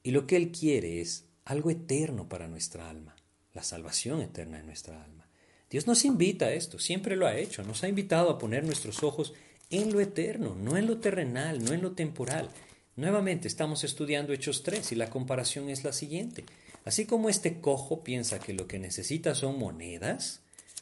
y 0.03 0.11
lo 0.11 0.27
que 0.27 0.35
Él 0.35 0.51
quiere 0.51 1.01
es 1.01 1.25
algo 1.45 1.71
eterno 1.71 2.29
para 2.29 2.47
nuestra 2.47 2.89
alma, 2.89 3.15
la 3.53 3.63
salvación 3.63 4.21
eterna 4.21 4.57
de 4.57 4.63
nuestra 4.63 5.03
alma. 5.03 5.27
Dios 5.69 5.87
nos 5.87 6.05
invita 6.05 6.45
a 6.45 6.53
esto, 6.53 6.79
siempre 6.79 7.15
lo 7.15 7.27
ha 7.27 7.37
hecho, 7.37 7.63
nos 7.63 7.83
ha 7.83 7.87
invitado 7.87 8.29
a 8.29 8.37
poner 8.37 8.63
nuestros 8.63 9.03
ojos 9.03 9.33
en 9.69 9.91
lo 9.91 9.99
eterno, 9.99 10.55
no 10.55 10.77
en 10.77 10.87
lo 10.87 10.97
terrenal, 10.97 11.63
no 11.63 11.73
en 11.73 11.81
lo 11.81 11.91
temporal. 11.91 12.49
Nuevamente 12.95 13.47
estamos 13.47 13.83
estudiando 13.83 14.33
Hechos 14.33 14.63
3 14.63 14.91
y 14.91 14.95
la 14.95 15.09
comparación 15.09 15.69
es 15.69 15.83
la 15.83 15.93
siguiente. 15.93 16.45
Así 16.85 17.05
como 17.05 17.29
este 17.29 17.61
cojo 17.61 18.03
piensa 18.03 18.39
que 18.39 18.53
lo 18.53 18.67
que 18.67 18.79
necesita 18.79 19.35
son 19.35 19.59
monedas, 19.59 20.41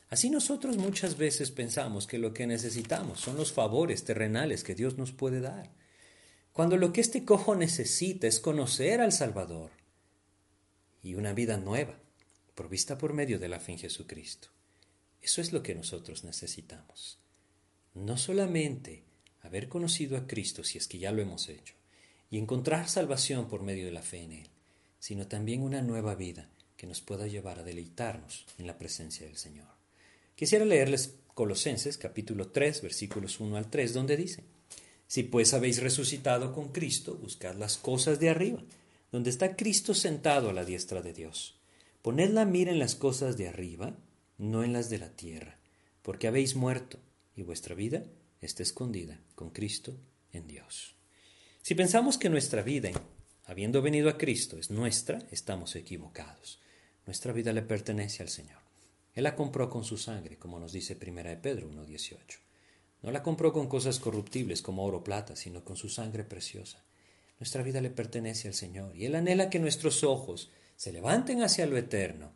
Así 0.10 0.30
nosotros 0.30 0.78
muchas 0.78 1.18
veces 1.18 1.52
pensamos 1.52 2.08
que 2.08 2.18
lo 2.18 2.34
que 2.34 2.48
necesitamos 2.48 3.20
son 3.20 3.36
los 3.36 3.52
favores 3.52 4.06
terrenales 4.06 4.64
que 4.64 4.74
Dios 4.74 4.98
nos 4.98 5.12
puede 5.12 5.42
dar, 5.42 5.70
cuando 6.58 6.76
lo 6.76 6.92
que 6.92 7.02
este 7.02 7.24
cojo 7.24 7.56
necesita 7.56 8.26
es 8.26 8.40
conocer 8.40 9.00
al 9.00 9.12
Salvador 9.12 9.70
y 11.04 11.14
una 11.14 11.32
vida 11.34 11.58
nueva, 11.58 12.00
provista 12.56 12.98
por 12.98 13.14
medio 13.14 13.38
de 13.38 13.48
la 13.48 13.60
fe 13.60 13.74
en 13.74 13.78
Jesucristo. 13.78 14.48
Eso 15.22 15.40
es 15.40 15.54
lo 15.54 15.62
que 15.62 15.76
nosotros 15.76 16.24
necesitamos. 16.24 17.20
No 17.94 18.18
solamente 18.18 19.04
haber 19.42 19.70
conocido 19.70 20.18
a 20.18 20.26
Cristo, 20.26 20.64
si 20.64 20.80
es 20.80 20.88
que 20.88 20.98
ya 20.98 21.12
lo 21.12 21.22
hemos 21.22 21.48
hecho, 21.48 21.76
y 22.32 22.40
encontrar 22.40 22.90
salvación 22.90 23.48
por 23.48 23.62
medio 23.62 23.86
de 23.86 23.92
la 23.92 24.02
fe 24.02 24.24
en 24.24 24.32
Él, 24.32 24.50
sino 24.98 25.28
también 25.28 25.62
una 25.62 25.84
nueva 25.84 26.16
vida 26.16 26.50
que 26.76 26.88
nos 26.88 27.02
pueda 27.02 27.28
llevar 27.28 27.60
a 27.60 27.64
deleitarnos 27.64 28.48
en 28.58 28.66
la 28.66 28.80
presencia 28.80 29.28
del 29.28 29.38
Señor. 29.38 29.68
Quisiera 30.36 30.66
leerles 30.66 31.20
Colosenses 31.36 32.00
capítulo 32.00 32.50
3 32.50 32.82
versículos 32.82 33.40
1 33.40 33.58
al 33.58 33.70
3 33.70 33.94
donde 33.94 34.18
dice, 34.18 34.57
Si 35.08 35.24
pues 35.24 35.54
habéis 35.54 35.82
resucitado 35.82 36.54
con 36.54 36.74
Cristo, 36.74 37.16
buscad 37.16 37.56
las 37.56 37.78
cosas 37.78 38.20
de 38.20 38.30
arriba, 38.30 38.62
donde 39.12 39.30
está 39.30 39.56
Cristo 39.56 39.94
sentado 39.94 40.50
a 40.50 40.54
la 40.54 40.66
diestra 40.66 41.02
de 41.02 41.14
Dios. 41.14 41.60
Poned 42.02 42.32
la 42.32 42.46
mira 42.46 42.72
en 42.72 42.80
las 42.80 42.96
cosas 42.96 43.38
de 43.38 43.48
arriba, 43.48 43.96
no 44.38 44.64
en 44.64 44.74
las 44.74 44.90
de 44.90 45.00
la 45.00 45.10
tierra, 45.10 45.58
porque 46.02 46.28
habéis 46.28 46.56
muerto 46.56 47.00
y 47.36 47.44
vuestra 47.44 47.74
vida 47.74 48.04
está 48.42 48.64
escondida 48.64 49.20
con 49.36 49.50
Cristo 49.50 49.98
en 50.34 50.48
Dios. 50.48 50.96
Si 51.62 51.76
pensamos 51.76 52.18
que 52.18 52.30
nuestra 52.30 52.62
vida, 52.62 52.92
habiendo 53.46 53.82
venido 53.82 54.10
a 54.10 54.18
Cristo, 54.18 54.58
es 54.58 54.72
nuestra, 54.72 55.20
estamos 55.32 55.76
equivocados. 55.76 56.60
Nuestra 57.06 57.32
vida 57.32 57.54
le 57.54 57.62
pertenece 57.62 58.24
al 58.24 58.30
Señor. 58.30 58.60
Él 59.14 59.24
la 59.24 59.36
compró 59.36 59.70
con 59.70 59.84
su 59.84 59.98
sangre, 59.98 60.38
como 60.38 60.60
nos 60.60 60.72
dice 60.74 60.96
Primera 60.96 61.30
de 61.30 61.38
Pedro 61.38 61.70
1.18. 61.72 62.47
No 63.02 63.12
la 63.12 63.24
compró 63.24 63.54
con 63.54 63.68
cosas 63.68 64.00
corruptibles 64.00 64.62
como 64.62 64.84
oro 64.84 64.98
o 64.98 65.04
plata, 65.04 65.36
sino 65.36 65.64
con 65.64 65.78
su 65.78 65.90
sangre 65.90 66.24
preciosa. 66.24 66.84
Nuestra 67.40 67.62
vida 67.62 67.82
le 67.82 67.92
pertenece 67.92 68.48
al 68.48 68.54
Señor 68.54 68.96
y 68.96 69.06
Él 69.06 69.16
anhela 69.16 69.50
que 69.50 69.60
nuestros 69.60 70.04
ojos 70.04 70.50
se 70.76 70.92
levanten 70.92 71.44
hacia 71.44 71.68
lo 71.68 71.78
eterno 71.78 72.32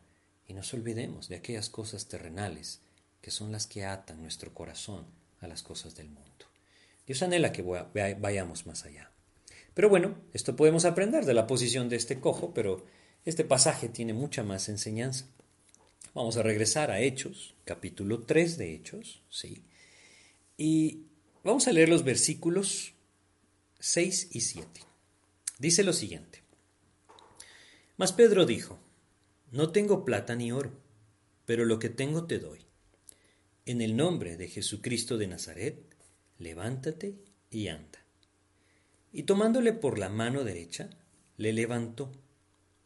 y 0.46 0.54
nos 0.54 0.72
olvidemos 0.74 1.28
de 1.28 1.36
aquellas 1.36 1.70
cosas 1.70 2.06
terrenales 2.06 2.80
que 3.20 3.30
son 3.30 3.52
las 3.52 3.66
que 3.66 3.84
atan 3.84 4.20
nuestro 4.20 4.52
corazón 4.52 5.06
a 5.40 5.48
las 5.48 5.62
cosas 5.62 5.94
del 5.96 6.08
mundo. 6.08 6.30
Dios 7.06 7.22
anhela 7.22 7.52
que 7.52 7.62
vayamos 7.62 8.66
más 8.66 8.84
allá. 8.84 9.10
Pero 9.74 9.88
bueno, 9.88 10.16
esto 10.32 10.54
podemos 10.54 10.84
aprender 10.84 11.24
de 11.24 11.34
la 11.34 11.46
posición 11.46 11.88
de 11.88 11.96
este 11.96 12.20
cojo, 12.20 12.52
pero 12.52 12.84
este 13.24 13.44
pasaje 13.44 13.88
tiene 13.88 14.12
mucha 14.12 14.42
más 14.42 14.68
enseñanza. 14.68 15.26
Vamos 16.14 16.36
a 16.36 16.42
regresar 16.42 16.90
a 16.90 17.00
Hechos, 17.00 17.54
capítulo 17.64 18.20
3 18.24 18.58
de 18.58 18.74
Hechos, 18.74 19.22
¿sí? 19.30 19.64
Y 20.64 21.08
vamos 21.42 21.66
a 21.66 21.72
leer 21.72 21.88
los 21.88 22.04
versículos 22.04 22.92
6 23.80 24.28
y 24.30 24.42
7. 24.42 24.68
Dice 25.58 25.82
lo 25.82 25.92
siguiente. 25.92 26.44
Mas 27.96 28.12
Pedro 28.12 28.46
dijo, 28.46 28.78
No 29.50 29.72
tengo 29.72 30.04
plata 30.04 30.36
ni 30.36 30.52
oro, 30.52 30.70
pero 31.46 31.64
lo 31.64 31.80
que 31.80 31.88
tengo 31.88 32.26
te 32.28 32.38
doy. 32.38 32.60
En 33.66 33.82
el 33.82 33.96
nombre 33.96 34.36
de 34.36 34.46
Jesucristo 34.46 35.18
de 35.18 35.26
Nazaret, 35.26 35.82
levántate 36.38 37.16
y 37.50 37.66
anda. 37.66 37.98
Y 39.12 39.24
tomándole 39.24 39.72
por 39.72 39.98
la 39.98 40.10
mano 40.10 40.44
derecha, 40.44 40.90
le 41.38 41.52
levantó, 41.52 42.12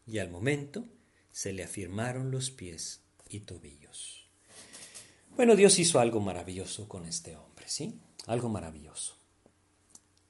y 0.07 0.17
al 0.17 0.31
momento 0.31 0.83
se 1.29 1.53
le 1.53 1.63
afirmaron 1.63 2.31
los 2.31 2.49
pies 2.49 3.01
y 3.29 3.41
tobillos. 3.41 4.27
Bueno, 5.37 5.55
Dios 5.55 5.77
hizo 5.77 5.99
algo 5.99 6.19
maravilloso 6.19 6.89
con 6.89 7.05
este 7.05 7.35
hombre, 7.35 7.56
¿sí? 7.67 7.99
Algo 8.25 8.49
maravilloso. 8.49 9.15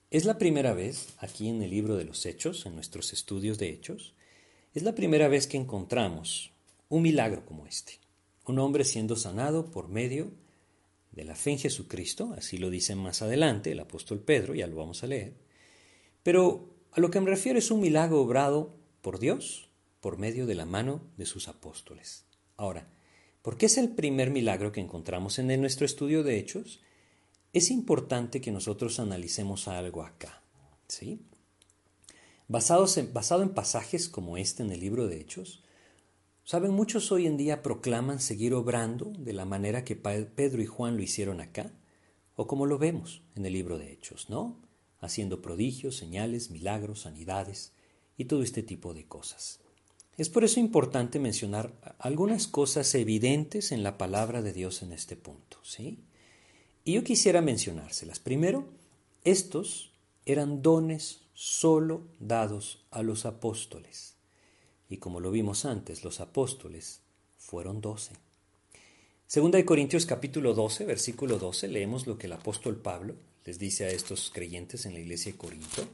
Es 0.09 0.25
la 0.25 0.37
primera 0.37 0.73
vez, 0.73 1.15
aquí 1.19 1.49
en 1.49 1.61
el 1.61 1.69
libro 1.69 1.95
de 1.95 2.05
los 2.05 2.25
Hechos, 2.25 2.65
en 2.65 2.75
nuestros 2.75 3.13
estudios 3.13 3.57
de 3.57 3.69
Hechos, 3.69 4.13
es 4.73 4.83
la 4.83 4.95
primera 4.95 5.27
vez 5.27 5.47
que 5.47 5.57
encontramos 5.57 6.51
un 6.89 7.01
milagro 7.01 7.45
como 7.45 7.65
este. 7.65 7.99
Un 8.45 8.59
hombre 8.59 8.85
siendo 8.85 9.15
sanado 9.15 9.71
por 9.71 9.89
medio 9.89 10.31
de 11.11 11.25
la 11.25 11.35
fe 11.35 11.51
en 11.51 11.59
Jesucristo, 11.59 12.33
así 12.37 12.57
lo 12.57 12.69
dice 12.69 12.95
más 12.95 13.21
adelante 13.21 13.71
el 13.71 13.79
apóstol 13.79 14.19
Pedro, 14.19 14.53
ya 14.53 14.67
lo 14.67 14.75
vamos 14.75 15.03
a 15.03 15.07
leer. 15.07 15.33
Pero 16.23 16.69
a 16.91 16.99
lo 16.99 17.11
que 17.11 17.19
me 17.19 17.29
refiero 17.29 17.59
es 17.59 17.71
un 17.71 17.81
milagro 17.81 18.21
obrado 18.21 18.75
por 19.01 19.19
Dios 19.19 19.69
por 19.99 20.17
medio 20.17 20.45
de 20.45 20.55
la 20.55 20.65
mano 20.65 21.01
de 21.17 21.25
sus 21.25 21.47
apóstoles. 21.47 22.25
Ahora, 22.55 22.87
¿por 23.41 23.57
qué 23.57 23.65
es 23.65 23.77
el 23.77 23.89
primer 23.89 24.29
milagro 24.29 24.71
que 24.71 24.79
encontramos 24.79 25.37
en 25.39 25.59
nuestro 25.59 25.85
estudio 25.85 26.23
de 26.23 26.37
Hechos? 26.37 26.81
Es 27.57 27.71
importante 27.71 28.39
que 28.39 28.51
nosotros 28.51 28.99
analicemos 28.99 29.67
algo 29.67 30.03
acá. 30.03 30.43
¿sí? 30.87 31.23
Basados 32.47 32.99
en, 32.99 33.11
basado 33.11 33.41
en 33.41 33.49
pasajes 33.49 34.09
como 34.09 34.37
este 34.37 34.61
en 34.61 34.71
el 34.71 34.79
libro 34.79 35.07
de 35.07 35.19
Hechos, 35.19 35.63
Saben, 36.43 36.71
muchos 36.71 37.11
hoy 37.11 37.25
en 37.25 37.35
día 37.35 37.63
proclaman 37.63 38.19
seguir 38.19 38.53
obrando 38.53 39.11
de 39.17 39.33
la 39.33 39.45
manera 39.45 39.83
que 39.83 39.95
Pedro 39.95 40.61
y 40.61 40.67
Juan 40.67 40.97
lo 40.97 41.01
hicieron 41.01 41.41
acá, 41.41 41.73
o 42.35 42.45
como 42.45 42.67
lo 42.67 42.77
vemos 42.77 43.23
en 43.35 43.47
el 43.47 43.53
libro 43.53 43.79
de 43.79 43.91
Hechos, 43.91 44.29
¿no? 44.29 44.61
Haciendo 44.99 45.41
prodigios, 45.41 45.97
señales, 45.97 46.51
milagros, 46.51 47.01
sanidades 47.01 47.73
y 48.17 48.25
todo 48.25 48.43
este 48.43 48.61
tipo 48.61 48.93
de 48.93 49.07
cosas. 49.07 49.61
Es 50.15 50.29
por 50.29 50.43
eso 50.43 50.59
importante 50.59 51.17
mencionar 51.17 51.73
algunas 51.97 52.47
cosas 52.47 52.93
evidentes 52.93 53.71
en 53.71 53.81
la 53.81 53.97
palabra 53.97 54.43
de 54.43 54.53
Dios 54.53 54.83
en 54.83 54.93
este 54.93 55.17
punto, 55.17 55.57
¿sí? 55.63 56.03
Y 56.87 56.93
yo 56.93 57.03
quisiera 57.03 57.41
mencionárselas. 57.41 58.19
Primero, 58.19 58.63
estos 59.25 59.91
eran 60.25 60.61
dones 60.61 61.19
solo 61.33 62.07
dados 62.17 62.85
a 62.91 63.03
los 63.03 63.25
apóstoles. 63.25 64.15
Y 64.87 64.95
como 64.95 65.19
lo 65.19 65.29
vimos 65.29 65.65
antes, 65.65 66.05
los 66.05 66.21
apóstoles 66.21 67.01
fueron 67.37 67.81
doce. 67.81 68.13
Segunda 69.25 69.57
de 69.57 69.65
Corintios 69.65 70.05
capítulo 70.05 70.53
12, 70.53 70.85
versículo 70.85 71.37
12, 71.37 71.67
leemos 71.67 72.07
lo 72.07 72.17
que 72.17 72.27
el 72.27 72.31
apóstol 72.31 72.77
Pablo 72.77 73.15
les 73.43 73.59
dice 73.59 73.83
a 73.83 73.89
estos 73.89 74.31
creyentes 74.33 74.85
en 74.85 74.93
la 74.93 74.99
iglesia 74.99 75.33
de 75.33 75.37
Corinto. 75.37 75.85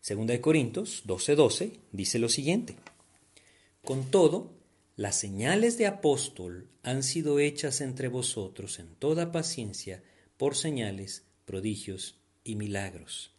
Segunda 0.00 0.32
de 0.32 0.40
Corintios 0.40 1.02
12, 1.04 1.34
12 1.34 1.72
dice 1.92 2.18
lo 2.18 2.30
siguiente. 2.30 2.76
Con 3.84 4.10
todo, 4.10 4.50
las 4.96 5.14
señales 5.14 5.76
de 5.76 5.88
apóstol 5.88 6.70
han 6.82 7.02
sido 7.02 7.38
hechas 7.38 7.82
entre 7.82 8.08
vosotros 8.08 8.78
en 8.78 8.94
toda 8.94 9.30
paciencia 9.30 10.02
por 10.38 10.56
señales, 10.56 11.24
prodigios 11.44 12.16
y 12.44 12.54
milagros. 12.54 13.32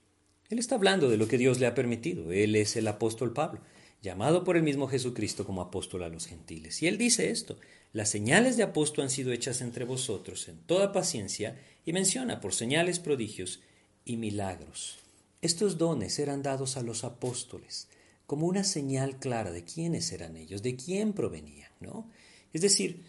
Él 0.49 0.59
está 0.59 0.75
hablando 0.75 1.09
de 1.09 1.17
lo 1.17 1.27
que 1.27 1.38
Dios 1.38 1.59
le 1.59 1.65
ha 1.65 1.73
permitido. 1.73 2.31
Él 2.31 2.55
es 2.55 2.75
el 2.75 2.88
apóstol 2.88 3.33
Pablo, 3.33 3.62
llamado 4.01 4.43
por 4.43 4.57
el 4.57 4.63
mismo 4.63 4.88
Jesucristo 4.88 5.45
como 5.45 5.62
apóstol 5.62 6.03
a 6.03 6.09
los 6.09 6.27
gentiles. 6.27 6.81
Y 6.83 6.88
él 6.88 6.97
dice 6.97 7.31
esto, 7.31 7.57
las 7.93 8.09
señales 8.09 8.57
de 8.57 8.63
apóstol 8.63 9.05
han 9.05 9.09
sido 9.09 9.31
hechas 9.31 9.62
entre 9.62 9.85
vosotros 9.85 10.47
en 10.47 10.57
toda 10.59 10.91
paciencia 10.91 11.57
y 11.85 11.93
menciona 11.93 12.41
por 12.41 12.53
señales, 12.53 12.99
prodigios 12.99 13.62
y 14.05 14.17
milagros. 14.17 14.99
Estos 15.41 15.77
dones 15.77 16.19
eran 16.19 16.43
dados 16.43 16.77
a 16.77 16.83
los 16.83 17.03
apóstoles 17.03 17.88
como 18.25 18.45
una 18.45 18.63
señal 18.63 19.17
clara 19.17 19.51
de 19.51 19.63
quiénes 19.63 20.12
eran 20.12 20.38
ellos, 20.38 20.62
de 20.62 20.75
quién 20.75 21.13
provenían, 21.13 21.71
¿no? 21.79 22.07
Es 22.53 22.62
decir, 22.62 23.03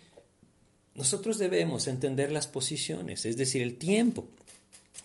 nosotros 0.94 1.38
debemos 1.38 1.86
entender 1.86 2.32
las 2.32 2.46
posiciones, 2.46 3.24
es 3.26 3.36
decir, 3.36 3.62
el 3.62 3.76
tiempo 3.76 4.28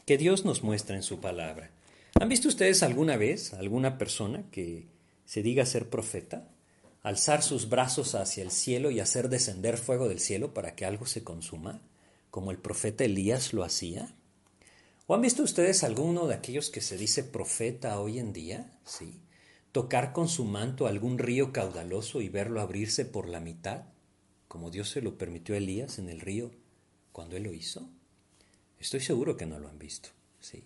que 0.05 0.17
Dios 0.17 0.45
nos 0.45 0.63
muestra 0.63 0.95
en 0.95 1.03
su 1.03 1.19
palabra. 1.19 1.71
¿Han 2.19 2.29
visto 2.29 2.47
ustedes 2.47 2.83
alguna 2.83 3.17
vez 3.17 3.53
alguna 3.53 3.97
persona 3.97 4.43
que 4.51 4.85
se 5.25 5.41
diga 5.43 5.65
ser 5.65 5.89
profeta? 5.89 6.47
alzar 7.05 7.43
sus 7.43 7.69
brazos 7.69 8.15
hacia 8.15 8.41
el 8.41 8.49
cielo 8.49 8.89
y 8.89 8.99
hacer 8.99 9.29
descender 9.29 9.77
fuego 9.77 10.09
del 10.09 10.19
cielo 10.19 10.55
para 10.55 10.73
que 10.73 10.85
algo 10.85 11.05
se 11.05 11.23
consuma, 11.23 11.79
como 12.31 12.49
el 12.49 12.57
profeta 12.57 13.03
Elías 13.03 13.53
lo 13.53 13.63
hacía? 13.63 14.15
¿O 15.05 15.13
han 15.13 15.21
visto 15.21 15.43
ustedes 15.43 15.83
alguno 15.83 16.25
de 16.25 16.33
aquellos 16.33 16.71
que 16.71 16.81
se 16.81 16.97
dice 16.97 17.23
profeta 17.23 17.99
hoy 17.99 18.17
en 18.17 18.33
día? 18.33 18.71
Sí. 18.85 19.21
Tocar 19.71 20.13
con 20.13 20.27
su 20.27 20.45
manto 20.45 20.87
algún 20.87 21.19
río 21.19 21.53
caudaloso 21.53 22.21
y 22.21 22.29
verlo 22.29 22.59
abrirse 22.59 23.05
por 23.05 23.29
la 23.29 23.39
mitad, 23.39 23.83
como 24.47 24.71
Dios 24.71 24.89
se 24.89 25.01
lo 25.01 25.17
permitió 25.17 25.55
a 25.55 25.57
Elías 25.57 25.99
en 25.99 26.09
el 26.09 26.19
río 26.19 26.51
cuando 27.11 27.37
él 27.37 27.43
lo 27.43 27.53
hizo. 27.53 27.89
Estoy 28.79 28.99
seguro 28.99 29.37
que 29.37 29.45
no 29.45 29.59
lo 29.59 29.67
han 29.67 29.79
visto. 29.79 30.09
Sí. 30.39 30.63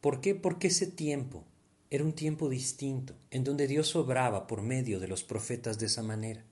¿Por 0.00 0.20
qué? 0.20 0.34
Porque 0.34 0.68
ese 0.68 0.86
tiempo 0.86 1.44
era 1.90 2.04
un 2.04 2.14
tiempo 2.14 2.48
distinto, 2.48 3.14
en 3.30 3.44
donde 3.44 3.66
Dios 3.66 3.94
obraba 3.96 4.46
por 4.46 4.62
medio 4.62 4.98
de 4.98 5.08
los 5.08 5.24
profetas 5.24 5.78
de 5.78 5.86
esa 5.86 6.02
manera. 6.02 6.42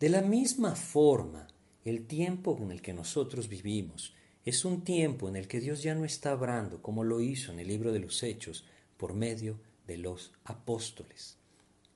De 0.00 0.08
la 0.08 0.22
misma 0.22 0.74
forma, 0.74 1.46
el 1.84 2.06
tiempo 2.06 2.58
en 2.60 2.72
el 2.72 2.82
que 2.82 2.92
nosotros 2.92 3.48
vivimos 3.48 4.14
es 4.44 4.64
un 4.64 4.82
tiempo 4.82 5.28
en 5.28 5.36
el 5.36 5.46
que 5.46 5.60
Dios 5.60 5.82
ya 5.82 5.94
no 5.94 6.04
está 6.04 6.34
obrando, 6.34 6.82
como 6.82 7.04
lo 7.04 7.20
hizo 7.20 7.52
en 7.52 7.60
el 7.60 7.68
libro 7.68 7.92
de 7.92 8.00
los 8.00 8.22
Hechos, 8.24 8.64
por 8.96 9.14
medio 9.14 9.60
de 9.86 9.98
los 9.98 10.32
apóstoles. 10.44 11.36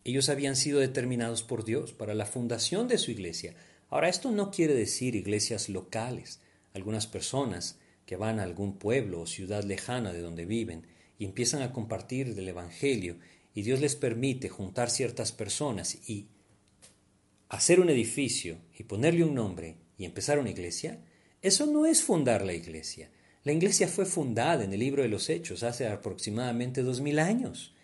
Ellos 0.05 0.29
habían 0.29 0.55
sido 0.55 0.79
determinados 0.79 1.43
por 1.43 1.65
Dios 1.65 1.93
para 1.93 2.15
la 2.15 2.27
fundación 2.27 2.87
de 2.87 2.99
su 2.99 3.11
iglesia. 3.11 3.57
Ahora, 3.89 4.09
esto 4.09 4.31
no 4.31 4.51
quiere 4.51 4.75
decir 4.75 5.15
iglesias 5.15 5.69
locales. 5.69 6.41
Algunas 6.75 7.07
personas 7.07 7.79
que 8.05 8.17
van 8.17 8.39
a 8.41 8.45
algún 8.45 8.79
pueblo 8.79 9.21
o 9.21 9.27
ciudad 9.27 9.65
lejana 9.65 10.13
de 10.13 10.21
donde 10.21 10.45
viven 10.45 10.87
y 11.19 11.25
empiezan 11.25 11.63
a 11.63 11.73
compartir 11.73 12.35
del 12.35 12.49
Evangelio 12.49 13.19
y 13.55 13.63
Dios 13.63 13.81
les 13.81 13.97
permite 13.97 14.49
juntar 14.49 14.91
ciertas 14.91 15.33
personas 15.33 16.09
y 16.09 16.29
hacer 17.49 17.81
un 17.81 17.91
edificio 17.91 18.59
y 18.79 18.85
ponerle 18.85 19.25
un 19.25 19.35
nombre 19.35 19.77
y 19.97 20.05
empezar 20.05 20.39
una 20.39 20.51
iglesia, 20.51 21.01
eso 21.43 21.67
no 21.67 21.87
es 21.87 22.03
fundar 22.03 22.45
la 22.45 22.53
iglesia. 22.53 23.11
La 23.45 23.53
iglesia 23.53 23.89
fue 23.89 24.05
fundada 24.05 24.65
en 24.65 24.73
el 24.73 24.81
libro 24.81 25.03
de 25.03 25.09
los 25.09 25.31
Hechos 25.31 25.63
hace 25.63 25.87
aproximadamente 25.87 26.83
dos 26.83 27.01
mil 27.01 27.19
años. 27.19 27.75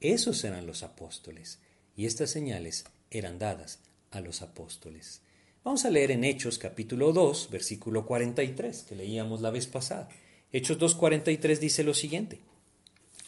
Esos 0.00 0.42
eran 0.44 0.66
los 0.66 0.82
apóstoles 0.82 1.60
y 1.96 2.06
estas 2.06 2.30
señales 2.30 2.84
eran 3.10 3.38
dadas 3.38 3.80
a 4.10 4.20
los 4.20 4.42
apóstoles. 4.42 5.22
Vamos 5.64 5.84
a 5.84 5.90
leer 5.90 6.10
en 6.10 6.24
Hechos 6.24 6.58
capítulo 6.58 7.12
2, 7.12 7.50
versículo 7.52 8.04
43, 8.04 8.82
que 8.82 8.96
leíamos 8.96 9.40
la 9.42 9.50
vez 9.50 9.68
pasada. 9.68 10.08
Hechos 10.50 10.76
2.43 10.76 11.58
dice 11.58 11.84
lo 11.84 11.94
siguiente. 11.94 12.40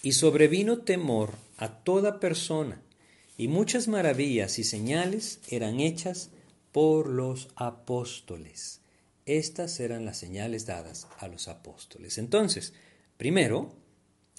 Y 0.03 0.13
sobrevino 0.13 0.79
temor 0.79 1.35
a 1.59 1.69
toda 1.69 2.19
persona, 2.19 2.83
y 3.39 3.47
muchas 3.47 3.87
maravillas 3.87 4.59
y 4.59 4.65
señales 4.65 5.39
eran 5.49 5.79
hechas 5.79 6.31
por 6.73 7.09
los 7.09 7.51
apóstoles. 7.55 8.81
Estas 9.27 9.79
eran 9.79 10.05
las 10.05 10.19
señales 10.19 10.67
dadas 10.67 11.07
a 11.19 11.29
los 11.29 11.47
apóstoles. 11.47 12.19
Entonces, 12.19 12.73
primero, 13.17 13.73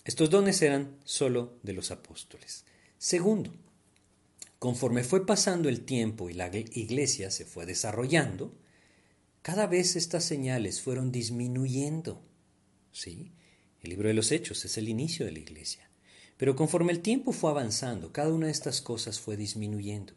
estos 0.03 0.29
dones 0.29 0.61
eran 0.61 0.97
solo 1.05 1.53
de 1.63 1.71
los 1.71 1.91
apóstoles. 1.91 2.65
Segundo, 2.97 3.53
conforme 4.59 5.03
fue 5.03 5.25
pasando 5.25 5.69
el 5.69 5.81
tiempo 5.81 6.29
y 6.29 6.33
la 6.33 6.49
iglesia 6.55 7.31
se 7.31 7.45
fue 7.45 7.65
desarrollando, 7.65 8.57
cada 9.41 9.67
vez 9.67 9.95
estas 9.95 10.23
señales 10.23 10.81
fueron 10.81 11.11
disminuyendo. 11.11 12.21
¿Sí? 12.91 13.31
El 13.81 13.91
libro 13.91 14.07
de 14.07 14.15
los 14.15 14.31
Hechos 14.31 14.65
es 14.65 14.77
el 14.77 14.89
inicio 14.89 15.25
de 15.25 15.33
la 15.33 15.39
iglesia. 15.39 15.89
Pero 16.37 16.55
conforme 16.55 16.91
el 16.91 17.01
tiempo 17.01 17.31
fue 17.31 17.51
avanzando, 17.51 18.11
cada 18.11 18.33
una 18.33 18.47
de 18.47 18.51
estas 18.51 18.81
cosas 18.81 19.19
fue 19.19 19.37
disminuyendo. 19.37 20.13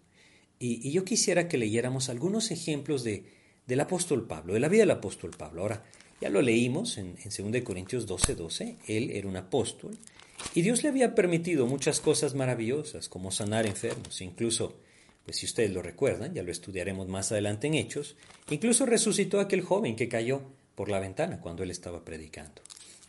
Y, 0.59 0.91
yo 0.91 1.05
quisiera 1.05 1.49
que 1.49 1.59
leyéramos 1.59 2.09
algunos 2.09 2.51
ejemplos 2.51 3.05
de, 3.05 3.25
del 3.67 3.81
apóstol 3.81 4.27
Pablo, 4.27 4.55
de 4.55 4.61
la 4.61 4.69
vida 4.69 4.83
del 4.83 4.91
apóstol 4.93 5.31
Pablo. 5.37 5.63
Ahora, 5.63 5.85
ya 6.21 6.31
lo 6.31 6.43
leímos 6.43 6.99
en, 6.99 7.17
en 7.23 7.53
2 7.53 7.63
Corintios 7.63 8.07
12, 8.07 8.35
12. 8.35 8.77
Él 8.87 9.11
era 9.11 9.29
un 9.29 9.37
apóstol 9.37 9.99
y 10.55 10.63
Dios 10.63 10.83
le 10.83 10.89
había 10.89 11.15
permitido 11.15 11.67
muchas 11.67 12.01
cosas 12.01 12.35
maravillosas, 12.35 13.09
como 13.09 13.31
sanar 13.31 13.67
enfermos, 13.67 14.21
incluso, 14.21 14.77
pues 15.25 15.39
si 15.39 15.47
ustedes 15.47 15.73
lo 15.73 15.83
recuerdan, 15.83 16.35
ya 16.35 16.43
lo 16.43 16.53
estudiaremos 16.53 17.09
más 17.09 17.33
adelante 17.33 17.67
en 17.67 17.75
Hechos, 17.75 18.17
incluso 18.51 18.87
resucitó 18.87 19.39
a 19.39 19.43
aquel 19.43 19.63
joven 19.63 19.97
que 19.97 20.09
cayó 20.09 20.43
por 20.75 20.89
la 20.89 21.01
ventana 21.01 21.41
cuando 21.41 21.63
él 21.63 21.71
estaba 21.71 22.05
predicando. 22.05 22.63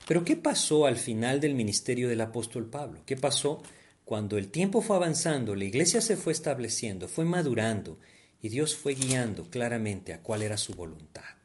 Pero 0.07 0.25
¿qué 0.25 0.35
pasó 0.35 0.85
al 0.85 0.97
final 0.97 1.39
del 1.39 1.53
ministerio 1.53 2.09
del 2.09 2.21
apóstol 2.21 2.65
Pablo? 2.65 3.01
¿Qué 3.05 3.15
pasó 3.15 3.61
cuando 4.05 4.37
el 4.39 4.49
tiempo 4.49 4.81
fue 4.81 4.95
avanzando, 4.95 5.55
la 5.55 5.65
iglesia 5.65 6.01
se 6.01 6.17
fue 6.17 6.33
estableciendo, 6.33 7.07
fue 7.07 7.25
madurando 7.25 7.99
y 8.41 8.49
Dios 8.49 8.75
fue 8.75 8.95
guiando 8.95 9.43
claramente 9.51 10.13
a 10.13 10.21
cuál 10.23 10.41
era 10.41 10.57
su 10.57 10.73
voluntad? 10.73 11.38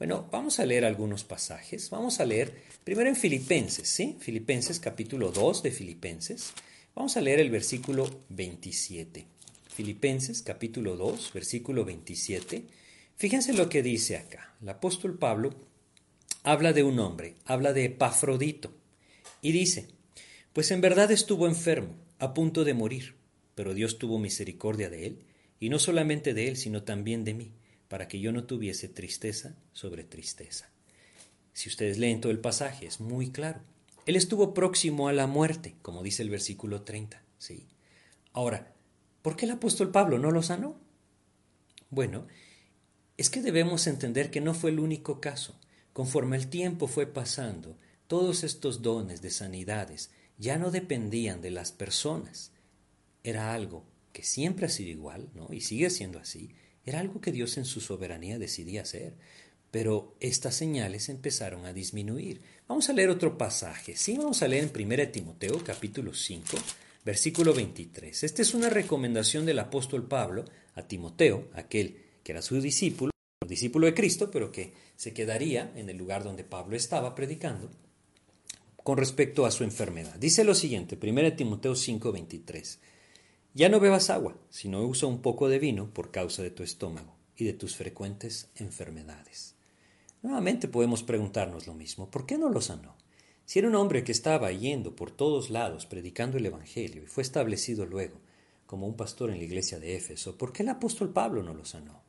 Bueno, 0.00 0.26
vamos 0.32 0.58
a 0.60 0.64
leer 0.64 0.86
algunos 0.86 1.24
pasajes. 1.24 1.90
Vamos 1.90 2.20
a 2.20 2.24
leer 2.24 2.54
primero 2.84 3.10
en 3.10 3.16
Filipenses, 3.16 3.86
¿sí? 3.86 4.16
Filipenses 4.18 4.80
capítulo 4.80 5.30
2 5.30 5.62
de 5.62 5.70
Filipenses. 5.70 6.54
Vamos 6.94 7.18
a 7.18 7.20
leer 7.20 7.38
el 7.38 7.50
versículo 7.50 8.08
27. 8.30 9.26
Filipenses 9.68 10.40
capítulo 10.40 10.96
2, 10.96 11.32
versículo 11.34 11.84
27. 11.84 12.64
Fíjense 13.16 13.52
lo 13.52 13.68
que 13.68 13.82
dice 13.82 14.16
acá. 14.16 14.54
El 14.62 14.70
apóstol 14.70 15.18
Pablo 15.18 15.54
habla 16.44 16.72
de 16.72 16.82
un 16.82 16.98
hombre, 16.98 17.34
habla 17.44 17.74
de 17.74 17.84
Epafrodito, 17.84 18.72
y 19.42 19.52
dice, 19.52 19.88
pues 20.54 20.70
en 20.70 20.80
verdad 20.80 21.10
estuvo 21.10 21.46
enfermo, 21.46 21.94
a 22.18 22.32
punto 22.32 22.64
de 22.64 22.72
morir, 22.72 23.16
pero 23.54 23.74
Dios 23.74 23.98
tuvo 23.98 24.18
misericordia 24.18 24.88
de 24.88 25.08
él, 25.08 25.18
y 25.60 25.68
no 25.68 25.78
solamente 25.78 26.32
de 26.32 26.48
él, 26.48 26.56
sino 26.56 26.84
también 26.84 27.22
de 27.22 27.34
mí, 27.34 27.52
para 27.90 28.06
que 28.06 28.20
yo 28.20 28.30
no 28.30 28.44
tuviese 28.44 28.88
tristeza 28.88 29.56
sobre 29.72 30.04
tristeza. 30.04 30.70
Si 31.52 31.68
ustedes 31.68 31.98
leen 31.98 32.20
todo 32.20 32.30
el 32.30 32.38
pasaje, 32.38 32.86
es 32.86 33.00
muy 33.00 33.32
claro. 33.32 33.62
Él 34.06 34.14
estuvo 34.14 34.54
próximo 34.54 35.08
a 35.08 35.12
la 35.12 35.26
muerte, 35.26 35.74
como 35.82 36.04
dice 36.04 36.22
el 36.22 36.30
versículo 36.30 36.82
30. 36.82 37.20
¿sí? 37.36 37.66
Ahora, 38.32 38.72
¿por 39.22 39.34
qué 39.34 39.46
el 39.46 39.50
apóstol 39.50 39.90
Pablo 39.90 40.20
no 40.20 40.30
lo 40.30 40.40
sanó? 40.44 40.78
Bueno, 41.90 42.28
es 43.16 43.28
que 43.28 43.42
debemos 43.42 43.88
entender 43.88 44.30
que 44.30 44.40
no 44.40 44.54
fue 44.54 44.70
el 44.70 44.78
único 44.78 45.20
caso. 45.20 45.58
Conforme 45.92 46.36
el 46.36 46.46
tiempo 46.46 46.86
fue 46.86 47.08
pasando, 47.08 47.76
todos 48.06 48.44
estos 48.44 48.82
dones 48.82 49.20
de 49.20 49.30
sanidades 49.30 50.12
ya 50.38 50.58
no 50.58 50.70
dependían 50.70 51.42
de 51.42 51.50
las 51.50 51.72
personas. 51.72 52.52
Era 53.24 53.52
algo 53.52 53.84
que 54.12 54.22
siempre 54.22 54.66
ha 54.66 54.68
sido 54.68 54.90
igual, 54.90 55.28
¿no? 55.34 55.52
Y 55.52 55.62
sigue 55.62 55.90
siendo 55.90 56.20
así. 56.20 56.54
Era 56.84 57.00
algo 57.00 57.20
que 57.20 57.32
Dios 57.32 57.56
en 57.58 57.64
su 57.64 57.80
soberanía 57.80 58.38
decidía 58.38 58.82
hacer. 58.82 59.14
Pero 59.70 60.16
estas 60.18 60.56
señales 60.56 61.08
empezaron 61.08 61.64
a 61.64 61.72
disminuir. 61.72 62.40
Vamos 62.66 62.88
a 62.88 62.92
leer 62.92 63.08
otro 63.08 63.38
pasaje. 63.38 63.96
Sí, 63.96 64.16
vamos 64.16 64.42
a 64.42 64.48
leer 64.48 64.64
en 64.64 64.92
1 64.92 65.08
Timoteo 65.10 65.62
capítulo 65.62 66.12
5. 66.12 66.56
versículo 67.04 67.54
23. 67.54 68.24
Esta 68.24 68.42
es 68.42 68.54
una 68.54 68.68
recomendación 68.68 69.46
del 69.46 69.58
apóstol 69.58 70.06
Pablo 70.06 70.44
a 70.74 70.82
Timoteo, 70.82 71.48
aquel 71.54 71.96
que 72.22 72.32
era 72.32 72.42
su 72.42 72.60
discípulo, 72.60 73.10
discípulo 73.46 73.86
de 73.86 73.94
Cristo, 73.94 74.30
pero 74.30 74.52
que 74.52 74.72
se 74.96 75.12
quedaría 75.12 75.72
en 75.76 75.88
el 75.88 75.96
lugar 75.96 76.24
donde 76.24 76.44
Pablo 76.44 76.76
estaba 76.76 77.14
predicando, 77.14 77.70
con 78.82 78.98
respecto 78.98 79.46
a 79.46 79.50
su 79.50 79.64
enfermedad. 79.64 80.16
Dice 80.16 80.44
lo 80.44 80.54
siguiente, 80.54 80.96
1 80.96 81.36
Timoteo 81.36 81.74
5:23. 81.74 82.78
Ya 83.52 83.68
no 83.68 83.80
bebas 83.80 84.10
agua, 84.10 84.36
sino 84.48 84.82
usa 84.82 85.08
un 85.08 85.22
poco 85.22 85.48
de 85.48 85.58
vino 85.58 85.92
por 85.92 86.12
causa 86.12 86.40
de 86.42 86.50
tu 86.50 86.62
estómago 86.62 87.16
y 87.36 87.44
de 87.44 87.52
tus 87.52 87.74
frecuentes 87.74 88.48
enfermedades. 88.54 89.56
Nuevamente 90.22 90.68
podemos 90.68 91.02
preguntarnos 91.02 91.66
lo 91.66 91.74
mismo, 91.74 92.10
¿por 92.10 92.26
qué 92.26 92.38
no 92.38 92.48
lo 92.48 92.60
sanó? 92.60 92.94
Si 93.46 93.58
era 93.58 93.66
un 93.66 93.74
hombre 93.74 94.04
que 94.04 94.12
estaba 94.12 94.52
yendo 94.52 94.94
por 94.94 95.10
todos 95.10 95.50
lados 95.50 95.84
predicando 95.86 96.38
el 96.38 96.46
Evangelio 96.46 97.02
y 97.02 97.06
fue 97.06 97.24
establecido 97.24 97.86
luego 97.86 98.20
como 98.66 98.86
un 98.86 98.94
pastor 98.94 99.30
en 99.30 99.38
la 99.38 99.44
iglesia 99.44 99.80
de 99.80 99.96
Éfeso, 99.96 100.38
¿por 100.38 100.52
qué 100.52 100.62
el 100.62 100.68
apóstol 100.68 101.12
Pablo 101.12 101.42
no 101.42 101.52
lo 101.52 101.64
sanó? 101.64 102.04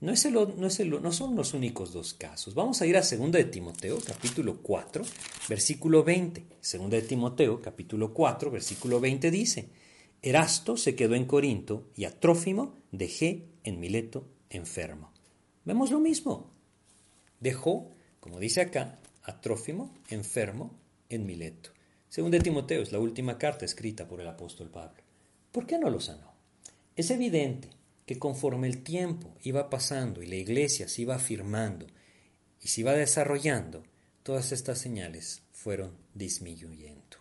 No, 0.00 0.12
es 0.12 0.28
no, 0.28 1.12
son 1.12 1.36
los 1.36 1.54
únicos 1.54 1.92
dos 1.92 2.14
casos. 2.14 2.54
Vamos 2.54 2.82
a 2.82 2.86
ir 2.86 2.96
a 2.96 3.02
2 3.02 3.30
de 3.30 3.44
Timoteo, 3.44 3.98
capítulo 4.04 4.58
4, 4.62 5.04
versículo 5.48 6.02
20. 6.02 6.46
2 6.60 6.90
de 6.90 7.02
Timoteo, 7.02 7.60
capítulo 7.60 8.12
4, 8.12 8.50
versículo 8.50 9.00
20 9.00 9.30
dice, 9.30 9.68
Erasto 10.22 10.76
se 10.76 10.96
quedó 10.96 11.14
en 11.14 11.26
Corinto 11.26 11.90
y 11.96 12.04
a 12.04 12.18
Trófimo 12.18 12.74
dejé 12.90 13.46
en 13.62 13.78
Mileto 13.78 14.26
enfermo. 14.50 15.12
Vemos 15.64 15.90
lo 15.90 16.00
mismo. 16.00 16.50
Dejó, 17.40 17.90
como 18.20 18.40
dice 18.40 18.60
acá, 18.60 18.98
a 19.22 19.40
Trófimo 19.40 19.94
enfermo 20.08 20.76
en 21.08 21.24
Mileto. 21.24 21.70
2 22.14 22.30
de 22.30 22.40
Timoteo 22.40 22.82
es 22.82 22.90
la 22.90 22.98
última 22.98 23.38
carta 23.38 23.64
escrita 23.64 24.08
por 24.08 24.20
el 24.20 24.28
apóstol 24.28 24.70
Pablo. 24.70 25.02
¿Por 25.52 25.66
qué 25.66 25.78
no 25.78 25.90
lo 25.90 26.00
sanó? 26.00 26.32
Es 26.96 27.10
evidente 27.10 27.68
que 28.06 28.18
conforme 28.18 28.66
el 28.66 28.82
tiempo 28.82 29.36
iba 29.42 29.70
pasando 29.70 30.22
y 30.22 30.26
la 30.26 30.36
iglesia 30.36 30.88
se 30.88 31.02
iba 31.02 31.14
afirmando 31.14 31.86
y 32.60 32.68
se 32.68 32.80
iba 32.80 32.92
desarrollando, 32.94 33.84
todas 34.22 34.50
estas 34.50 34.78
señales 34.78 35.42
fueron 35.52 35.96
disminuyendo. 36.14 37.18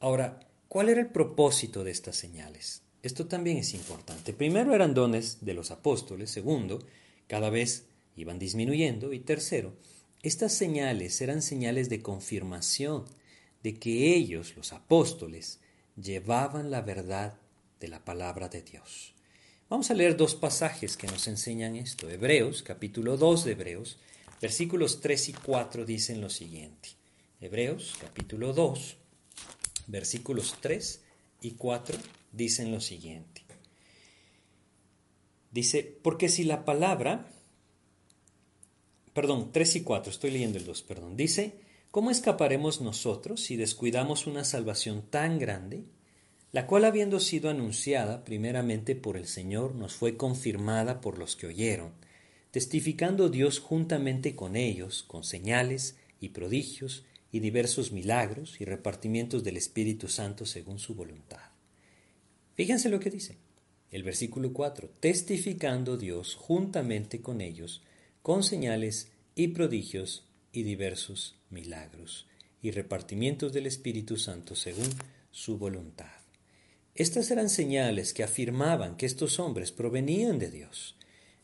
Ahora, 0.00 0.40
¿cuál 0.74 0.88
era 0.88 1.00
el 1.00 1.06
propósito 1.06 1.84
de 1.84 1.92
estas 1.92 2.16
señales? 2.16 2.82
Esto 3.04 3.28
también 3.28 3.58
es 3.58 3.74
importante. 3.74 4.32
Primero 4.32 4.74
eran 4.74 4.92
dones 4.92 5.44
de 5.44 5.54
los 5.54 5.70
apóstoles, 5.70 6.32
segundo, 6.32 6.80
cada 7.28 7.48
vez 7.48 7.84
iban 8.16 8.40
disminuyendo 8.40 9.12
y 9.12 9.20
tercero, 9.20 9.76
estas 10.24 10.52
señales 10.52 11.20
eran 11.20 11.42
señales 11.42 11.88
de 11.90 12.02
confirmación 12.02 13.04
de 13.62 13.78
que 13.78 14.16
ellos, 14.16 14.56
los 14.56 14.72
apóstoles, 14.72 15.60
llevaban 15.94 16.72
la 16.72 16.80
verdad 16.80 17.38
de 17.78 17.86
la 17.86 18.04
palabra 18.04 18.48
de 18.48 18.62
Dios. 18.62 19.14
Vamos 19.68 19.92
a 19.92 19.94
leer 19.94 20.16
dos 20.16 20.34
pasajes 20.34 20.96
que 20.96 21.06
nos 21.06 21.28
enseñan 21.28 21.76
esto. 21.76 22.10
Hebreos, 22.10 22.64
capítulo 22.64 23.16
2 23.16 23.44
de 23.44 23.52
Hebreos, 23.52 24.00
versículos 24.42 25.00
3 25.00 25.28
y 25.28 25.32
4 25.34 25.84
dicen 25.84 26.20
lo 26.20 26.30
siguiente. 26.30 26.88
Hebreos, 27.40 27.94
capítulo 28.00 28.52
2, 28.52 28.96
versículos 29.86 30.56
3 30.60 31.02
y 31.40 31.52
4 31.52 31.98
dicen 32.32 32.72
lo 32.72 32.80
siguiente. 32.80 33.42
Dice, 35.50 35.98
porque 36.02 36.28
si 36.28 36.44
la 36.44 36.64
palabra, 36.64 37.28
perdón, 39.12 39.50
3 39.52 39.76
y 39.76 39.82
4, 39.82 40.10
estoy 40.10 40.30
leyendo 40.32 40.58
el 40.58 40.64
2, 40.64 40.82
perdón, 40.82 41.16
dice, 41.16 41.60
¿cómo 41.90 42.10
escaparemos 42.10 42.80
nosotros 42.80 43.40
si 43.40 43.56
descuidamos 43.56 44.26
una 44.26 44.44
salvación 44.44 45.02
tan 45.10 45.38
grande? 45.38 45.84
la 46.54 46.68
cual 46.68 46.84
habiendo 46.84 47.18
sido 47.18 47.50
anunciada 47.50 48.24
primeramente 48.24 48.94
por 48.94 49.16
el 49.16 49.26
Señor, 49.26 49.74
nos 49.74 49.94
fue 49.94 50.16
confirmada 50.16 51.00
por 51.00 51.18
los 51.18 51.34
que 51.34 51.48
oyeron, 51.48 51.90
testificando 52.52 53.28
Dios 53.28 53.58
juntamente 53.58 54.36
con 54.36 54.54
ellos, 54.54 55.02
con 55.02 55.24
señales 55.24 55.96
y 56.20 56.28
prodigios 56.28 57.02
y 57.34 57.40
diversos 57.40 57.90
milagros 57.90 58.60
y 58.60 58.64
repartimientos 58.64 59.42
del 59.42 59.56
Espíritu 59.56 60.06
Santo 60.06 60.46
según 60.46 60.78
su 60.78 60.94
voluntad. 60.94 61.40
Fíjense 62.54 62.88
lo 62.88 63.00
que 63.00 63.10
dice 63.10 63.38
el 63.90 64.04
versículo 64.04 64.52
4, 64.52 64.88
testificando 65.00 65.96
Dios 65.96 66.36
juntamente 66.36 67.22
con 67.22 67.40
ellos, 67.40 67.82
con 68.22 68.44
señales 68.44 69.08
y 69.34 69.48
prodigios 69.48 70.28
y 70.52 70.62
diversos 70.62 71.34
milagros 71.50 72.28
y 72.62 72.70
repartimientos 72.70 73.52
del 73.52 73.66
Espíritu 73.66 74.16
Santo 74.16 74.54
según 74.54 74.88
su 75.32 75.58
voluntad. 75.58 76.14
Estas 76.94 77.32
eran 77.32 77.50
señales 77.50 78.14
que 78.14 78.22
afirmaban 78.22 78.96
que 78.96 79.06
estos 79.06 79.40
hombres 79.40 79.72
provenían 79.72 80.38
de 80.38 80.52
Dios. 80.52 80.94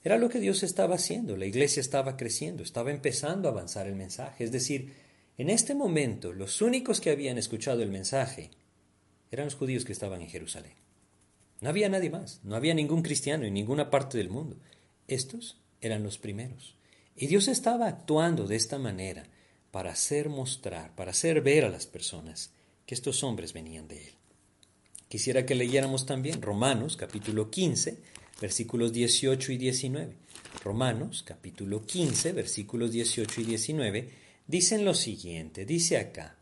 Era 0.04 0.18
lo 0.18 0.28
que 0.28 0.38
Dios 0.38 0.62
estaba 0.62 0.94
haciendo, 0.94 1.36
la 1.36 1.46
iglesia 1.46 1.80
estaba 1.80 2.16
creciendo, 2.16 2.62
estaba 2.62 2.92
empezando 2.92 3.48
a 3.48 3.50
avanzar 3.50 3.88
el 3.88 3.96
mensaje. 3.96 4.44
Es 4.44 4.52
decir, 4.52 5.09
en 5.40 5.48
este 5.48 5.74
momento 5.74 6.34
los 6.34 6.60
únicos 6.60 7.00
que 7.00 7.08
habían 7.08 7.38
escuchado 7.38 7.82
el 7.82 7.88
mensaje 7.88 8.50
eran 9.30 9.46
los 9.46 9.54
judíos 9.54 9.86
que 9.86 9.92
estaban 9.92 10.20
en 10.20 10.28
Jerusalén. 10.28 10.74
No 11.62 11.70
había 11.70 11.88
nadie 11.88 12.10
más, 12.10 12.40
no 12.44 12.56
había 12.56 12.74
ningún 12.74 13.00
cristiano 13.00 13.46
en 13.46 13.54
ninguna 13.54 13.88
parte 13.88 14.18
del 14.18 14.28
mundo. 14.28 14.58
Estos 15.08 15.56
eran 15.80 16.02
los 16.02 16.18
primeros. 16.18 16.76
Y 17.16 17.26
Dios 17.26 17.48
estaba 17.48 17.88
actuando 17.88 18.46
de 18.46 18.56
esta 18.56 18.78
manera 18.78 19.24
para 19.70 19.92
hacer 19.92 20.28
mostrar, 20.28 20.94
para 20.94 21.12
hacer 21.12 21.40
ver 21.40 21.64
a 21.64 21.70
las 21.70 21.86
personas 21.86 22.50
que 22.84 22.94
estos 22.94 23.24
hombres 23.24 23.54
venían 23.54 23.88
de 23.88 24.08
Él. 24.08 24.14
Quisiera 25.08 25.46
que 25.46 25.54
leyéramos 25.54 26.04
también 26.04 26.42
Romanos 26.42 26.98
capítulo 26.98 27.50
15, 27.50 27.96
versículos 28.42 28.92
18 28.92 29.52
y 29.52 29.56
19. 29.56 30.16
Romanos 30.62 31.22
capítulo 31.26 31.86
15, 31.86 32.32
versículos 32.32 32.92
18 32.92 33.40
y 33.40 33.44
19 33.44 34.19
dicen 34.50 34.84
lo 34.84 34.94
siguiente, 34.94 35.64
dice 35.64 35.96
acá, 35.96 36.36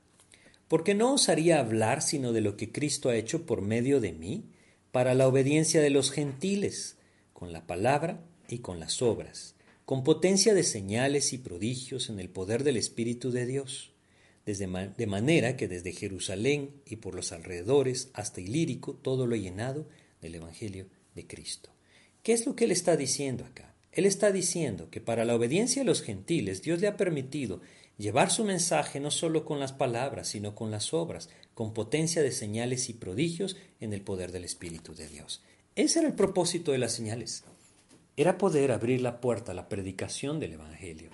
porque 0.66 0.94
no 0.94 1.14
osaría 1.14 1.60
hablar 1.60 2.02
sino 2.02 2.32
de 2.32 2.40
lo 2.40 2.56
que 2.56 2.72
Cristo 2.72 3.08
ha 3.08 3.16
hecho 3.16 3.46
por 3.46 3.62
medio 3.62 4.00
de 4.00 4.12
mí 4.12 4.44
para 4.90 5.14
la 5.14 5.28
obediencia 5.28 5.80
de 5.80 5.90
los 5.90 6.10
gentiles, 6.10 6.96
con 7.32 7.52
la 7.52 7.66
palabra 7.66 8.24
y 8.48 8.58
con 8.58 8.80
las 8.80 9.02
obras, 9.02 9.54
con 9.84 10.02
potencia 10.04 10.54
de 10.54 10.64
señales 10.64 11.32
y 11.32 11.38
prodigios 11.38 12.10
en 12.10 12.18
el 12.18 12.28
poder 12.28 12.64
del 12.64 12.76
Espíritu 12.76 13.30
de 13.30 13.46
Dios 13.46 13.92
de 14.56 15.06
manera 15.06 15.56
que 15.58 15.68
desde 15.68 15.92
Jerusalén 15.92 16.70
y 16.86 16.96
por 16.96 17.14
los 17.14 17.32
alrededores 17.32 18.08
hasta 18.14 18.40
Ilírico 18.40 18.94
todo 18.94 19.26
lo 19.26 19.34
he 19.34 19.40
llenado 19.40 19.86
del 20.22 20.36
Evangelio 20.36 20.86
de 21.14 21.26
Cristo. 21.26 21.70
¿Qué 22.22 22.32
es 22.32 22.46
lo 22.46 22.56
que 22.56 22.64
él 22.64 22.70
está 22.70 22.96
diciendo 22.96 23.44
acá? 23.44 23.74
Él 23.92 24.06
está 24.06 24.32
diciendo 24.32 24.88
que 24.90 25.02
para 25.02 25.26
la 25.26 25.34
obediencia 25.34 25.82
a 25.82 25.84
los 25.84 26.02
gentiles 26.02 26.62
Dios 26.62 26.80
le 26.80 26.86
ha 26.86 26.96
permitido 26.96 27.60
llevar 27.98 28.30
su 28.30 28.44
mensaje 28.44 29.00
no 29.00 29.10
solo 29.10 29.44
con 29.44 29.60
las 29.60 29.72
palabras, 29.72 30.28
sino 30.28 30.54
con 30.54 30.70
las 30.70 30.94
obras, 30.94 31.28
con 31.54 31.74
potencia 31.74 32.22
de 32.22 32.32
señales 32.32 32.88
y 32.88 32.94
prodigios 32.94 33.56
en 33.80 33.92
el 33.92 34.00
poder 34.00 34.32
del 34.32 34.44
Espíritu 34.44 34.94
de 34.94 35.08
Dios. 35.08 35.42
Ese 35.74 35.98
era 35.98 36.08
el 36.08 36.14
propósito 36.14 36.72
de 36.72 36.78
las 36.78 36.92
señales. 36.92 37.44
Era 38.16 38.38
poder 38.38 38.72
abrir 38.72 39.02
la 39.02 39.20
puerta 39.20 39.52
a 39.52 39.54
la 39.54 39.68
predicación 39.68 40.40
del 40.40 40.54
Evangelio. 40.54 41.10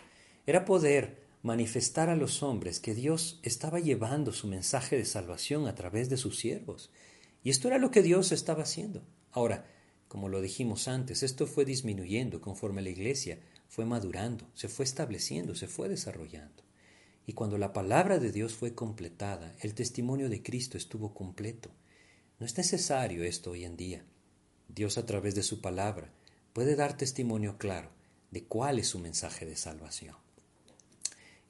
Era 0.47 0.65
poder 0.65 1.25
manifestar 1.43 2.09
a 2.09 2.17
los 2.17 2.43
hombres 2.43 2.81
que 2.81 2.95
Dios 2.95 3.41
estaba 3.43 3.81
llevando 3.81 4.33
su 4.33 4.47
mensaje 4.47 4.97
de 4.97 5.05
salvación 5.05 5.67
a 5.67 5.75
través 5.75 6.09
de 6.09 6.17
sus 6.17 6.39
siervos. 6.39 6.91
Y 7.43 7.51
esto 7.51 7.69
era 7.69 7.79
lo 7.79 7.91
que 7.91 8.03
Dios 8.03 8.33
estaba 8.33 8.63
haciendo. 8.63 9.03
Ahora, 9.33 9.67
como 10.09 10.29
lo 10.29 10.41
dijimos 10.41 10.89
antes, 10.89 11.23
esto 11.23 11.47
fue 11.47 11.65
disminuyendo 11.65 12.41
conforme 12.41 12.81
la 12.81 12.89
iglesia 12.89 13.39
fue 13.69 13.85
madurando, 13.85 14.47
se 14.55 14.69
fue 14.69 14.85
estableciendo, 14.85 15.55
se 15.55 15.67
fue 15.67 15.89
desarrollando. 15.89 16.64
Y 17.27 17.33
cuando 17.33 17.59
la 17.59 17.73
palabra 17.73 18.19
de 18.19 18.33
Dios 18.33 18.55
fue 18.55 18.75
completada, 18.75 19.55
el 19.61 19.75
testimonio 19.75 20.29
de 20.29 20.43
Cristo 20.43 20.77
estuvo 20.77 21.15
completo. 21.15 21.71
No 22.39 22.47
es 22.47 22.57
necesario 22.57 23.25
esto 23.25 23.53
hoy 23.53 23.65
en 23.65 23.77
día. 23.77 24.05
Dios 24.69 24.99
a 24.99 25.07
través 25.07 25.35
de 25.35 25.43
su 25.43 25.61
palabra 25.61 26.13
puede 26.53 26.77
dar 26.77 26.97
testimonio 26.97 27.57
claro 27.59 27.91
de 28.31 28.45
cuál 28.45 28.79
es 28.79 28.89
su 28.89 28.99
mensaje 28.99 29.47
de 29.47 29.57
salvación. 29.57 30.17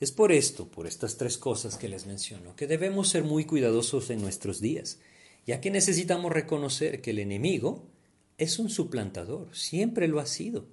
Es 0.01 0.13
por 0.13 0.33
esto, 0.33 0.69
por 0.69 0.87
estas 0.87 1.17
tres 1.17 1.39
cosas 1.39 1.77
que 1.77 1.89
les 1.89 2.07
menciono, 2.07 2.55
que 2.57 2.67
debemos 2.67 3.09
ser 3.09 3.25
muy 3.25 3.45
cuidadosos 3.45 4.11
en 4.11 4.21
nuestros 4.21 4.61
días, 4.61 4.99
ya 5.47 5.61
que 5.61 5.71
necesitamos 5.71 6.33
reconocer 6.33 7.01
que 7.01 7.11
el 7.11 7.21
enemigo 7.21 7.87
es 8.37 8.59
un 8.59 8.69
suplantador, 8.69 9.55
siempre 9.57 10.09
lo 10.09 10.21
ha 10.21 10.27
sido. 10.27 10.67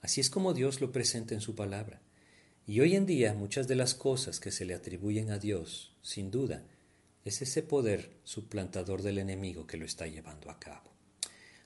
Así 0.00 0.20
es 0.20 0.30
como 0.30 0.54
Dios 0.54 0.80
lo 0.80 0.92
presenta 0.92 1.34
en 1.34 1.40
su 1.40 1.54
palabra. 1.54 2.00
Y 2.66 2.80
hoy 2.80 2.96
en 2.96 3.06
día 3.06 3.32
muchas 3.32 3.68
de 3.68 3.76
las 3.76 3.94
cosas 3.94 4.40
que 4.40 4.50
se 4.50 4.64
le 4.64 4.74
atribuyen 4.74 5.30
a 5.30 5.38
Dios, 5.38 5.94
sin 6.02 6.32
duda, 6.32 6.64
es 7.24 7.40
ese 7.40 7.62
poder 7.62 8.18
suplantador 8.24 9.02
del 9.02 9.18
enemigo 9.18 9.66
que 9.66 9.76
lo 9.76 9.84
está 9.84 10.06
llevando 10.06 10.50
a 10.50 10.58
cabo. 10.58 10.90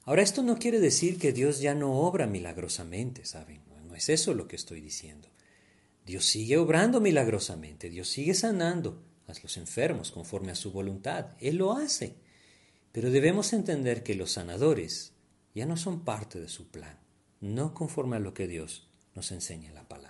Ahora, 0.04 0.22
esto 0.22 0.42
no 0.42 0.58
quiere 0.58 0.80
decir 0.80 1.18
que 1.18 1.32
Dios 1.32 1.60
ya 1.60 1.74
no 1.74 2.00
obra 2.00 2.26
milagrosamente, 2.26 3.24
¿saben? 3.24 3.62
No 3.86 3.94
es 3.94 4.08
eso 4.08 4.34
lo 4.34 4.46
que 4.46 4.56
estoy 4.56 4.80
diciendo. 4.80 5.28
Dios 6.04 6.24
sigue 6.24 6.58
obrando 6.58 7.00
milagrosamente, 7.00 7.90
Dios 7.90 8.08
sigue 8.08 8.34
sanando 8.34 9.02
a 9.26 9.32
los 9.42 9.56
enfermos 9.56 10.10
conforme 10.10 10.52
a 10.52 10.56
su 10.56 10.72
voluntad. 10.72 11.28
Él 11.38 11.56
lo 11.56 11.72
hace. 11.72 12.16
Pero 12.92 13.10
debemos 13.10 13.52
entender 13.52 14.02
que 14.02 14.14
los 14.14 14.32
sanadores 14.32 15.12
ya 15.54 15.66
no 15.66 15.76
son 15.76 16.04
parte 16.04 16.40
de 16.40 16.48
su 16.48 16.68
plan, 16.68 16.98
no 17.40 17.72
conforme 17.74 18.16
a 18.16 18.20
lo 18.20 18.34
que 18.34 18.48
Dios 18.48 18.88
nos 19.14 19.30
enseña 19.30 19.68
en 19.68 19.74
la 19.74 19.88
palabra. 19.88 20.09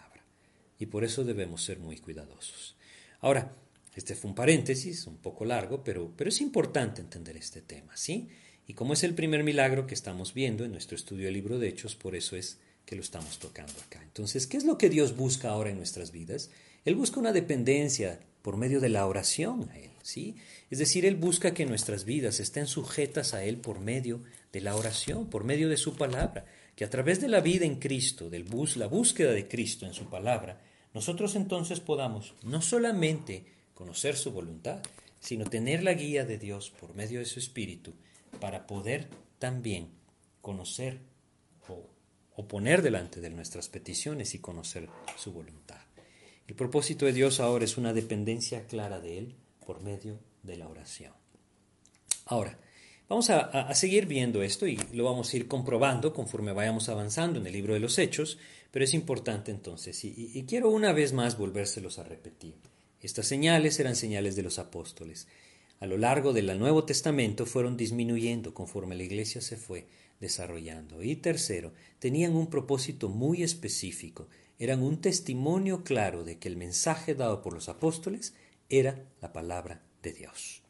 Y 0.80 0.86
por 0.86 1.04
eso 1.04 1.22
debemos 1.22 1.62
ser 1.62 1.78
muy 1.78 1.98
cuidadosos. 1.98 2.74
Ahora, 3.20 3.54
este 3.94 4.14
fue 4.14 4.30
un 4.30 4.34
paréntesis 4.34 5.06
un 5.06 5.18
poco 5.18 5.44
largo, 5.44 5.84
pero, 5.84 6.12
pero 6.16 6.30
es 6.30 6.40
importante 6.40 7.00
entender 7.00 7.36
este 7.36 7.60
tema, 7.60 7.96
¿sí? 7.96 8.28
Y 8.66 8.74
como 8.74 8.94
es 8.94 9.04
el 9.04 9.14
primer 9.14 9.44
milagro 9.44 9.86
que 9.86 9.94
estamos 9.94 10.32
viendo 10.32 10.64
en 10.64 10.72
nuestro 10.72 10.96
estudio 10.96 11.26
del 11.26 11.34
libro 11.34 11.58
de 11.58 11.68
Hechos, 11.68 11.96
por 11.96 12.16
eso 12.16 12.34
es 12.34 12.58
que 12.86 12.96
lo 12.96 13.02
estamos 13.02 13.38
tocando 13.38 13.74
acá. 13.86 14.02
Entonces, 14.02 14.46
¿qué 14.46 14.56
es 14.56 14.64
lo 14.64 14.78
que 14.78 14.88
Dios 14.88 15.16
busca 15.16 15.50
ahora 15.50 15.70
en 15.70 15.76
nuestras 15.76 16.12
vidas? 16.12 16.50
Él 16.84 16.94
busca 16.94 17.20
una 17.20 17.32
dependencia 17.32 18.20
por 18.42 18.56
medio 18.56 18.80
de 18.80 18.88
la 18.88 19.06
oración 19.06 19.68
a 19.70 19.78
Él, 19.78 19.90
¿sí? 20.02 20.36
Es 20.70 20.78
decir, 20.78 21.04
Él 21.04 21.16
busca 21.16 21.52
que 21.52 21.66
nuestras 21.66 22.04
vidas 22.04 22.40
estén 22.40 22.66
sujetas 22.66 23.34
a 23.34 23.44
Él 23.44 23.58
por 23.58 23.80
medio 23.80 24.22
de 24.52 24.60
la 24.60 24.74
oración, 24.76 25.28
por 25.28 25.44
medio 25.44 25.68
de 25.68 25.76
su 25.76 25.96
palabra, 25.96 26.46
que 26.74 26.84
a 26.84 26.90
través 26.90 27.20
de 27.20 27.28
la 27.28 27.40
vida 27.40 27.66
en 27.66 27.76
Cristo, 27.76 28.30
del 28.30 28.44
bus, 28.44 28.76
la 28.76 28.86
búsqueda 28.86 29.32
de 29.32 29.46
Cristo 29.46 29.84
en 29.84 29.92
su 29.92 30.08
palabra, 30.08 30.60
nosotros 30.94 31.34
entonces 31.36 31.80
podamos 31.80 32.34
no 32.42 32.62
solamente 32.62 33.44
conocer 33.74 34.16
su 34.16 34.32
voluntad, 34.32 34.82
sino 35.20 35.44
tener 35.44 35.82
la 35.82 35.94
guía 35.94 36.24
de 36.24 36.38
Dios 36.38 36.70
por 36.70 36.94
medio 36.94 37.20
de 37.20 37.26
su 37.26 37.38
Espíritu 37.38 37.92
para 38.40 38.66
poder 38.66 39.08
también 39.38 39.88
conocer 40.40 41.00
o, 41.68 41.86
o 42.36 42.48
poner 42.48 42.82
delante 42.82 43.20
de 43.20 43.30
nuestras 43.30 43.68
peticiones 43.68 44.34
y 44.34 44.38
conocer 44.38 44.88
su 45.16 45.32
voluntad. 45.32 45.80
El 46.48 46.56
propósito 46.56 47.06
de 47.06 47.12
Dios 47.12 47.38
ahora 47.38 47.64
es 47.64 47.76
una 47.76 47.92
dependencia 47.92 48.66
clara 48.66 49.00
de 49.00 49.18
Él 49.18 49.34
por 49.64 49.80
medio 49.82 50.18
de 50.42 50.56
la 50.56 50.68
oración. 50.68 51.12
Ahora, 52.26 52.58
vamos 53.08 53.30
a, 53.30 53.72
seguir 53.74 54.06
viendo 54.06 54.42
esto 54.42 54.66
y 54.66 54.78
lo 54.92 55.04
vamos 55.04 55.32
a 55.32 55.36
ir 55.36 55.48
comprobando 55.48 56.12
conforme 56.12 56.52
vayamos 56.52 56.88
avanzando 56.88 57.38
en 57.38 57.46
el 57.46 57.52
libro 57.52 57.74
de 57.74 57.80
los 57.80 57.98
Hechos, 57.98 58.38
pero 58.70 58.84
es 58.84 58.94
importante 58.94 59.50
entonces, 59.50 60.04
y, 60.04 60.30
y 60.34 60.42
quiero 60.44 60.70
una 60.70 60.92
vez 60.92 61.12
más 61.12 61.38
volvérselos 61.38 61.98
a 61.98 62.04
repetir. 62.04 62.54
Estas 63.00 63.26
señales 63.26 63.80
eran 63.80 63.96
señales 63.96 64.36
de 64.36 64.42
los 64.42 64.58
apóstoles. 64.58 65.26
A 65.80 65.86
lo 65.86 65.96
largo 65.96 66.32
del 66.32 66.58
Nuevo 66.58 66.84
Testamento 66.84 67.46
fueron 67.46 67.76
disminuyendo 67.76 68.52
conforme 68.52 68.96
la 68.96 69.04
iglesia 69.04 69.40
se 69.40 69.56
fue 69.56 69.86
desarrollando. 70.20 71.02
Y 71.02 71.16
tercero, 71.16 71.72
tenían 71.98 72.36
un 72.36 72.48
propósito 72.48 73.08
muy 73.08 73.42
específico 73.42 74.28
eran 74.60 74.82
un 74.82 75.00
testimonio 75.00 75.82
claro 75.82 76.22
de 76.22 76.38
que 76.38 76.46
el 76.46 76.56
mensaje 76.56 77.14
dado 77.14 77.40
por 77.40 77.54
los 77.54 77.70
apóstoles 77.70 78.34
era 78.68 79.02
la 79.22 79.32
palabra 79.32 79.80
de 80.02 80.12
Dios. 80.12 80.62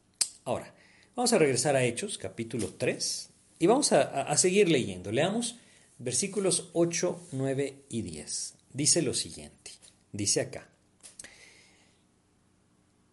Ahora, 0.45 0.73
vamos 1.13 1.33
a 1.33 1.37
regresar 1.37 1.75
a 1.75 1.83
Hechos, 1.83 2.17
capítulo 2.17 2.69
3, 2.77 3.29
y 3.59 3.67
vamos 3.67 3.91
a, 3.91 4.35
seguir 4.37 4.69
leyendo. 4.69 5.11
Leamos 5.11 5.57
versículos 6.03 6.69
8, 6.73 7.27
9 7.31 7.85
y 7.89 8.01
10. 8.01 8.55
Dice 8.73 9.01
lo 9.01 9.13
siguiente, 9.13 9.71
dice 10.11 10.41
acá. 10.41 10.69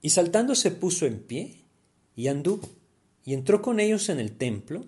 Y 0.01 0.11
saltando 0.11 0.55
se 0.55 0.71
puso 0.71 1.07
en 1.07 1.21
pie 1.21 1.65
y 2.15 2.29
anduvo, 2.29 2.69
y 3.25 3.35
entró 3.35 3.63
con 3.63 3.81
ellos 3.81 4.09
en 4.09 4.21
el 4.21 4.37
templo, 4.37 4.87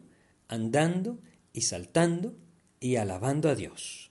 andando 0.49 1.19
y 1.53 1.63
saltando 1.63 2.35
y 2.81 2.97
alabando 2.97 3.49
a 3.49 3.55
Dios 3.55 4.11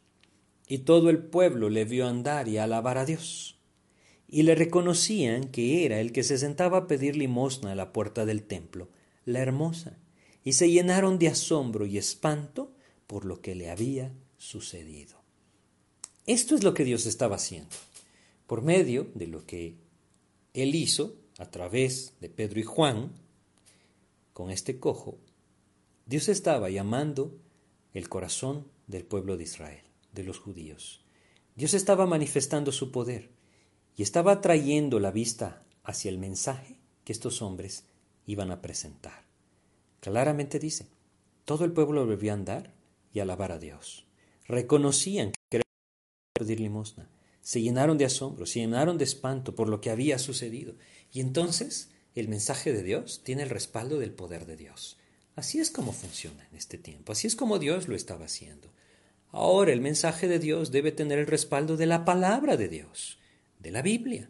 y 0.69 0.77
todo 0.77 1.09
el 1.09 1.17
pueblo 1.17 1.69
le 1.69 1.83
vio 1.83 2.07
andar 2.07 2.47
y 2.47 2.59
alabar 2.59 2.99
a 2.99 3.05
Dios. 3.05 3.59
Y 4.27 4.43
le 4.43 4.53
reconocían 4.53 5.45
que 5.45 5.83
era 5.83 5.99
el 5.99 6.11
que 6.13 6.21
se 6.21 6.37
sentaba 6.37 6.77
a 6.77 6.87
pedir 6.87 7.17
limosna 7.17 7.71
a 7.71 7.75
la 7.75 7.91
puerta 7.91 8.25
del 8.25 8.43
templo, 8.43 8.87
la 9.25 9.39
hermosa, 9.39 9.97
y 10.43 10.53
se 10.53 10.69
llenaron 10.69 11.17
de 11.17 11.27
asombro 11.27 11.87
y 11.87 11.97
espanto 11.97 12.75
por 13.09 13.25
lo 13.25 13.41
que 13.41 13.55
le 13.55 13.71
había 13.71 14.13
sucedido. 14.37 15.17
Esto 16.27 16.53
es 16.53 16.63
lo 16.63 16.75
que 16.75 16.85
Dios 16.85 17.07
estaba 17.07 17.37
haciendo. 17.37 17.75
Por 18.45 18.61
medio 18.61 19.09
de 19.15 19.25
lo 19.25 19.47
que 19.47 19.77
Él 20.53 20.75
hizo 20.75 21.15
a 21.39 21.49
través 21.49 22.13
de 22.21 22.29
Pedro 22.29 22.59
y 22.59 22.63
Juan, 22.63 23.11
con 24.31 24.51
este 24.51 24.79
cojo, 24.79 25.17
Dios 26.05 26.29
estaba 26.29 26.69
llamando 26.69 27.35
el 27.95 28.09
corazón 28.09 28.67
del 28.85 29.05
pueblo 29.05 29.37
de 29.37 29.45
Israel 29.45 29.83
de 30.11 30.23
los 30.23 30.37
judíos. 30.37 31.01
Dios 31.55 31.73
estaba 31.73 32.05
manifestando 32.05 32.71
su 32.71 32.91
poder 32.91 33.31
y 33.97 34.03
estaba 34.03 34.39
trayendo 34.39 34.99
la 34.99 35.09
vista 35.09 35.63
hacia 35.83 36.09
el 36.09 36.19
mensaje 36.19 36.77
que 37.05 37.13
estos 37.13 37.41
hombres 37.41 37.85
iban 38.27 38.51
a 38.51 38.61
presentar. 38.61 39.25
Claramente 39.99 40.59
dice, 40.59 40.85
todo 41.45 41.65
el 41.65 41.71
pueblo 41.71 42.05
volvió 42.05 42.31
a 42.31 42.35
andar 42.35 42.78
y 43.13 43.19
alabar 43.19 43.51
a 43.51 43.59
Dios. 43.59 44.07
Reconocían 44.45 45.31
que 45.49 45.57
era 45.57 45.63
pedir 46.33 46.59
limosna. 46.59 47.09
Se 47.41 47.61
llenaron 47.61 47.97
de 47.97 48.05
asombro, 48.05 48.45
se 48.45 48.59
llenaron 48.59 48.97
de 48.97 49.03
espanto 49.03 49.55
por 49.55 49.69
lo 49.69 49.81
que 49.81 49.89
había 49.89 50.19
sucedido. 50.19 50.75
Y 51.11 51.21
entonces 51.21 51.91
el 52.15 52.27
mensaje 52.27 52.73
de 52.73 52.83
Dios 52.83 53.21
tiene 53.23 53.43
el 53.43 53.49
respaldo 53.49 53.99
del 53.99 54.11
poder 54.11 54.45
de 54.45 54.57
Dios. 54.57 54.97
Así 55.35 55.59
es 55.59 55.71
como 55.71 55.93
funciona 55.93 56.45
en 56.51 56.57
este 56.57 56.77
tiempo, 56.77 57.13
así 57.13 57.27
es 57.27 57.35
como 57.35 57.59
Dios 57.59 57.87
lo 57.87 57.95
estaba 57.95 58.25
haciendo. 58.25 58.73
Ahora 59.31 59.71
el 59.71 59.79
mensaje 59.79 60.27
de 60.27 60.39
Dios 60.39 60.71
debe 60.71 60.91
tener 60.91 61.19
el 61.19 61.27
respaldo 61.27 61.77
de 61.77 61.85
la 61.85 62.03
palabra 62.03 62.57
de 62.57 62.67
Dios, 62.67 63.19
de 63.59 63.71
la 63.71 63.81
Biblia. 63.81 64.29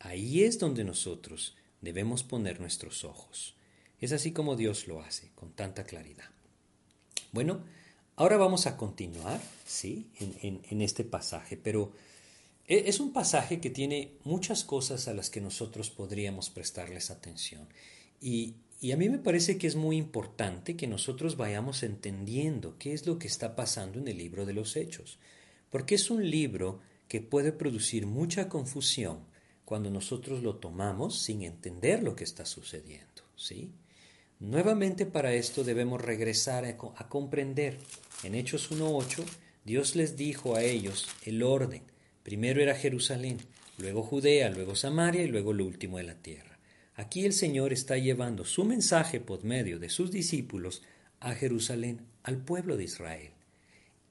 Ahí 0.00 0.42
es 0.42 0.58
donde 0.58 0.84
nosotros 0.84 1.56
debemos 1.80 2.24
poner 2.24 2.60
nuestros 2.60 3.04
ojos. 3.04 3.56
Es 3.98 4.12
así 4.12 4.32
como 4.32 4.56
Dios 4.56 4.88
lo 4.88 5.00
hace, 5.00 5.30
con 5.34 5.52
tanta 5.52 5.84
claridad. 5.84 6.28
Bueno, 7.30 7.64
ahora 8.16 8.36
vamos 8.36 8.66
a 8.66 8.76
continuar, 8.76 9.40
¿sí? 9.66 10.06
En, 10.18 10.82
este 10.82 11.04
pasaje, 11.04 11.56
pero 11.56 11.92
e, 12.66 12.88
es 12.88 13.00
un 13.00 13.12
pasaje 13.12 13.60
que 13.60 13.70
tiene 13.70 14.12
muchas 14.24 14.64
cosas 14.64 15.08
a 15.08 15.14
las 15.14 15.30
que 15.30 15.40
nosotros 15.40 15.90
podríamos 15.90 16.50
prestarles 16.50 17.10
atención. 17.10 17.68
Y, 18.20 18.54
y 18.80 18.92
a 18.92 18.96
mí 18.96 19.08
me 19.08 19.18
parece 19.18 19.58
que 19.58 19.66
es 19.66 19.76
muy 19.76 19.96
importante 19.96 20.76
que 20.76 20.86
nosotros 20.86 21.36
vayamos 21.36 21.82
entendiendo 21.82 22.76
qué 22.78 22.92
es 22.92 23.06
lo 23.06 23.18
que 23.18 23.28
está 23.28 23.56
pasando 23.56 23.98
en 23.98 24.08
el 24.08 24.18
libro 24.18 24.46
de 24.46 24.54
los 24.54 24.76
Hechos, 24.76 25.18
porque 25.70 25.94
es 25.94 26.10
un 26.10 26.28
libro 26.30 26.80
que 27.08 27.20
puede 27.20 27.52
producir 27.52 28.06
mucha 28.06 28.48
confusión 28.48 29.20
cuando 29.64 29.90
nosotros 29.90 30.42
lo 30.42 30.56
tomamos 30.56 31.18
sin 31.18 31.42
entender 31.42 32.02
lo 32.02 32.16
que 32.16 32.24
está 32.24 32.44
sucediendo, 32.44 33.22
¿sí? 33.36 33.72
Nuevamente 34.42 35.06
para 35.06 35.34
esto 35.34 35.62
debemos 35.62 36.00
regresar 36.00 36.64
a, 36.64 36.76
comprender. 37.08 37.78
En 38.24 38.34
Hechos 38.34 38.72
1.8, 38.72 39.22
Dios 39.64 39.94
les 39.94 40.16
dijo 40.16 40.56
a 40.56 40.64
ellos 40.64 41.06
el 41.24 41.44
orden. 41.44 41.84
Primero 42.24 42.60
era 42.60 42.74
Jerusalén, 42.74 43.38
luego 43.78 44.02
Judea, 44.02 44.50
luego 44.50 44.74
Samaria 44.74 45.22
y 45.22 45.28
luego 45.28 45.52
lo 45.52 45.64
último 45.64 45.98
de 45.98 46.02
la 46.02 46.16
tierra. 46.16 46.58
Aquí 46.96 47.24
el 47.24 47.34
Señor 47.34 47.72
está 47.72 47.96
llevando 47.98 48.44
su 48.44 48.64
mensaje 48.64 49.20
por 49.20 49.44
medio 49.44 49.78
de 49.78 49.88
sus 49.88 50.10
discípulos 50.10 50.82
a 51.20 51.34
Jerusalén, 51.36 52.00
al 52.24 52.38
pueblo 52.38 52.76
de 52.76 52.82
Israel. 52.82 53.30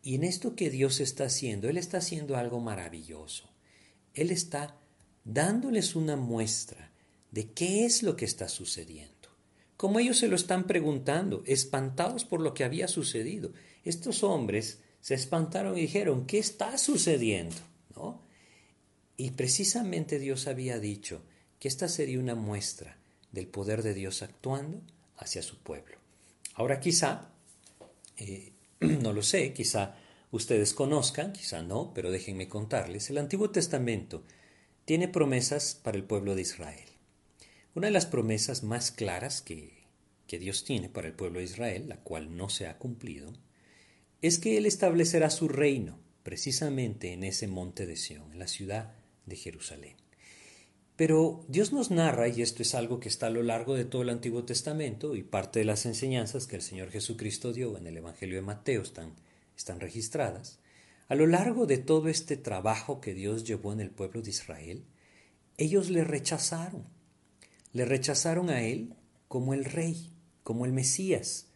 Y 0.02 0.16
en 0.16 0.24
esto 0.24 0.56
que 0.56 0.70
Dios 0.70 1.02
está 1.02 1.26
haciendo, 1.26 1.68
Él 1.68 1.78
está 1.78 1.98
haciendo 1.98 2.38
algo 2.38 2.62
maravilloso. 2.62 3.50
Él 4.14 4.32
está 4.32 4.78
dándoles 5.26 5.94
una 5.94 6.16
muestra 6.16 6.94
de 7.32 7.52
qué 7.52 7.84
es 7.84 8.02
lo 8.02 8.16
que 8.16 8.24
está 8.24 8.48
sucediendo. 8.48 9.11
Como 9.82 10.00
ellos 10.00 10.20
se 10.20 10.28
lo 10.28 10.36
están 10.36 10.66
preguntando, 10.66 11.42
espantados 11.48 12.24
por 12.24 12.40
lo 12.40 12.54
que 12.54 12.64
había 12.64 12.88
sucedido. 12.88 13.52
Estos 13.84 14.22
hombres 14.22 14.78
se 15.00 15.16
espantaron 15.16 15.76
y 15.76 15.82
dijeron, 15.82 16.28
¿qué 16.28 16.38
está 16.38 16.78
sucediendo? 16.78 17.56
¿No? 17.96 18.22
Y 19.18 19.32
precisamente 19.32 20.20
Dios 20.20 20.46
había 20.46 20.78
dicho, 20.78 21.24
que 21.58 21.68
esta 21.68 21.88
sería 21.88 22.20
una 22.20 22.36
muestra 22.36 23.00
del 23.32 23.48
poder 23.48 23.82
de 23.82 23.96
Dios 23.96 24.22
actuando 24.22 24.84
hacia 25.18 25.42
su 25.42 25.58
pueblo. 25.58 25.98
Ahora 26.54 26.80
quizá, 26.80 27.32
eh, 28.18 28.54
no 28.82 29.14
lo 29.14 29.24
sé, 29.24 29.52
quizá 29.52 29.96
ustedes 30.30 30.76
conozcan, 30.76 31.34
quizá 31.34 31.64
no, 31.64 31.92
pero 31.96 32.12
déjenme 32.12 32.48
contarles, 32.48 33.10
el 33.10 33.18
Antiguo 33.18 33.50
Testamento 33.50 34.22
tiene 34.86 35.08
promesas 35.08 35.74
para 35.74 35.98
el 35.98 36.04
pueblo 36.04 36.36
de 36.36 36.44
Israel. 36.44 36.91
Una 37.74 37.88
de 37.88 37.94
las 37.94 38.06
promesas 38.06 38.64
más 38.64 38.92
claras 38.92 39.42
que, 39.42 39.80
Dios 40.28 40.64
tiene 40.64 40.88
para 40.88 41.08
el 41.08 41.14
pueblo 41.14 41.40
de 41.40 41.46
Israel, 41.46 41.90
la 41.90 41.98
cual 41.98 42.38
no 42.38 42.48
se 42.48 42.66
ha 42.66 42.78
cumplido, 42.78 43.34
es 44.22 44.40
que 44.40 44.58
Él 44.58 44.66
establecerá 44.66 45.30
su 45.30 45.50
reino 45.50 46.00
precisamente 46.24 47.12
en 47.12 47.26
ese 47.26 47.48
monte 47.48 47.86
de 47.86 47.98
Sión, 47.98 48.32
en 48.32 48.40
la 48.40 48.48
ciudad 48.48 48.94
de 49.26 49.36
Jerusalén. 49.36 49.98
Pero 50.96 51.44
Dios 51.50 51.74
nos 51.74 51.92
narra, 51.92 52.30
y 52.30 52.42
esto 52.42 52.62
es 52.62 52.76
algo 52.76 53.02
que 53.02 53.10
está 53.10 53.28
a 53.28 53.32
lo 53.32 53.44
largo 53.44 53.76
de 53.76 53.84
todo 53.84 54.04
el 54.04 54.10
Antiguo 54.10 54.46
Testamento 54.46 55.16
y 55.16 55.24
parte 55.24 55.60
de 55.60 55.66
las 55.66 55.86
enseñanzas 55.86 56.48
que 56.48 56.56
el 56.56 56.62
Señor 56.62 56.92
Jesucristo 56.92 57.52
dio 57.52 57.78
en 57.78 57.88
el 57.88 57.98
Evangelio 57.98 58.38
de 58.38 58.42
Mateo 58.42 58.84
están 58.84 59.80
registradas, 59.80 60.60
a 61.08 61.16
lo 61.16 61.28
largo 61.28 61.66
de 61.66 61.78
todo 61.78 62.08
este 62.08 62.38
trabajo 62.38 63.02
que 63.02 63.14
Dios 63.14 63.44
llevó 63.44 63.74
en 63.74 63.82
el 63.82 63.92
pueblo 63.92 64.22
de 64.22 64.30
Israel, 64.30 64.86
ellos 65.58 65.90
le 65.90 66.06
rechazaron, 66.06 66.88
le 67.74 67.86
rechazaron 67.86 68.50
a 68.50 68.64
Él 68.64 68.96
como 69.28 69.54
el 69.54 69.66
rey, 69.66 70.12
como 70.44 70.66
el 70.66 70.74
Mesías. 70.74 71.48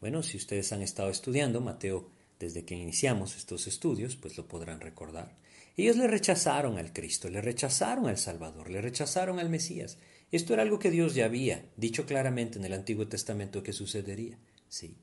Bueno, 0.00 0.22
si 0.22 0.36
ustedes 0.36 0.72
han 0.72 0.82
estado 0.82 1.10
estudiando 1.10 1.60
Mateo 1.60 2.10
desde 2.38 2.64
que 2.64 2.74
iniciamos 2.74 3.36
estos 3.36 3.66
estudios, 3.66 4.16
pues 4.16 4.36
lo 4.38 4.48
podrán 4.48 4.80
recordar. 4.80 5.36
Ellos 5.76 5.96
le 5.96 6.06
rechazaron 6.06 6.78
al 6.78 6.92
Cristo, 6.92 7.28
le 7.28 7.40
rechazaron 7.40 8.06
al 8.06 8.18
Salvador, 8.18 8.70
le 8.70 8.80
rechazaron 8.80 9.38
al 9.38 9.50
Mesías. 9.50 9.98
Esto 10.32 10.54
era 10.54 10.62
algo 10.62 10.78
que 10.78 10.90
Dios 10.90 11.14
ya 11.14 11.26
había 11.26 11.64
dicho 11.76 12.06
claramente 12.06 12.58
en 12.58 12.64
el 12.64 12.72
Antiguo 12.72 13.08
Testamento 13.08 13.62
que 13.62 13.72
sucedería. 13.72 14.38
Sí. 14.68 14.96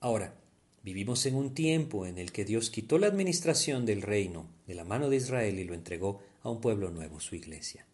Ahora, 0.00 0.34
vivimos 0.82 1.26
en 1.26 1.34
un 1.34 1.54
tiempo 1.54 2.06
en 2.06 2.18
el 2.18 2.32
que 2.32 2.44
Dios 2.44 2.70
quitó 2.70 2.98
la 2.98 3.08
administración 3.08 3.86
del 3.86 4.02
reino 4.02 4.48
de 4.66 4.74
la 4.74 4.84
mano 4.84 5.10
de 5.10 5.16
Israel 5.16 5.58
y 5.58 5.64
lo 5.64 5.74
entregó 5.74 6.20
a 6.42 6.50
un 6.50 6.60
pueblo 6.60 6.90
nuevo, 6.90 7.20
su 7.20 7.34
iglesia. 7.34 7.86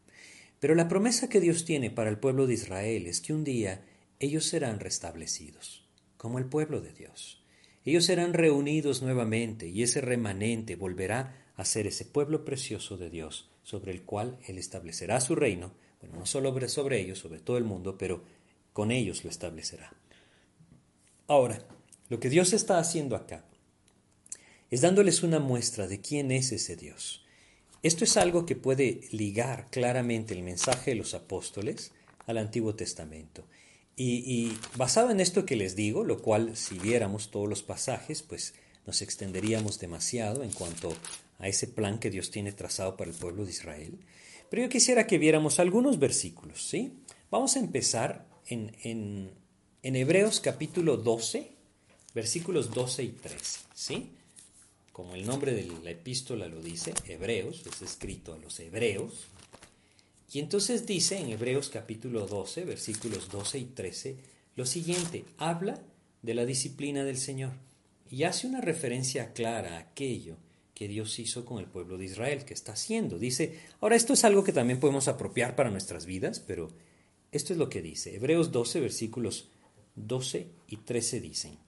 Pero 0.65 0.75
la 0.75 0.89
promesa 0.89 1.29
que 1.29 1.43
Dios 1.43 1.67
tiene 1.67 1.91
para 1.91 2.09
el 2.09 2.17
pueblo 2.17 2.47
de 2.47 2.55
Israel 2.55 3.07
es 3.07 3.21
que 3.21 3.35
un 3.35 3.45
día 3.45 3.85
ellos 4.19 4.47
serán 4.47 4.81
restablecidos, 4.81 5.85
como 6.17 6.39
el 6.39 6.47
pueblo 6.47 6.81
de 6.81 6.95
Dios. 6.95 7.45
Ellos 7.85 8.07
serán 8.07 8.33
reunidos 8.33 9.03
nuevamente 9.03 9.69
y 9.69 9.83
ese 9.83 10.01
remanente 10.01 10.75
volverá 10.75 11.53
a 11.55 11.67
ser 11.67 11.87
ese 11.87 12.07
pueblo 12.07 12.47
precioso 12.47 12.97
de 12.97 13.11
Dios, 13.11 13.51
sobre 13.63 13.93
el 13.93 14.05
cual 14.05 14.39
Él 14.47 14.57
establecerá 14.57 15.21
su 15.21 15.35
reino, 15.35 15.75
bueno, 16.01 16.21
no 16.21 16.25
solo 16.25 16.59
sobre 16.67 16.99
ellos, 16.99 17.19
sobre 17.19 17.41
todo 17.41 17.59
el 17.59 17.65
mundo, 17.65 17.99
pero 17.99 18.25
con 18.73 18.91
ellos 18.91 19.23
lo 19.23 19.29
establecerá. 19.29 19.93
Ahora, 21.27 21.63
lo 22.09 22.19
que 22.21 22.31
Dios 22.31 22.55
está 22.55 22.79
haciendo 22.79 23.17
acá 23.17 23.45
es 24.71 24.81
dándoles 24.81 25.23
una 25.23 25.41
muestra 25.41 25.87
de 25.89 26.01
quién 26.01 26.31
es 26.31 26.53
ese 26.53 26.75
Dios. 26.75 27.24
Esto 27.85 28.05
es 28.05 28.17
algo 28.17 28.47
que 28.47 28.57
puede 28.57 29.03
ligar 29.11 29.69
claramente 29.71 30.33
el 30.33 30.43
mensaje 30.43 30.93
de 30.93 30.97
los 30.97 31.13
apóstoles 31.13 31.93
al 32.27 32.39
Antiguo 32.39 32.75
Testamento. 32.75 33.45
Y, 33.95 34.57
basado 34.75 35.11
en 35.11 35.21
esto 35.21 35.45
que 35.45 35.55
les 35.55 35.77
digo, 35.77 36.03
lo 36.03 36.23
cual 36.23 36.57
si 36.57 36.79
viéramos 36.79 37.31
todos 37.31 37.47
los 37.47 37.63
pasajes, 37.63 38.23
pues 38.23 38.55
nos 38.87 39.03
extenderíamos 39.03 39.79
demasiado 39.79 40.43
en 40.45 40.51
cuanto 40.51 40.97
a 41.39 41.47
ese 41.47 41.67
plan 41.69 41.99
que 41.99 42.09
Dios 42.09 42.31
tiene 42.31 42.53
trazado 42.53 42.97
para 42.97 43.11
el 43.11 43.17
pueblo 43.19 43.45
de 43.45 43.51
Israel. 43.51 43.99
Pero 44.49 44.63
yo 44.63 44.71
quisiera 44.71 45.07
que 45.07 45.19
viéramos 45.19 45.61
algunos 45.61 45.99
versículos, 45.99 46.67
¿sí? 46.67 46.95
Vamos 47.31 47.55
a 47.55 47.61
empezar 47.61 48.27
en, 48.47 48.75
en, 48.83 49.31
en 49.83 49.97
Hebreos 49.97 50.41
capítulo 50.41 50.97
12, 50.97 51.53
versículos 52.15 52.71
12 52.71 53.03
y 53.03 53.09
13, 53.11 53.61
¿sí? 53.75 54.13
Como 54.95 55.17
el 55.17 55.27
nombre 55.27 55.53
de 55.55 55.67
la 55.83 55.91
epístola 55.91 56.47
lo 56.47 56.63
dice, 56.63 56.95
Hebreos, 57.09 57.65
es 57.67 57.83
escrito 57.83 58.33
a 58.33 58.39
los 58.39 58.61
hebreos. 58.61 59.27
Y 60.33 60.39
entonces 60.39 60.87
dice 60.87 61.19
en 61.19 61.31
Hebreos 61.31 61.69
capítulo 61.69 62.29
12, 62.29 62.65
versículos 62.65 63.29
12 63.29 63.59
y 63.59 63.65
13, 63.65 64.17
lo 64.55 64.65
siguiente, 64.65 65.25
habla 65.37 65.83
de 66.23 66.35
la 66.35 66.47
disciplina 66.47 67.03
del 67.03 67.19
Señor 67.19 67.51
y 68.09 68.23
hace 68.23 68.47
una 68.47 68.61
referencia 68.61 69.33
clara 69.33 69.79
a 69.79 69.81
aquello 69.81 70.37
que 70.75 70.87
Dios 70.87 71.19
hizo 71.19 71.45
con 71.45 71.59
el 71.59 71.67
pueblo 71.67 71.99
de 71.99 72.05
Israel, 72.05 72.45
que 72.45 72.55
está 72.55 72.75
haciendo. 72.75 73.19
Dice, 73.19 73.59
ahora 73.81 73.97
esto 73.97 74.13
es 74.13 74.23
algo 74.25 74.45
que 74.45 74.53
también 74.53 74.79
podemos 74.79 75.09
apropiar 75.09 75.57
para 75.57 75.71
nuestras 75.71 76.07
vidas, 76.07 76.39
pero 76.39 76.71
esto 77.33 77.53
es 77.53 77.59
lo 77.59 77.69
que 77.69 77.83
dice. 77.83 78.15
Hebreos 78.15 78.53
12, 78.53 78.79
versículos 78.79 79.49
12 79.97 80.47
y 80.69 80.77
13 80.77 81.21
dicen, 81.21 81.59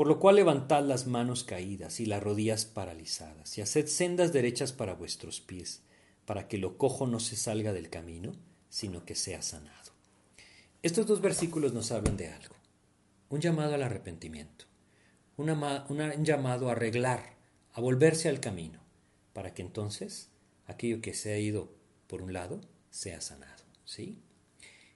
por 0.00 0.06
lo 0.06 0.18
cual 0.18 0.36
levantad 0.36 0.82
las 0.82 1.06
manos 1.06 1.44
caídas 1.44 2.00
y 2.00 2.06
las 2.06 2.22
rodillas 2.22 2.64
paralizadas, 2.64 3.58
y 3.58 3.60
haced 3.60 3.86
sendas 3.86 4.32
derechas 4.32 4.72
para 4.72 4.94
vuestros 4.94 5.42
pies, 5.42 5.82
para 6.24 6.48
que 6.48 6.56
lo 6.56 6.78
cojo 6.78 7.06
no 7.06 7.20
se 7.20 7.36
salga 7.36 7.74
del 7.74 7.90
camino, 7.90 8.32
sino 8.70 9.04
que 9.04 9.14
sea 9.14 9.42
sanado. 9.42 9.92
Estos 10.82 11.06
dos 11.06 11.20
versículos 11.20 11.74
nos 11.74 11.92
hablan 11.92 12.16
de 12.16 12.28
algo, 12.28 12.56
un 13.28 13.42
llamado 13.42 13.74
al 13.74 13.82
arrepentimiento, 13.82 14.64
un 15.36 16.24
llamado 16.24 16.70
a 16.70 16.72
arreglar, 16.72 17.36
a 17.74 17.82
volverse 17.82 18.30
al 18.30 18.40
camino, 18.40 18.80
para 19.34 19.52
que 19.52 19.60
entonces 19.60 20.30
aquello 20.64 21.02
que 21.02 21.12
se 21.12 21.34
ha 21.34 21.38
ido 21.38 21.74
por 22.06 22.22
un 22.22 22.32
lado 22.32 22.62
sea 22.88 23.20
sanado. 23.20 23.64
¿sí? 23.84 24.18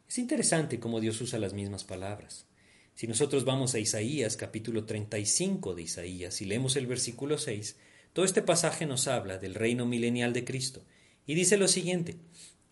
Es 0.08 0.16
interesante 0.16 0.80
cómo 0.80 1.00
Dios 1.00 1.20
usa 1.20 1.38
las 1.38 1.52
mismas 1.52 1.84
palabras. 1.84 2.46
Si 2.94 3.08
nosotros 3.08 3.44
vamos 3.44 3.74
a 3.74 3.80
Isaías, 3.80 4.36
capítulo 4.36 4.84
35 4.84 5.74
de 5.74 5.82
Isaías, 5.82 6.40
y 6.40 6.44
leemos 6.44 6.76
el 6.76 6.86
versículo 6.86 7.38
6, 7.38 7.76
todo 8.12 8.24
este 8.24 8.40
pasaje 8.40 8.86
nos 8.86 9.08
habla 9.08 9.38
del 9.38 9.54
reino 9.54 9.84
milenial 9.84 10.32
de 10.32 10.44
Cristo. 10.44 10.84
Y 11.26 11.34
dice 11.34 11.56
lo 11.56 11.66
siguiente, 11.66 12.16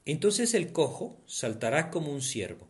entonces 0.04 0.54
el 0.54 0.72
cojo 0.72 1.20
saltará 1.26 1.90
como 1.90 2.12
un 2.12 2.22
ciervo, 2.22 2.68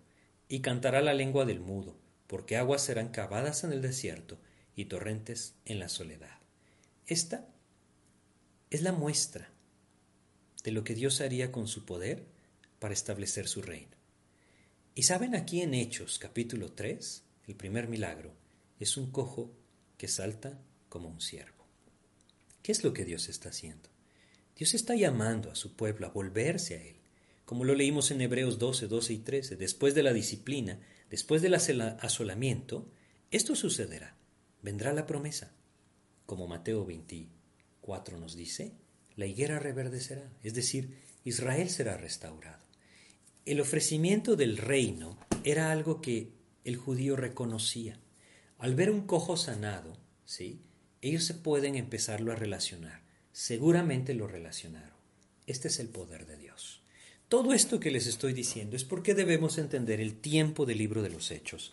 y 0.48 0.60
cantará 0.60 1.02
la 1.02 1.12
lengua 1.12 1.44
del 1.44 1.60
mudo, 1.60 1.98
porque 2.26 2.56
aguas 2.56 2.82
serán 2.82 3.08
cavadas 3.08 3.64
en 3.64 3.72
el 3.72 3.82
desierto 3.82 4.38
y 4.74 4.86
torrentes 4.86 5.54
en 5.66 5.78
la 5.78 5.90
soledad. 5.90 6.38
Esta 7.06 7.46
es 8.70 8.80
la 8.80 8.92
muestra 8.92 9.50
de 10.64 10.72
lo 10.72 10.84
que 10.84 10.94
Dios 10.94 11.20
haría 11.20 11.52
con 11.52 11.68
su 11.68 11.84
poder 11.84 12.24
para 12.78 12.94
establecer 12.94 13.46
su 13.46 13.60
reino. 13.60 13.96
Y 14.94 15.02
saben 15.02 15.34
aquí 15.34 15.60
en 15.60 15.74
Hechos 15.74 16.18
capítulo 16.18 16.72
3, 16.72 17.21
el 17.46 17.54
primer 17.54 17.88
milagro 17.88 18.34
es 18.78 18.96
un 18.96 19.10
cojo 19.10 19.52
que 19.96 20.08
salta 20.08 20.60
como 20.88 21.08
un 21.08 21.20
ciervo. 21.20 21.64
¿Qué 22.62 22.72
es 22.72 22.84
lo 22.84 22.92
que 22.92 23.04
Dios 23.04 23.28
está 23.28 23.48
haciendo? 23.48 23.88
Dios 24.56 24.74
está 24.74 24.94
llamando 24.94 25.50
a 25.50 25.56
su 25.56 25.74
pueblo 25.74 26.06
a 26.06 26.10
volverse 26.10 26.76
a 26.76 26.82
Él, 26.82 26.96
como 27.44 27.64
lo 27.64 27.74
leímos 27.74 28.10
en 28.10 28.20
Hebreos 28.20 28.58
12, 28.58 28.86
12 28.86 29.12
y 29.12 29.18
13. 29.18 29.56
Después 29.56 29.94
de 29.94 30.02
la 30.02 30.12
disciplina, 30.12 30.78
después 31.10 31.42
del 31.42 31.54
asolamiento, 31.54 32.88
esto 33.30 33.56
sucederá. 33.56 34.16
Vendrá 34.62 34.92
la 34.92 35.06
promesa. 35.06 35.52
Como 36.26 36.46
Mateo 36.46 36.84
24 36.84 38.18
nos 38.18 38.36
dice, 38.36 38.72
la 39.16 39.26
higuera 39.26 39.58
reverdecerá, 39.58 40.32
es 40.42 40.54
decir, 40.54 40.98
Israel 41.24 41.68
será 41.68 41.96
restaurado. 41.96 42.62
El 43.44 43.60
ofrecimiento 43.60 44.36
del 44.36 44.56
reino 44.56 45.18
era 45.44 45.72
algo 45.72 46.00
que 46.00 46.32
el 46.64 46.76
judío 46.76 47.16
reconocía. 47.16 47.98
Al 48.58 48.74
ver 48.74 48.90
un 48.90 49.06
cojo 49.06 49.36
sanado, 49.36 49.96
¿sí? 50.24 50.60
ellos 51.00 51.24
se 51.24 51.34
pueden 51.34 51.74
empezarlo 51.74 52.32
a 52.32 52.36
relacionar. 52.36 53.02
Seguramente 53.32 54.14
lo 54.14 54.28
relacionaron. 54.28 54.96
Este 55.46 55.68
es 55.68 55.80
el 55.80 55.88
poder 55.88 56.26
de 56.26 56.36
Dios. 56.36 56.82
Todo 57.28 57.54
esto 57.54 57.80
que 57.80 57.90
les 57.90 58.06
estoy 58.06 58.34
diciendo 58.34 58.76
es 58.76 58.84
porque 58.84 59.14
debemos 59.14 59.58
entender 59.58 60.00
el 60.00 60.14
tiempo 60.20 60.66
del 60.66 60.78
libro 60.78 61.02
de 61.02 61.10
los 61.10 61.30
hechos. 61.30 61.72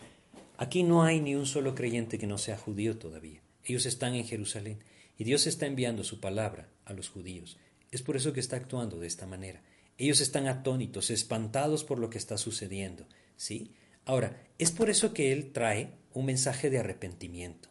Aquí 0.58 0.84
no 0.84 1.04
hay 1.04 1.20
ni 1.20 1.36
un 1.36 1.46
solo 1.46 1.76
creyente 1.76 2.18
que 2.18 2.28
no 2.28 2.38
sea 2.38 2.58
judío 2.58 2.98
todavía. 2.98 3.42
Ellos 3.64 3.86
están 3.86 4.16
en 4.16 4.26
Jerusalén 4.26 4.80
y 5.18 5.26
Dios 5.26 5.48
está 5.48 5.68
enviando 5.68 6.04
su 6.04 6.20
palabra 6.20 6.70
a 6.86 6.94
los 6.94 7.10
judíos. 7.10 7.58
Es 7.92 8.02
por 8.02 8.16
eso 8.16 8.34
que 8.34 8.40
está 8.40 8.56
actuando 8.56 9.00
de 9.00 9.08
esta 9.08 9.28
manera. 9.28 9.62
Ellos 9.98 10.22
están 10.22 10.48
atónitos, 10.48 11.10
espantados 11.10 11.84
por 11.84 12.00
lo 12.00 12.10
que 12.10 12.18
está 12.18 12.38
sucediendo. 12.38 13.06
¿sí? 13.36 13.74
Ahora, 14.06 14.42
es 14.58 14.72
por 14.72 14.90
eso 14.90 15.14
que 15.14 15.32
Él 15.32 15.52
trae 15.52 15.92
un 16.14 16.26
mensaje 16.26 16.70
de 16.70 16.80
arrepentimiento, 16.80 17.70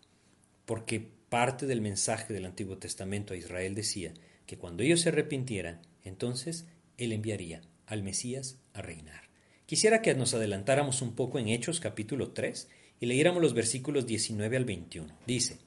porque 0.64 1.00
parte 1.28 1.66
del 1.66 1.80
mensaje 1.80 2.32
del 2.32 2.46
Antiguo 2.46 2.78
Testamento 2.78 3.34
a 3.34 3.36
Israel 3.36 3.74
decía 3.74 4.14
que 4.46 4.56
cuando 4.56 4.82
ellos 4.82 5.00
se 5.00 5.10
arrepintieran, 5.10 5.82
entonces 6.04 6.66
Él 6.96 7.12
enviaría 7.12 7.60
al 7.86 8.02
Mesías 8.02 8.58
a 8.72 8.82
reinar. 8.82 9.28
Quisiera 9.66 10.00
que 10.00 10.14
nos 10.14 10.32
adelantáramos 10.32 11.02
un 11.02 11.14
poco 11.14 11.38
en 11.38 11.48
Hechos 11.48 11.80
capítulo 11.80 12.30
3 12.30 12.68
y 13.00 13.06
leyéramos 13.06 13.42
los 13.42 13.54
versículos 13.54 14.06
19 14.06 14.56
al 14.56 14.64
21. 14.64 15.14
Dice, 15.26 15.58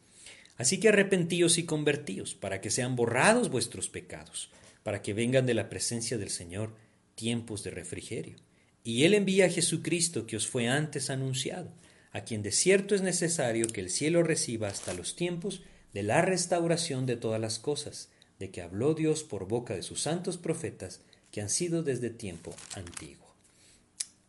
Así 0.57 0.79
que 0.79 0.89
arrepentíos 0.89 1.57
y 1.57 1.65
convertíos, 1.65 2.35
para 2.35 2.61
que 2.61 2.69
sean 2.69 2.95
borrados 2.95 3.49
vuestros 3.49 3.89
pecados, 3.89 4.49
para 4.83 5.01
que 5.01 5.13
vengan 5.13 5.45
de 5.45 5.53
la 5.53 5.69
presencia 5.69 6.17
del 6.17 6.29
Señor 6.29 6.75
tiempos 7.15 7.63
de 7.63 7.71
refrigerio 7.71 8.37
y 8.83 9.03
Él 9.03 9.13
envía 9.13 9.45
a 9.45 9.49
Jesucristo 9.49 10.25
que 10.25 10.37
os 10.37 10.47
fue 10.47 10.67
antes 10.67 11.09
anunciado, 11.09 11.71
a 12.11 12.21
quien 12.21 12.43
de 12.43 12.51
cierto 12.51 12.95
es 12.95 13.01
necesario 13.01 13.67
que 13.67 13.81
el 13.81 13.89
cielo 13.89 14.23
reciba 14.23 14.67
hasta 14.67 14.93
los 14.93 15.15
tiempos 15.15 15.61
de 15.93 16.03
la 16.03 16.21
restauración 16.21 17.05
de 17.05 17.15
todas 17.17 17.39
las 17.39 17.59
cosas, 17.59 18.09
de 18.39 18.49
que 18.49 18.61
habló 18.61 18.93
Dios 18.93 19.23
por 19.23 19.47
boca 19.47 19.75
de 19.75 19.83
sus 19.83 20.01
santos 20.01 20.37
profetas 20.37 21.01
que 21.31 21.41
han 21.41 21.49
sido 21.49 21.83
desde 21.83 22.09
tiempo 22.09 22.55
antiguo. 22.75 23.35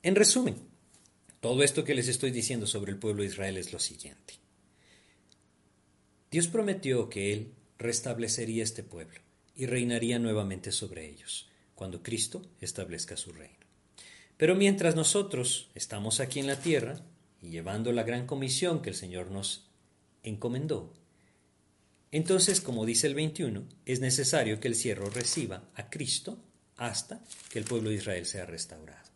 En 0.03 0.15
resumen, 0.15 0.57
todo 1.41 1.63
esto 1.63 1.85
que 1.85 1.95
les 1.95 2.09
estoy 2.09 2.31
diciendo 2.31 2.67
sobre 2.67 2.93
el 2.93 2.99
pueblo 2.99 3.23
de 3.23 3.29
Israel 3.29 3.57
es 3.57 3.73
lo 3.73 3.79
siguiente. 3.79 4.35
Dios 6.31 6.49
prometió 6.49 7.09
que 7.09 7.33
Él 7.33 7.53
restablecería 7.79 8.63
este 8.63 8.83
pueblo 8.83 9.21
y 9.57 9.67
reinaría 9.67 10.19
nuevamente 10.19 10.73
sobre 10.73 11.09
ellos, 11.09 11.49
cuando 11.75 12.03
Cristo 12.03 12.43
establezca 12.61 13.17
su 13.17 13.33
reino. 13.33 13.62
Pero 14.43 14.57
mientras 14.57 14.97
nosotros 14.97 15.71
estamos 15.77 16.19
aquí 16.19 16.41
en 16.41 16.49
la 16.49 16.59
tierra 16.59 17.01
y 17.41 17.51
llevando 17.51 17.93
la 17.93 18.03
gran 18.03 18.27
comisión 18.27 18.83
que 18.83 18.91
el 18.91 18.97
Señor 18.97 19.31
nos 19.31 19.71
encomendó, 20.25 20.93
entonces, 22.11 22.61
como 22.61 22.85
dice 22.85 23.07
el 23.07 23.15
21, 23.15 23.63
es 23.87 24.01
necesario 24.01 24.59
que 24.59 24.67
el 24.67 24.75
cierro 24.75 25.11
reciba 25.11 25.71
a 25.77 25.91
Cristo 25.91 26.43
hasta 26.77 27.21
que 27.51 27.61
el 27.61 27.65
pueblo 27.65 27.91
de 27.91 27.95
Israel 27.95 28.27
sea 28.27 28.45
restaurado. 28.45 29.09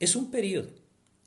Es 0.00 0.16
un 0.16 0.30
periodo 0.30 0.70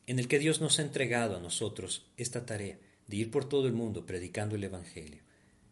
en 0.07 0.17
el 0.17 0.27
que 0.27 0.39
Dios 0.39 0.59
nos 0.59 0.79
ha 0.79 0.81
entregado 0.81 1.37
a 1.37 1.39
nosotros 1.39 2.07
esta 2.17 2.47
tarea 2.47 2.79
de 3.05 3.15
ir 3.15 3.29
por 3.29 3.47
todo 3.47 3.67
el 3.67 3.73
mundo 3.73 4.07
predicando 4.07 4.55
el 4.55 4.63
Evangelio, 4.63 5.21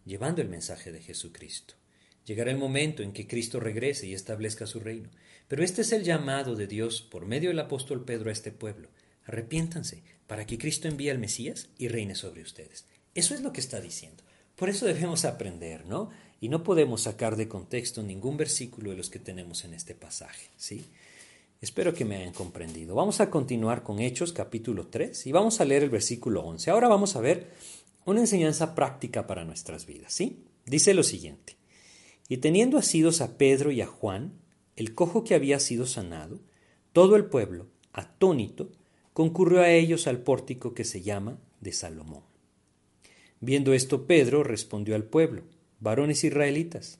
llevando 0.05 0.43
el 0.43 0.49
mensaje 0.49 0.91
de 0.91 1.01
Jesucristo. 1.01 1.73
Llegará 2.23 2.51
el 2.51 2.57
momento 2.57 3.01
en 3.01 3.13
que 3.13 3.25
Cristo 3.25 3.59
regrese 3.59 4.05
y 4.05 4.13
establezca 4.13 4.67
su 4.67 4.79
reino. 4.79 5.09
Pero 5.47 5.63
este 5.63 5.81
es 5.81 5.91
el 5.91 6.03
llamado 6.03 6.55
de 6.55 6.67
Dios 6.67 7.01
por 7.01 7.25
medio 7.25 7.49
del 7.49 7.59
apóstol 7.59 8.03
Pedro 8.03 8.29
a 8.29 8.33
este 8.33 8.51
pueblo. 8.51 8.89
Arrepiéntanse 9.25 10.03
para 10.27 10.45
que 10.45 10.57
Cristo 10.57 10.87
envíe 10.87 11.09
al 11.09 11.19
Mesías 11.19 11.69
y 11.77 11.87
reine 11.87 12.15
sobre 12.15 12.41
ustedes. 12.41 12.85
Eso 13.15 13.33
es 13.33 13.41
lo 13.41 13.53
que 13.53 13.61
está 13.61 13.79
diciendo. 13.79 14.23
Por 14.55 14.69
eso 14.69 14.85
debemos 14.85 15.23
aprender, 15.25 15.85
¿no? 15.85 16.09
Y 16.41 16.49
no 16.49 16.63
podemos 16.63 17.03
sacar 17.03 17.35
de 17.35 17.47
contexto 17.47 18.03
ningún 18.03 18.37
versículo 18.37 18.91
de 18.91 18.97
los 18.97 19.09
que 19.09 19.19
tenemos 19.19 19.63
en 19.63 19.73
este 19.73 19.95
pasaje, 19.95 20.49
¿sí? 20.57 20.85
Espero 21.61 21.93
que 21.93 22.05
me 22.05 22.17
hayan 22.17 22.33
comprendido. 22.33 22.93
Vamos 22.93 23.19
a 23.19 23.29
continuar 23.29 23.81
con 23.83 23.99
Hechos 23.99 24.33
capítulo 24.33 24.87
3 24.87 25.25
y 25.25 25.31
vamos 25.31 25.59
a 25.59 25.65
leer 25.65 25.83
el 25.83 25.89
versículo 25.89 26.41
11. 26.41 26.69
Ahora 26.69 26.87
vamos 26.87 27.15
a 27.15 27.21
ver 27.21 27.47
una 28.05 28.19
enseñanza 28.19 28.75
práctica 28.75 29.25
para 29.25 29.45
nuestras 29.45 29.85
vidas, 29.85 30.13
¿sí? 30.13 30.43
Dice 30.65 30.93
lo 30.93 31.03
siguiente. 31.03 31.55
Y 32.29 32.37
teniendo 32.37 32.77
asidos 32.77 33.21
a 33.21 33.37
Pedro 33.37 33.71
y 33.71 33.81
a 33.81 33.87
Juan, 33.87 34.33
el 34.77 34.93
cojo 34.93 35.23
que 35.23 35.35
había 35.35 35.59
sido 35.59 35.87
sanado, 35.87 36.39
todo 36.93 37.15
el 37.15 37.25
pueblo, 37.25 37.67
atónito, 37.93 38.71
concurrió 39.11 39.61
a 39.61 39.71
ellos 39.71 40.05
al 40.05 40.19
pórtico 40.19 40.75
que 40.75 40.83
se 40.83 41.01
llama 41.01 41.39
de 41.59 41.73
Salomón. 41.73 42.23
Viendo 43.41 43.73
esto, 43.73 44.05
Pedro 44.05 44.43
respondió 44.43 44.95
al 44.95 45.03
pueblo, 45.03 45.43
varones 45.79 46.23
israelitas, 46.23 46.99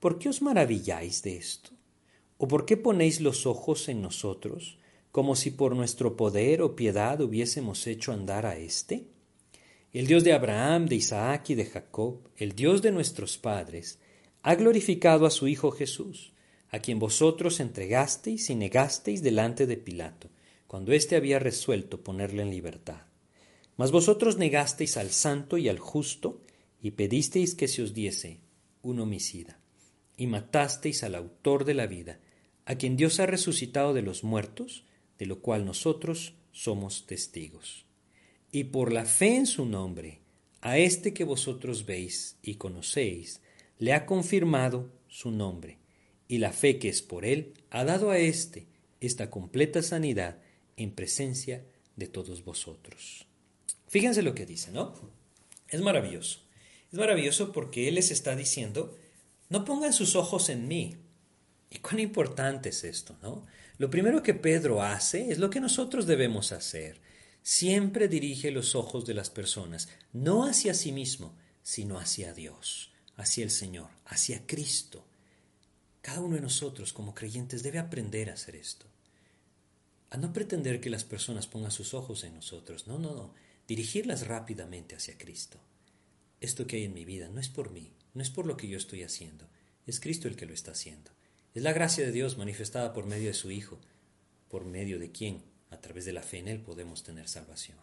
¿por 0.00 0.18
qué 0.18 0.28
os 0.28 0.42
maravilláis 0.42 1.22
de 1.22 1.38
esto? 1.38 1.70
¿O 2.36 2.46
por 2.46 2.66
qué 2.66 2.76
ponéis 2.76 3.22
los 3.22 3.46
ojos 3.46 3.88
en 3.88 4.02
nosotros, 4.02 4.78
como 5.10 5.34
si 5.34 5.50
por 5.50 5.74
nuestro 5.74 6.18
poder 6.18 6.60
o 6.60 6.76
piedad 6.76 7.22
hubiésemos 7.22 7.86
hecho 7.86 8.12
andar 8.12 8.44
a 8.44 8.58
éste? 8.58 9.06
El 9.94 10.06
Dios 10.06 10.24
de 10.24 10.34
Abraham, 10.34 10.86
de 10.86 10.96
Isaac 10.96 11.48
y 11.50 11.54
de 11.54 11.64
Jacob, 11.64 12.28
el 12.36 12.54
Dios 12.54 12.82
de 12.82 12.92
nuestros 12.92 13.38
padres, 13.38 13.98
ha 14.42 14.56
glorificado 14.56 15.24
a 15.24 15.30
su 15.30 15.48
Hijo 15.48 15.70
Jesús, 15.70 16.33
a 16.74 16.80
quien 16.80 16.98
vosotros 16.98 17.60
entregasteis 17.60 18.50
y 18.50 18.56
negasteis 18.56 19.22
delante 19.22 19.64
de 19.64 19.76
Pilato, 19.76 20.28
cuando 20.66 20.90
éste 20.90 21.14
había 21.14 21.38
resuelto 21.38 22.02
ponerle 22.02 22.42
en 22.42 22.50
libertad. 22.50 23.02
Mas 23.76 23.92
vosotros 23.92 24.38
negasteis 24.38 24.96
al 24.96 25.10
santo 25.10 25.56
y 25.56 25.68
al 25.68 25.78
justo, 25.78 26.42
y 26.82 26.90
pedisteis 26.90 27.54
que 27.54 27.68
se 27.68 27.80
os 27.80 27.94
diese 27.94 28.40
un 28.82 28.98
homicida, 28.98 29.60
y 30.16 30.26
matasteis 30.26 31.04
al 31.04 31.14
autor 31.14 31.64
de 31.64 31.74
la 31.74 31.86
vida, 31.86 32.18
a 32.64 32.74
quien 32.74 32.96
Dios 32.96 33.20
ha 33.20 33.26
resucitado 33.26 33.94
de 33.94 34.02
los 34.02 34.24
muertos, 34.24 34.82
de 35.16 35.26
lo 35.26 35.38
cual 35.38 35.64
nosotros 35.64 36.34
somos 36.50 37.06
testigos. 37.06 37.86
Y 38.50 38.64
por 38.64 38.92
la 38.92 39.04
fe 39.04 39.36
en 39.36 39.46
su 39.46 39.64
nombre, 39.64 40.22
a 40.60 40.76
este 40.76 41.14
que 41.14 41.22
vosotros 41.22 41.86
veis 41.86 42.36
y 42.42 42.56
conocéis, 42.56 43.42
le 43.78 43.92
ha 43.92 44.06
confirmado 44.06 44.90
su 45.06 45.30
nombre, 45.30 45.83
y 46.34 46.38
la 46.38 46.50
fe 46.50 46.80
que 46.80 46.88
es 46.88 47.00
por 47.00 47.24
él 47.24 47.54
ha 47.70 47.84
dado 47.84 48.10
a 48.10 48.18
éste 48.18 48.66
esta 49.00 49.30
completa 49.30 49.82
sanidad 49.82 50.38
en 50.76 50.90
presencia 50.90 51.64
de 51.94 52.08
todos 52.08 52.44
vosotros. 52.44 53.28
Fíjense 53.86 54.20
lo 54.22 54.34
que 54.34 54.44
dice, 54.44 54.72
¿no? 54.72 54.94
Es 55.68 55.80
maravilloso. 55.80 56.40
Es 56.90 56.98
maravilloso 56.98 57.52
porque 57.52 57.86
Él 57.86 57.94
les 57.94 58.10
está 58.10 58.34
diciendo, 58.34 58.96
no 59.48 59.64
pongan 59.64 59.92
sus 59.92 60.16
ojos 60.16 60.48
en 60.48 60.66
mí. 60.66 60.96
¿Y 61.70 61.78
cuán 61.78 62.00
importante 62.00 62.70
es 62.70 62.82
esto, 62.82 63.16
no? 63.22 63.46
Lo 63.78 63.88
primero 63.88 64.24
que 64.24 64.34
Pedro 64.34 64.82
hace 64.82 65.30
es 65.30 65.38
lo 65.38 65.50
que 65.50 65.60
nosotros 65.60 66.04
debemos 66.04 66.50
hacer. 66.50 67.00
Siempre 67.44 68.08
dirige 68.08 68.50
los 68.50 68.74
ojos 68.74 69.06
de 69.06 69.14
las 69.14 69.30
personas, 69.30 69.88
no 70.12 70.46
hacia 70.46 70.74
sí 70.74 70.90
mismo, 70.90 71.36
sino 71.62 72.00
hacia 72.00 72.34
Dios, 72.34 72.90
hacia 73.14 73.44
el 73.44 73.52
Señor, 73.52 73.90
hacia 74.04 74.44
Cristo. 74.48 75.06
Cada 76.04 76.20
uno 76.20 76.36
de 76.36 76.42
nosotros 76.42 76.92
como 76.92 77.14
creyentes 77.14 77.62
debe 77.62 77.78
aprender 77.78 78.28
a 78.28 78.34
hacer 78.34 78.56
esto 78.56 78.86
a 80.14 80.16
no 80.16 80.32
pretender 80.32 80.80
que 80.80 80.90
las 80.90 81.02
personas 81.02 81.48
pongan 81.48 81.72
sus 81.72 81.92
ojos 81.92 82.22
en 82.22 82.34
nosotros. 82.34 82.86
No, 82.86 83.00
no, 83.00 83.14
no. 83.14 83.34
Dirigirlas 83.66 84.28
rápidamente 84.28 84.94
hacia 84.94 85.18
Cristo. 85.18 85.58
Esto 86.40 86.68
que 86.68 86.76
hay 86.76 86.84
en 86.84 86.94
mi 86.94 87.04
vida 87.04 87.28
no 87.30 87.40
es 87.40 87.48
por 87.48 87.72
mí, 87.72 87.90
no 88.14 88.22
es 88.22 88.30
por 88.30 88.46
lo 88.46 88.56
que 88.56 88.68
yo 88.68 88.76
estoy 88.76 89.02
haciendo. 89.02 89.48
Es 89.88 89.98
Cristo 89.98 90.28
el 90.28 90.36
que 90.36 90.46
lo 90.46 90.54
está 90.54 90.70
haciendo. 90.70 91.10
Es 91.52 91.64
la 91.64 91.72
gracia 91.72 92.06
de 92.06 92.12
Dios 92.12 92.38
manifestada 92.38 92.92
por 92.92 93.06
medio 93.06 93.26
de 93.26 93.34
su 93.34 93.50
Hijo, 93.50 93.80
por 94.48 94.64
medio 94.64 95.00
de 95.00 95.10
quien, 95.10 95.42
a 95.70 95.80
través 95.80 96.04
de 96.04 96.12
la 96.12 96.22
fe 96.22 96.38
en 96.38 96.46
Él, 96.46 96.60
podemos 96.60 97.02
tener 97.02 97.26
salvación. 97.26 97.78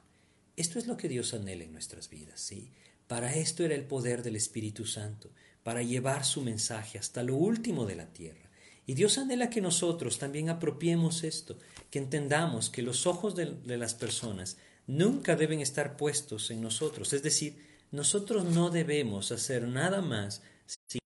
Esto 0.55 0.79
es 0.79 0.87
lo 0.87 0.95
que 0.95 1.09
Dios 1.09 1.33
anhela 1.33 1.65
en 1.65 1.73
nuestras 1.73 2.09
vidas, 2.09 2.39
¿sí? 2.39 2.71
Para 3.07 3.35
esto 3.35 3.65
era 3.65 3.75
el 3.75 3.83
poder 3.83 4.23
del 4.23 4.37
Espíritu 4.37 4.85
Santo, 4.85 5.31
para 5.63 5.83
llevar 5.83 6.25
su 6.25 6.41
mensaje 6.41 6.97
hasta 6.97 7.23
lo 7.23 7.35
último 7.35 7.85
de 7.85 7.95
la 7.95 8.07
tierra. 8.07 8.49
Y 8.85 8.93
Dios 8.93 9.17
anhela 9.17 9.49
que 9.49 9.61
nosotros 9.61 10.17
también 10.17 10.49
apropiemos 10.49 11.23
esto, 11.23 11.57
que 11.89 11.99
entendamos 11.99 12.69
que 12.69 12.81
los 12.81 13.05
ojos 13.05 13.35
de, 13.35 13.55
las 13.77 13.93
personas 13.93 14.57
nunca 14.87 15.35
deben 15.35 15.61
estar 15.61 15.97
puestos 15.97 16.49
en 16.51 16.61
nosotros. 16.61 17.13
Es 17.13 17.23
decir, 17.23 17.61
nosotros 17.91 18.45
no 18.45 18.69
debemos 18.69 19.31
hacer 19.31 19.67
nada 19.67 20.01
más 20.01 20.41
sin 20.87 21.01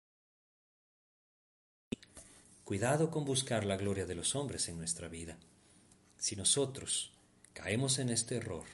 cuidado 2.64 3.10
con 3.10 3.26
buscar 3.26 3.66
la 3.66 3.78
gloria 3.78 4.06
de 4.06 4.16
los 4.16 4.36
hombres 4.36 4.70
en 4.70 4.78
nuestra 4.78 5.08
vida. 5.08 5.38
Si 6.18 6.36
nosotros 6.36 7.12
caemos 7.54 8.00
en 8.00 8.10
este 8.10 8.38
error, 8.38 8.66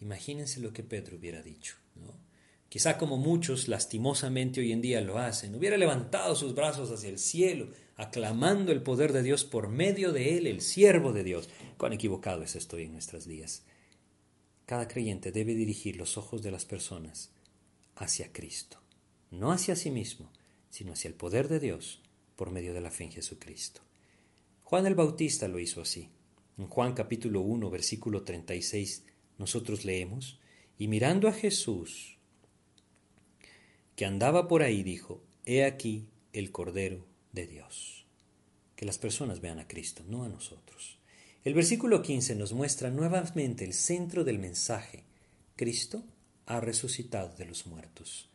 imagínense 0.00 0.60
lo 0.60 0.72
que 0.72 0.82
Pedro 0.82 1.16
hubiera 1.16 1.42
dicho. 1.42 1.76
¿no? 1.94 2.29
Quizá 2.70 2.98
como 2.98 3.16
muchos 3.16 3.66
lastimosamente 3.66 4.60
hoy 4.60 4.70
en 4.70 4.80
día 4.80 5.00
lo 5.00 5.18
hacen, 5.18 5.56
hubiera 5.56 5.76
levantado 5.76 6.36
sus 6.36 6.54
brazos 6.54 6.92
hacia 6.92 7.08
el 7.08 7.18
cielo, 7.18 7.68
aclamando 7.96 8.70
el 8.70 8.80
poder 8.80 9.12
de 9.12 9.24
Dios 9.24 9.42
por 9.44 9.68
medio 9.68 10.12
de 10.12 10.38
él, 10.38 10.46
el 10.46 10.60
siervo 10.60 11.12
de 11.12 11.24
Dios. 11.24 11.48
Cuán 11.76 11.92
equivocado 11.92 12.44
es 12.44 12.54
esto 12.54 12.78
en 12.78 12.92
nuestros 12.92 13.26
días. 13.26 13.64
Cada 14.66 14.86
creyente 14.86 15.32
debe 15.32 15.56
dirigir 15.56 15.96
los 15.96 16.16
ojos 16.16 16.42
de 16.42 16.52
las 16.52 16.64
personas 16.64 17.32
hacia 17.96 18.32
Cristo, 18.32 18.80
no 19.32 19.50
hacia 19.50 19.74
sí 19.74 19.90
mismo, 19.90 20.30
sino 20.68 20.92
hacia 20.92 21.08
el 21.08 21.14
poder 21.14 21.48
de 21.48 21.58
Dios 21.58 22.00
por 22.36 22.52
medio 22.52 22.72
de 22.72 22.80
la 22.80 22.92
fe 22.92 23.02
en 23.02 23.10
Jesucristo. 23.10 23.80
Juan 24.62 24.86
el 24.86 24.94
Bautista 24.94 25.48
lo 25.48 25.58
hizo 25.58 25.80
así. 25.80 26.08
En 26.56 26.68
Juan 26.68 26.92
capítulo 26.94 27.40
1, 27.40 27.68
versículo 27.68 28.22
36, 28.22 29.06
nosotros 29.38 29.84
leemos, 29.84 30.38
y 30.78 30.86
mirando 30.86 31.26
a 31.26 31.32
Jesús, 31.32 32.19
que 34.00 34.06
andaba 34.06 34.48
por 34.48 34.62
ahí, 34.62 34.82
dijo, 34.82 35.22
He 35.44 35.62
aquí 35.62 36.08
el 36.32 36.50
Cordero 36.52 37.04
de 37.32 37.46
Dios. 37.46 38.06
Que 38.74 38.86
las 38.86 38.96
personas 38.96 39.42
vean 39.42 39.58
a 39.58 39.68
Cristo, 39.68 40.02
no 40.08 40.24
a 40.24 40.28
nosotros. 40.30 40.98
El 41.44 41.52
versículo 41.52 42.00
15 42.00 42.34
nos 42.34 42.54
muestra 42.54 42.88
nuevamente 42.88 43.62
el 43.62 43.74
centro 43.74 44.24
del 44.24 44.38
mensaje. 44.38 45.04
Cristo 45.54 46.02
ha 46.46 46.60
resucitado 46.60 47.36
de 47.36 47.44
los 47.44 47.66
muertos. 47.66 48.30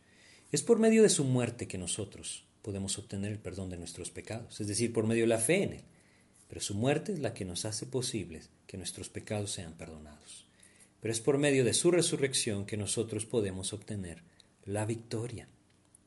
Es 0.52 0.62
por 0.62 0.78
medio 0.78 1.02
de 1.02 1.08
su 1.08 1.24
muerte 1.24 1.66
que 1.66 1.78
nosotros 1.78 2.44
podemos 2.62 2.96
obtener 2.96 3.32
el 3.32 3.40
perdón 3.40 3.68
de 3.68 3.76
nuestros 3.76 4.12
pecados, 4.12 4.60
es 4.60 4.68
decir, 4.68 4.92
por 4.92 5.08
medio 5.08 5.24
de 5.24 5.30
la 5.30 5.38
fe 5.38 5.64
en 5.64 5.72
Él. 5.72 5.84
Pero 6.46 6.60
su 6.60 6.76
muerte 6.76 7.12
es 7.12 7.18
la 7.18 7.34
que 7.34 7.44
nos 7.44 7.64
hace 7.64 7.86
posible 7.86 8.42
que 8.68 8.76
nuestros 8.76 9.08
pecados 9.08 9.50
sean 9.50 9.72
perdonados. 9.72 10.46
Pero 11.00 11.10
es 11.10 11.20
por 11.20 11.38
medio 11.38 11.64
de 11.64 11.74
su 11.74 11.90
resurrección 11.90 12.66
que 12.66 12.76
nosotros 12.76 13.26
podemos 13.26 13.72
obtener 13.72 14.22
la 14.64 14.86
victoria. 14.86 15.48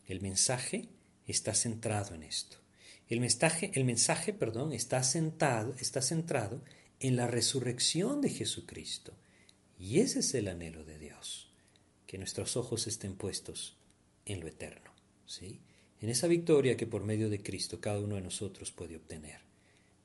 El 0.10 0.22
mensaje 0.22 0.90
está 1.28 1.54
centrado 1.54 2.16
en 2.16 2.24
esto. 2.24 2.58
El 3.08 3.20
mensaje, 3.20 3.72
el 3.76 3.86
mensaje 3.86 4.34
perdón, 4.34 4.74
está, 4.74 5.04
sentado, 5.04 5.76
está 5.80 6.02
centrado 6.02 6.64
en 7.00 7.16
la 7.16 7.28
resurrección 7.28 8.20
de 8.20 8.32
Jesucristo. 8.32 9.14
Y 9.78 10.00
ese 10.00 10.20
es 10.20 10.34
el 10.34 10.48
anhelo 10.48 10.84
de 10.84 10.98
Dios, 10.98 11.52
que 12.08 12.18
nuestros 12.18 12.58
ojos 12.58 12.88
estén 12.88 13.14
puestos 13.14 13.78
en 14.26 14.40
lo 14.40 14.48
eterno, 14.48 14.92
¿sí? 15.28 15.62
en 16.02 16.10
esa 16.10 16.26
victoria 16.26 16.76
que 16.76 16.88
por 16.88 17.04
medio 17.04 17.30
de 17.30 17.44
Cristo 17.44 17.80
cada 17.80 18.00
uno 18.00 18.16
de 18.16 18.22
nosotros 18.22 18.72
puede 18.72 18.96
obtener. 18.96 19.42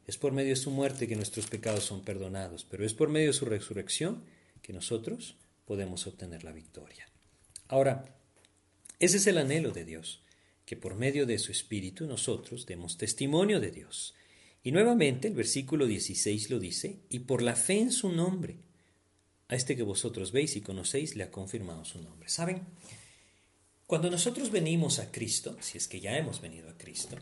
Es 0.06 0.18
por 0.18 0.32
medio 0.32 0.50
de 0.50 0.56
su 0.56 0.70
muerte 0.70 1.08
que 1.08 1.16
nuestros 1.16 1.46
pecados 1.46 1.84
son 1.84 2.04
perdonados, 2.04 2.66
pero 2.70 2.84
es 2.84 2.92
por 2.92 3.08
medio 3.08 3.28
de 3.28 3.32
su 3.32 3.46
resurrección 3.46 4.22
que 4.60 4.74
nosotros 4.74 5.36
podemos 5.64 6.06
obtener 6.06 6.44
la 6.44 6.52
victoria. 6.52 7.08
Ahora, 7.68 8.13
ese 9.04 9.18
es 9.18 9.26
el 9.26 9.38
anhelo 9.38 9.70
de 9.70 9.84
Dios, 9.84 10.22
que 10.64 10.76
por 10.76 10.94
medio 10.94 11.26
de 11.26 11.38
su 11.38 11.52
Espíritu 11.52 12.06
nosotros 12.06 12.66
demos 12.66 12.96
testimonio 12.96 13.60
de 13.60 13.70
Dios. 13.70 14.14
Y 14.62 14.72
nuevamente 14.72 15.28
el 15.28 15.34
versículo 15.34 15.86
16 15.86 16.50
lo 16.50 16.58
dice, 16.58 17.00
y 17.10 17.20
por 17.20 17.42
la 17.42 17.54
fe 17.54 17.78
en 17.80 17.92
su 17.92 18.10
nombre, 18.10 18.56
a 19.48 19.56
este 19.56 19.76
que 19.76 19.82
vosotros 19.82 20.32
veis 20.32 20.56
y 20.56 20.62
conocéis 20.62 21.16
le 21.16 21.24
ha 21.24 21.30
confirmado 21.30 21.84
su 21.84 22.00
nombre. 22.00 22.28
¿Saben? 22.28 22.62
Cuando 23.86 24.10
nosotros 24.10 24.50
venimos 24.50 24.98
a 24.98 25.12
Cristo, 25.12 25.56
si 25.60 25.76
es 25.76 25.86
que 25.86 26.00
ya 26.00 26.16
hemos 26.16 26.40
venido 26.40 26.70
a 26.70 26.78
Cristo, 26.78 27.18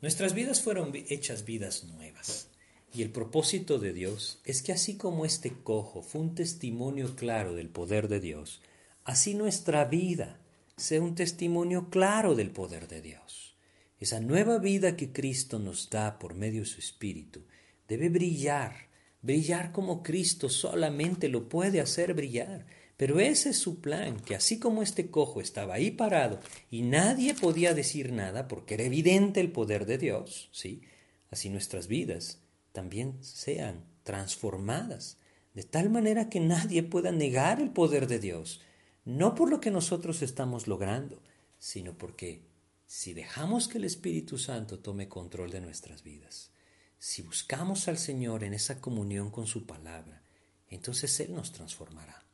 nuestras 0.00 0.34
vidas 0.34 0.60
fueron 0.60 0.92
hechas 1.08 1.44
vidas 1.44 1.84
nuevas. 1.84 2.48
Y 2.92 3.02
el 3.02 3.10
propósito 3.10 3.78
de 3.78 3.92
Dios 3.92 4.40
es 4.44 4.62
que 4.62 4.72
así 4.72 4.96
como 4.96 5.24
este 5.24 5.52
cojo 5.52 6.02
fue 6.02 6.20
un 6.20 6.34
testimonio 6.34 7.14
claro 7.14 7.54
del 7.54 7.68
poder 7.68 8.08
de 8.08 8.18
Dios, 8.18 8.60
así 9.04 9.34
nuestra 9.34 9.84
vida 9.84 10.40
sea 10.78 11.00
un 11.00 11.14
testimonio 11.14 11.88
claro 11.88 12.34
del 12.34 12.50
poder 12.50 12.86
de 12.86 13.00
Dios. 13.00 13.56
Esa 13.98 14.20
nueva 14.20 14.58
vida 14.58 14.94
que 14.94 15.10
Cristo 15.10 15.58
nos 15.58 15.88
da 15.88 16.18
por 16.18 16.34
medio 16.34 16.60
de 16.60 16.66
su 16.66 16.80
Espíritu 16.80 17.44
debe 17.88 18.10
brillar, 18.10 18.88
brillar 19.22 19.72
como 19.72 20.02
Cristo 20.02 20.50
solamente 20.50 21.30
lo 21.30 21.48
puede 21.48 21.80
hacer 21.80 22.12
brillar. 22.12 22.66
Pero 22.98 23.20
ese 23.20 23.50
es 23.50 23.58
su 23.58 23.80
plan, 23.80 24.20
que 24.20 24.34
así 24.34 24.58
como 24.58 24.82
este 24.82 25.10
cojo 25.10 25.40
estaba 25.40 25.74
ahí 25.74 25.90
parado 25.90 26.40
y 26.70 26.82
nadie 26.82 27.32
podía 27.32 27.72
decir 27.72 28.12
nada 28.12 28.46
porque 28.46 28.74
era 28.74 28.84
evidente 28.84 29.40
el 29.40 29.52
poder 29.52 29.86
de 29.86 29.96
Dios, 29.96 30.50
¿sí? 30.52 30.82
Así 31.30 31.48
nuestras 31.48 31.88
vidas 31.88 32.40
también 32.72 33.16
sean 33.22 33.84
transformadas, 34.02 35.16
de 35.54 35.62
tal 35.62 35.88
manera 35.88 36.28
que 36.28 36.40
nadie 36.40 36.82
pueda 36.82 37.12
negar 37.12 37.60
el 37.60 37.70
poder 37.70 38.06
de 38.06 38.18
Dios, 38.18 38.60
no 39.06 39.36
por 39.36 39.48
lo 39.48 39.60
que 39.60 39.70
nosotros 39.70 40.20
estamos 40.20 40.66
logrando, 40.66 41.22
sino 41.58 41.96
porque 41.96 42.42
si 42.86 43.14
dejamos 43.14 43.68
que 43.68 43.78
el 43.78 43.84
Espíritu 43.84 44.36
Santo 44.36 44.80
tome 44.80 45.08
control 45.08 45.50
de 45.50 45.60
nuestras 45.60 46.02
vidas, 46.02 46.50
si 46.98 47.22
buscamos 47.22 47.86
al 47.86 47.98
Señor 47.98 48.42
en 48.42 48.52
esa 48.52 48.80
comunión 48.80 49.30
con 49.30 49.46
su 49.46 49.64
palabra, 49.64 50.22
entonces 50.68 51.20
Él 51.20 51.34
nos 51.34 51.52
transformará. 51.52 52.26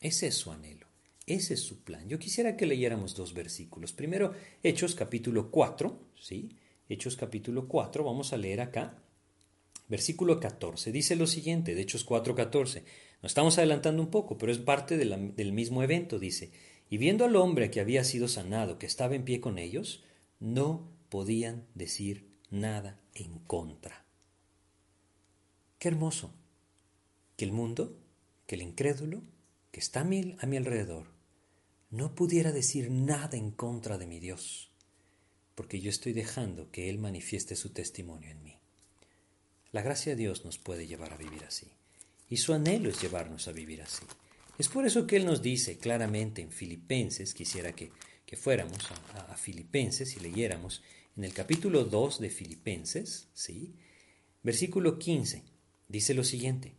Ese 0.00 0.28
es 0.28 0.34
su 0.34 0.50
anhelo, 0.50 0.86
ese 1.26 1.54
es 1.54 1.60
su 1.60 1.84
plan. 1.84 2.08
Yo 2.08 2.18
quisiera 2.18 2.56
que 2.56 2.66
leyéramos 2.66 3.14
dos 3.14 3.34
versículos. 3.34 3.92
Primero, 3.92 4.32
Hechos 4.62 4.94
capítulo 4.94 5.50
4, 5.50 6.08
¿sí? 6.18 6.56
Hechos 6.88 7.16
capítulo 7.16 7.68
4, 7.68 8.02
vamos 8.02 8.32
a 8.32 8.38
leer 8.38 8.62
acá 8.62 9.04
Versículo 9.86 10.40
14 10.40 10.92
dice 10.92 11.14
lo 11.14 11.26
siguiente, 11.26 11.74
de 11.74 11.82
Hechos 11.82 12.06
4:14. 12.06 12.84
Nos 13.24 13.30
estamos 13.30 13.56
adelantando 13.56 14.02
un 14.02 14.10
poco, 14.10 14.36
pero 14.36 14.52
es 14.52 14.58
parte 14.58 14.98
del 14.98 15.52
mismo 15.54 15.82
evento, 15.82 16.18
dice. 16.18 16.52
Y 16.90 16.98
viendo 16.98 17.24
al 17.24 17.36
hombre 17.36 17.70
que 17.70 17.80
había 17.80 18.04
sido 18.04 18.28
sanado, 18.28 18.78
que 18.78 18.84
estaba 18.84 19.14
en 19.14 19.24
pie 19.24 19.40
con 19.40 19.58
ellos, 19.58 20.04
no 20.40 20.92
podían 21.08 21.66
decir 21.74 22.28
nada 22.50 23.00
en 23.14 23.38
contra. 23.38 24.04
Qué 25.78 25.88
hermoso 25.88 26.34
que 27.38 27.46
el 27.46 27.52
mundo, 27.52 27.98
que 28.46 28.56
el 28.56 28.60
incrédulo, 28.60 29.22
que 29.70 29.80
está 29.80 30.00
a 30.00 30.02
a 30.02 30.46
mi 30.46 30.56
alrededor, 30.58 31.06
no 31.88 32.14
pudiera 32.14 32.52
decir 32.52 32.90
nada 32.90 33.38
en 33.38 33.52
contra 33.52 33.96
de 33.96 34.06
mi 34.06 34.20
Dios, 34.20 34.70
porque 35.54 35.80
yo 35.80 35.88
estoy 35.88 36.12
dejando 36.12 36.70
que 36.70 36.90
Él 36.90 36.98
manifieste 36.98 37.56
su 37.56 37.70
testimonio 37.70 38.28
en 38.28 38.42
mí. 38.42 38.58
La 39.72 39.80
gracia 39.80 40.12
de 40.12 40.16
Dios 40.16 40.44
nos 40.44 40.58
puede 40.58 40.86
llevar 40.86 41.14
a 41.14 41.16
vivir 41.16 41.42
así. 41.44 41.72
Y 42.34 42.36
su 42.36 42.52
anhelo 42.52 42.90
es 42.90 43.00
llevarnos 43.00 43.46
a 43.46 43.52
vivir 43.52 43.80
así. 43.80 44.04
Es 44.58 44.66
por 44.66 44.84
eso 44.84 45.06
que 45.06 45.14
Él 45.14 45.24
nos 45.24 45.40
dice 45.40 45.78
claramente 45.78 46.42
en 46.42 46.50
Filipenses, 46.50 47.32
quisiera 47.32 47.70
que, 47.76 47.92
fuéramos 48.36 48.90
a, 49.14 49.36
Filipenses 49.36 50.16
y 50.16 50.18
leyéramos 50.18 50.82
en 51.16 51.22
el 51.22 51.32
capítulo 51.32 51.84
2 51.84 52.18
de 52.18 52.30
Filipenses, 52.30 53.28
¿sí? 53.34 53.76
versículo 54.42 54.98
15, 54.98 55.44
dice 55.86 56.12
lo 56.12 56.24
siguiente, 56.24 56.74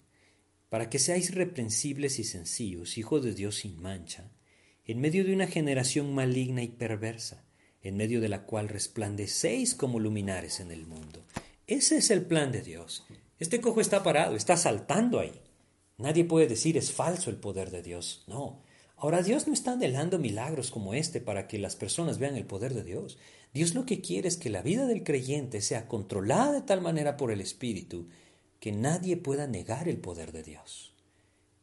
para 0.67 0.89
que 0.89 0.99
seáis 0.99 1.33
reprensibles 1.33 2.19
y 2.19 2.25
sencillos, 2.25 2.97
hijos 2.97 3.23
de 3.23 3.33
Dios 3.33 3.55
sin 3.55 3.81
mancha, 3.81 4.29
en 4.83 4.99
medio 4.99 5.23
de 5.23 5.33
una 5.33 5.47
generación 5.47 6.13
maligna 6.13 6.63
y 6.63 6.67
perversa, 6.67 7.45
en 7.81 7.95
medio 7.95 8.19
de 8.19 8.27
la 8.27 8.43
cual 8.43 8.67
resplandecéis 8.67 9.73
como 9.73 10.01
luminares 10.01 10.59
en 10.59 10.71
el 10.71 10.85
mundo 10.85 11.25
ese 11.67 11.97
es 11.97 12.11
el 12.11 12.23
plan 12.25 12.51
de 12.51 12.61
Dios. 12.61 13.05
Este 13.39 13.59
cojo 13.59 13.81
está 13.81 14.03
parado, 14.03 14.35
está 14.35 14.55
saltando 14.55 15.19
ahí. 15.19 15.41
Nadie 15.97 16.25
puede 16.25 16.47
decir 16.47 16.77
es 16.77 16.91
falso 16.91 17.29
el 17.29 17.37
poder 17.37 17.71
de 17.71 17.81
Dios. 17.81 18.23
No. 18.27 18.61
Ahora 18.97 19.21
Dios 19.21 19.47
no 19.47 19.53
está 19.53 19.73
anhelando 19.73 20.19
milagros 20.19 20.71
como 20.71 20.93
este 20.93 21.21
para 21.21 21.47
que 21.47 21.59
las 21.59 21.75
personas 21.75 22.17
vean 22.17 22.35
el 22.35 22.45
poder 22.45 22.73
de 22.73 22.83
Dios. 22.83 23.17
Dios 23.53 23.73
lo 23.73 23.85
que 23.85 24.01
quiere 24.01 24.27
es 24.27 24.37
que 24.37 24.49
la 24.49 24.61
vida 24.61 24.85
del 24.85 25.03
creyente 25.03 25.61
sea 25.61 25.87
controlada 25.87 26.53
de 26.53 26.61
tal 26.61 26.81
manera 26.81 27.17
por 27.17 27.31
el 27.31 27.41
Espíritu 27.41 28.07
que 28.59 28.71
nadie 28.71 29.17
pueda 29.17 29.47
negar 29.47 29.87
el 29.87 29.97
poder 29.97 30.31
de 30.31 30.43
Dios. 30.43 30.93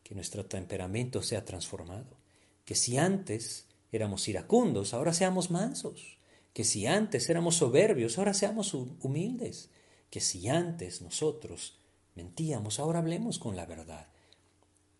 Que 0.03 0.15
nuestro 0.15 0.47
temperamento 0.47 1.23
sea 1.23 1.45
transformado. 1.45 2.17
Que 2.65 2.75
si 2.75 2.97
antes 2.99 3.67
éramos 3.91 4.29
iracundos, 4.29 4.95
ahora 4.95 5.13
seamos 5.13 5.51
mansos. 5.51 6.19
Que 6.53 6.65
si 6.65 6.87
antes 6.87 7.29
éramos 7.29 7.57
soberbios, 7.57 8.19
ahora 8.19 8.35
seamos 8.35 8.75
humildes 8.75 9.71
que 10.13 10.21
si 10.21 10.47
antes 10.51 11.01
nosotros 11.01 11.79
mentíamos, 12.15 12.79
ahora 12.79 12.99
hablemos 12.99 13.39
con 13.39 13.57
la 13.57 13.65
verdad. 13.65 14.09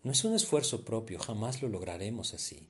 No 0.03 0.13
es 0.13 0.25
un 0.25 0.35
esfuerzo 0.35 0.85
propio, 0.85 1.19
jamás 1.19 1.63
lo 1.63 1.69
lograremos 1.69 2.35
así. 2.35 2.69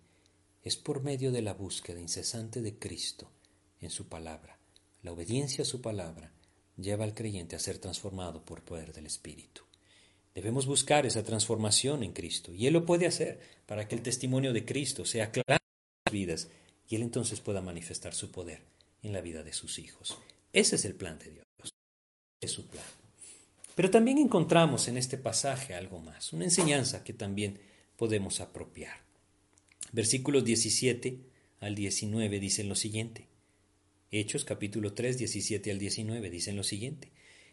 Es 0.63 0.77
por 0.77 1.03
medio 1.03 1.33
de 1.33 1.43
la 1.43 1.55
búsqueda 1.55 2.01
incesante 2.01 2.61
de 2.61 2.79
Cristo 2.79 3.31
en 3.81 3.91
su 3.91 4.09
palabra. 4.09 4.59
La 5.03 5.13
obediencia 5.13 5.63
a 5.63 5.67
su 5.67 5.81
palabra 5.81 6.33
lleva 6.77 7.05
al 7.05 7.15
creyente 7.15 7.57
a 7.57 7.59
ser 7.59 7.79
transformado 7.79 8.45
por 8.45 8.63
poder 8.63 8.93
del 8.93 9.07
Espíritu. 9.07 9.63
Debemos 10.35 10.67
buscar 10.67 11.07
esa 11.07 11.23
transformación 11.25 12.03
en 12.03 12.13
Cristo 12.13 12.53
y 12.55 12.67
Él 12.67 12.75
lo 12.75 12.87
puede 12.87 13.07
hacer 13.07 13.41
para 13.67 13.89
que 13.89 13.95
el 13.95 14.03
testimonio 14.03 14.53
de 14.53 14.65
Cristo 14.65 15.05
sea 15.05 15.31
claro 15.31 15.59
en 15.59 16.03
las 16.07 16.13
vidas 16.13 16.49
y 16.89 16.97
Él 16.97 17.03
entonces 17.03 17.41
pueda 17.41 17.61
manifestar 17.61 18.15
su 18.15 18.31
poder 18.31 18.63
en 19.03 19.13
la 19.13 19.21
vida 19.21 19.43
de 19.43 19.53
sus 19.53 19.79
hijos. 19.79 20.19
Ese 20.53 20.77
es 20.77 20.85
el 20.85 20.95
plan 20.95 21.19
de 21.19 21.31
Dios 21.31 21.45
su 22.49 22.67
plan. 22.67 22.85
Pero 23.75 23.91
también 23.91 24.19
encontramos 24.19 24.89
en 24.89 24.97
este 24.97 25.17
pasaje 25.17 25.75
algo 25.75 25.99
más, 26.01 26.33
una 26.33 26.45
enseñanza 26.45 27.05
que 27.05 27.13
también 27.13 27.59
podemos 27.97 28.41
apropiar. 28.41 28.97
Versículos 29.93 30.45
17 30.45 31.19
al 31.61 31.75
19 31.75 32.41
dicen 32.41 32.69
lo 32.69 32.75
siguiente. 32.75 33.29
Hechos 34.11 34.45
capítulo 34.45 34.93
3, 34.93 35.19
17 35.19 35.71
al 35.71 35.79
19 35.79 36.31
dicen 36.31 36.57
lo 36.57 36.65
siguiente. 36.65 37.11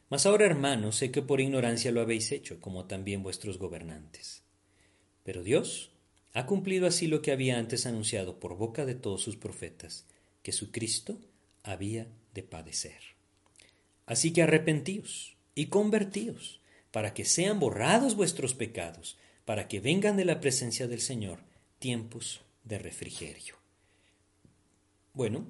Mas 0.09 0.26
ahora, 0.26 0.45
hermanos, 0.45 0.97
sé 0.97 1.11
que 1.11 1.22
por 1.22 1.39
ignorancia 1.39 1.91
lo 1.91 2.01
habéis 2.01 2.32
hecho, 2.32 2.59
como 2.59 2.86
también 2.86 3.24
vuestros 3.24 3.59
gobernantes. 3.59 4.41
Pero 5.24 5.43
Dios 5.43 5.91
ha 6.34 6.45
cumplido 6.45 6.88
así 6.88 7.07
lo 7.07 7.22
que 7.22 7.32
había 7.32 7.59
antes 7.59 7.86
anunciado 7.86 8.39
por 8.39 8.57
boca 8.57 8.86
de 8.86 8.95
todos 8.95 9.22
sus 9.22 9.36
profetas, 9.36 10.05
que 10.41 10.51
su 10.51 10.72
Cristo 10.72 11.20
había 11.63 12.07
de 12.34 12.43
padecer. 12.43 12.99
Así 14.05 14.34
que 14.34 14.41
arrepentíos 14.41 15.38
y 15.60 15.66
convertíos, 15.66 16.62
para 16.89 17.14
que 17.14 17.26
sean 17.26 17.60
borrados 17.60 18.16
vuestros 18.16 18.53
pecados, 18.53 19.18
para 19.43 19.68
que 19.68 19.82
vengan 19.82 20.16
de 20.16 20.24
la 20.24 20.39
presencia 20.39 20.88
del 20.88 21.01
Señor 21.01 21.39
tiempos 21.80 22.39
de 22.64 22.80
refrigerio. 22.80 23.55
Bueno, 25.12 25.45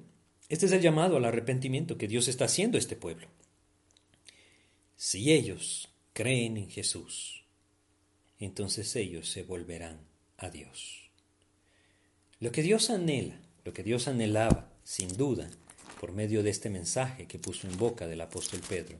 este 0.48 0.66
es 0.66 0.72
el 0.72 0.80
llamado 0.80 1.16
al 1.16 1.24
arrepentimiento 1.24 1.96
que 1.96 2.08
Dios 2.08 2.26
está 2.26 2.46
haciendo 2.46 2.76
a 2.76 2.80
este 2.80 2.96
pueblo. 2.96 3.28
Si 4.96 5.30
ellos 5.30 5.88
creen 6.12 6.56
en 6.56 6.68
Jesús, 6.70 7.44
entonces 8.40 8.96
ellos 8.96 9.30
se 9.30 9.44
volverán 9.44 10.00
a 10.38 10.50
Dios. 10.50 11.08
Lo 12.40 12.50
que 12.50 12.64
Dios 12.64 12.90
anhela, 12.90 13.40
lo 13.64 13.72
que 13.72 13.84
Dios 13.84 14.08
anhelaba, 14.08 14.72
sin 14.82 15.16
duda, 15.16 15.48
por 16.00 16.10
medio 16.10 16.42
de 16.42 16.50
este 16.50 16.68
mensaje 16.68 17.28
que 17.28 17.38
puso 17.38 17.68
en 17.68 17.78
boca 17.78 18.08
del 18.08 18.22
apóstol 18.22 18.60
Pedro, 18.68 18.98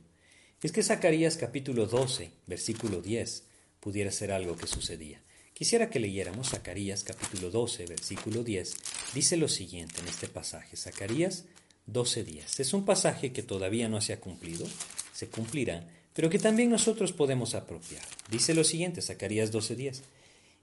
es 0.61 0.71
que 0.71 0.83
Zacarías 0.83 1.37
capítulo 1.37 1.87
12, 1.87 2.31
versículo 2.47 3.01
10, 3.01 3.43
pudiera 3.79 4.11
ser 4.11 4.31
algo 4.31 4.55
que 4.55 4.67
sucedía. 4.67 5.21
Quisiera 5.53 5.89
que 5.89 5.99
leyéramos 5.99 6.49
Zacarías 6.49 7.03
capítulo 7.03 7.49
12, 7.49 7.85
versículo 7.85 8.43
10. 8.43 8.75
Dice 9.13 9.37
lo 9.37 9.47
siguiente 9.47 9.99
en 10.01 10.07
este 10.07 10.27
pasaje, 10.27 10.77
Zacarías 10.77 11.45
12, 11.87 12.23
10. 12.23 12.59
Es 12.59 12.73
un 12.73 12.85
pasaje 12.85 13.31
que 13.31 13.43
todavía 13.43 13.89
no 13.89 14.01
se 14.01 14.13
ha 14.13 14.19
cumplido, 14.19 14.67
se 15.13 15.27
cumplirá, 15.27 15.87
pero 16.13 16.29
que 16.29 16.39
también 16.39 16.69
nosotros 16.69 17.11
podemos 17.11 17.55
apropiar. 17.55 18.03
Dice 18.29 18.53
lo 18.53 18.63
siguiente, 18.63 19.01
Zacarías 19.01 19.51
12, 19.51 19.75
10. 19.75 20.03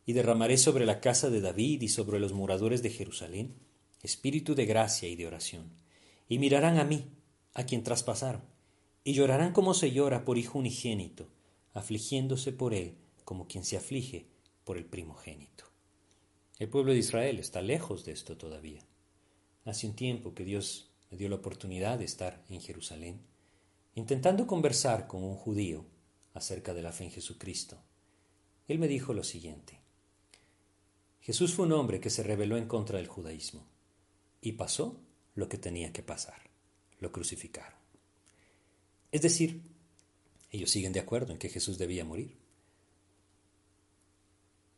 Y 0.06 0.12
derramaré 0.14 0.56
sobre 0.56 0.86
la 0.86 1.00
casa 1.00 1.28
de 1.28 1.40
David 1.40 1.82
y 1.82 1.88
sobre 1.88 2.18
los 2.18 2.32
moradores 2.32 2.82
de 2.82 2.90
Jerusalén 2.90 3.54
espíritu 4.02 4.54
de 4.54 4.66
gracia 4.66 5.08
y 5.08 5.16
de 5.16 5.26
oración 5.26 5.70
y 6.28 6.38
mirarán 6.38 6.78
a 6.78 6.84
mí, 6.84 7.10
a 7.54 7.64
quien 7.64 7.82
traspasaron, 7.82 8.42
y 9.08 9.14
llorarán 9.14 9.54
como 9.54 9.72
se 9.72 9.90
llora 9.90 10.26
por 10.26 10.36
hijo 10.36 10.58
unigénito, 10.58 11.30
afligiéndose 11.72 12.52
por 12.52 12.74
él 12.74 12.98
como 13.24 13.48
quien 13.48 13.64
se 13.64 13.78
aflige 13.78 14.26
por 14.64 14.76
el 14.76 14.84
primogénito. 14.84 15.64
El 16.58 16.68
pueblo 16.68 16.92
de 16.92 16.98
Israel 16.98 17.38
está 17.38 17.62
lejos 17.62 18.04
de 18.04 18.12
esto 18.12 18.36
todavía. 18.36 18.82
Hace 19.64 19.86
un 19.86 19.94
tiempo 19.94 20.34
que 20.34 20.44
Dios 20.44 20.90
me 21.10 21.16
dio 21.16 21.30
la 21.30 21.36
oportunidad 21.36 21.98
de 21.98 22.04
estar 22.04 22.44
en 22.50 22.60
Jerusalén, 22.60 23.22
intentando 23.94 24.46
conversar 24.46 25.06
con 25.06 25.24
un 25.24 25.36
judío 25.36 25.86
acerca 26.34 26.74
de 26.74 26.82
la 26.82 26.92
fe 26.92 27.04
en 27.04 27.10
Jesucristo. 27.10 27.78
Él 28.66 28.78
me 28.78 28.88
dijo 28.88 29.14
lo 29.14 29.24
siguiente. 29.24 29.80
Jesús 31.22 31.54
fue 31.54 31.64
un 31.64 31.72
hombre 31.72 31.98
que 31.98 32.10
se 32.10 32.24
rebeló 32.24 32.58
en 32.58 32.68
contra 32.68 32.98
del 32.98 33.08
judaísmo 33.08 33.64
y 34.42 34.52
pasó 34.52 35.00
lo 35.34 35.48
que 35.48 35.56
tenía 35.56 35.94
que 35.94 36.02
pasar. 36.02 36.50
Lo 36.98 37.10
crucificaron. 37.10 37.77
Es 39.10 39.22
decir, 39.22 39.62
Ellos 40.50 40.70
siguen 40.70 40.92
de 40.92 41.00
acuerdo 41.00 41.32
en 41.32 41.38
que 41.38 41.50
Jesús 41.50 41.78
debía 41.78 42.04
morir. 42.04 42.36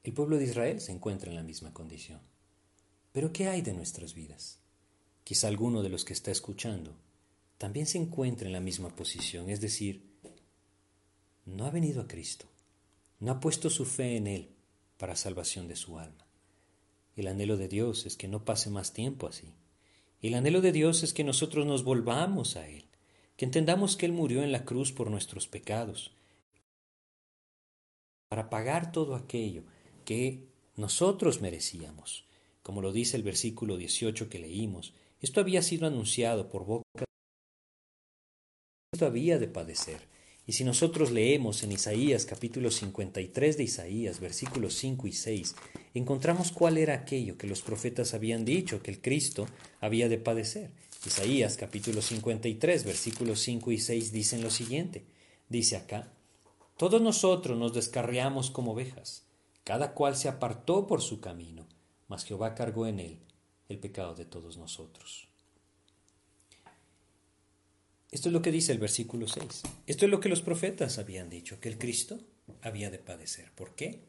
El 0.02 0.12
pueblo 0.12 0.36
de 0.36 0.44
Israel 0.44 0.80
se 0.80 0.92
encuentra 0.92 1.30
en 1.30 1.36
la 1.36 1.42
misma 1.42 1.72
condición. 1.72 2.20
Pero 3.12 3.32
¿qué 3.32 3.48
hay 3.48 3.62
de 3.62 3.72
nuestras 3.72 4.14
vidas? 4.14 4.58
Quizá 5.24 5.48
alguno 5.48 5.82
de 5.82 5.90
los 5.90 6.04
que 6.04 6.12
está 6.12 6.30
escuchando 6.30 6.96
también 7.58 7.86
se 7.86 7.98
encuentra 7.98 8.46
en 8.46 8.54
la 8.54 8.60
misma 8.60 8.88
posición, 8.96 9.50
es 9.50 9.60
decir, 9.60 10.02
no 11.44 11.66
ha 11.66 11.70
venido 11.70 12.00
a 12.00 12.08
Cristo, 12.08 12.46
no 13.20 13.32
ha 13.32 13.40
puesto 13.40 13.68
su 13.68 13.84
fe 13.84 14.16
en 14.16 14.26
Él 14.26 14.48
para 14.96 15.14
salvación 15.14 15.68
de 15.68 15.76
su 15.76 15.98
alma. 15.98 16.26
El 17.16 17.26
anhelo 17.26 17.58
de 17.58 17.68
Dios 17.68 18.06
es 18.06 18.16
que 18.16 18.28
no 18.28 18.44
pase 18.44 18.70
más 18.70 18.92
tiempo 18.92 19.26
así. 19.26 19.52
El 20.22 20.34
anhelo 20.34 20.62
de 20.62 20.72
Dios 20.72 21.02
es 21.02 21.12
que 21.12 21.22
nosotros 21.22 21.66
nos 21.66 21.84
volvamos 21.84 22.56
a 22.56 22.66
Él, 22.66 22.86
que 23.40 23.46
entendamos 23.46 23.96
que 23.96 24.04
Él 24.04 24.12
murió 24.12 24.42
en 24.42 24.52
la 24.52 24.66
cruz 24.66 24.92
por 24.92 25.10
nuestros 25.10 25.48
pecados, 25.48 26.10
para 28.28 28.50
pagar 28.50 28.92
todo 28.92 29.14
aquello 29.14 29.62
que 30.04 30.44
nosotros 30.76 31.40
merecíamos. 31.40 32.26
Como 32.62 32.82
lo 32.82 32.92
dice 32.92 33.16
el 33.16 33.22
versículo 33.22 33.78
18 33.78 34.28
que 34.28 34.40
leímos, 34.40 34.92
esto 35.22 35.40
había 35.40 35.62
sido 35.62 35.86
anunciado 35.86 36.50
por 36.50 36.66
boca 36.66 37.06
esto 38.92 39.06
había 39.06 39.38
de 39.38 39.48
padecer. 39.48 40.02
Y 40.46 40.52
si 40.52 40.64
nosotros 40.64 41.10
leemos 41.10 41.62
en 41.62 41.72
Isaías 41.72 42.26
capítulo 42.26 42.70
53 42.70 43.56
de 43.56 43.62
Isaías, 43.62 44.20
versículos 44.20 44.74
5 44.74 45.06
y 45.06 45.12
6, 45.14 45.54
encontramos 45.94 46.52
cuál 46.52 46.76
era 46.76 46.92
aquello 46.92 47.38
que 47.38 47.46
los 47.46 47.62
profetas 47.62 48.12
habían 48.12 48.44
dicho 48.44 48.82
que 48.82 48.90
el 48.90 49.00
Cristo 49.00 49.46
había 49.80 50.10
de 50.10 50.18
padecer. 50.18 50.72
Isaías 51.04 51.56
capítulo 51.56 52.02
53, 52.02 52.84
versículos 52.84 53.40
5 53.40 53.72
y 53.72 53.78
6 53.78 54.12
dicen 54.12 54.42
lo 54.42 54.50
siguiente. 54.50 55.04
Dice 55.48 55.76
acá, 55.76 56.12
todos 56.76 57.00
nosotros 57.00 57.58
nos 57.58 57.72
descarriamos 57.72 58.50
como 58.50 58.72
ovejas, 58.72 59.24
cada 59.64 59.94
cual 59.94 60.14
se 60.14 60.28
apartó 60.28 60.86
por 60.86 61.00
su 61.00 61.20
camino, 61.20 61.66
mas 62.08 62.24
Jehová 62.24 62.54
cargó 62.54 62.86
en 62.86 63.00
él 63.00 63.18
el 63.70 63.78
pecado 63.78 64.14
de 64.14 64.26
todos 64.26 64.58
nosotros. 64.58 65.28
Esto 68.10 68.28
es 68.28 68.32
lo 68.32 68.42
que 68.42 68.52
dice 68.52 68.72
el 68.72 68.78
versículo 68.78 69.26
6. 69.26 69.62
Esto 69.86 70.04
es 70.04 70.10
lo 70.10 70.20
que 70.20 70.28
los 70.28 70.42
profetas 70.42 70.98
habían 70.98 71.30
dicho, 71.30 71.60
que 71.60 71.68
el 71.68 71.78
Cristo 71.78 72.18
había 72.60 72.90
de 72.90 72.98
padecer. 72.98 73.52
¿Por 73.52 73.74
qué? 73.74 74.00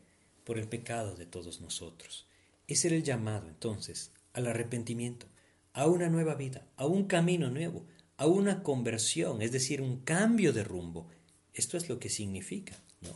Por 0.44 0.58
el 0.58 0.68
pecado 0.68 1.16
de 1.16 1.28
todos 1.28 1.62
nosotros. 1.62 2.26
Ese 2.68 2.88
era 2.88 2.98
el 2.98 3.04
llamado 3.04 3.48
entonces 3.48 4.12
al 4.34 4.48
arrepentimiento, 4.48 5.28
a 5.74 5.88
una 5.88 6.10
nueva 6.10 6.36
vida, 6.36 6.68
a 6.78 6.86
un 6.86 7.06
camino 7.06 7.50
nuevo, 7.50 7.86
a 8.18 8.28
una 8.28 8.64
conversión, 8.64 9.42
es 9.42 9.52
decir, 9.52 9.82
un 9.82 10.02
cambio 10.02 10.54
de 10.54 10.64
rumbo. 10.64 11.08
Esto 11.54 11.78
es 11.78 11.90
lo 11.90 12.00
que 12.00 12.10
significa, 12.10 12.76
¿no? 13.02 13.10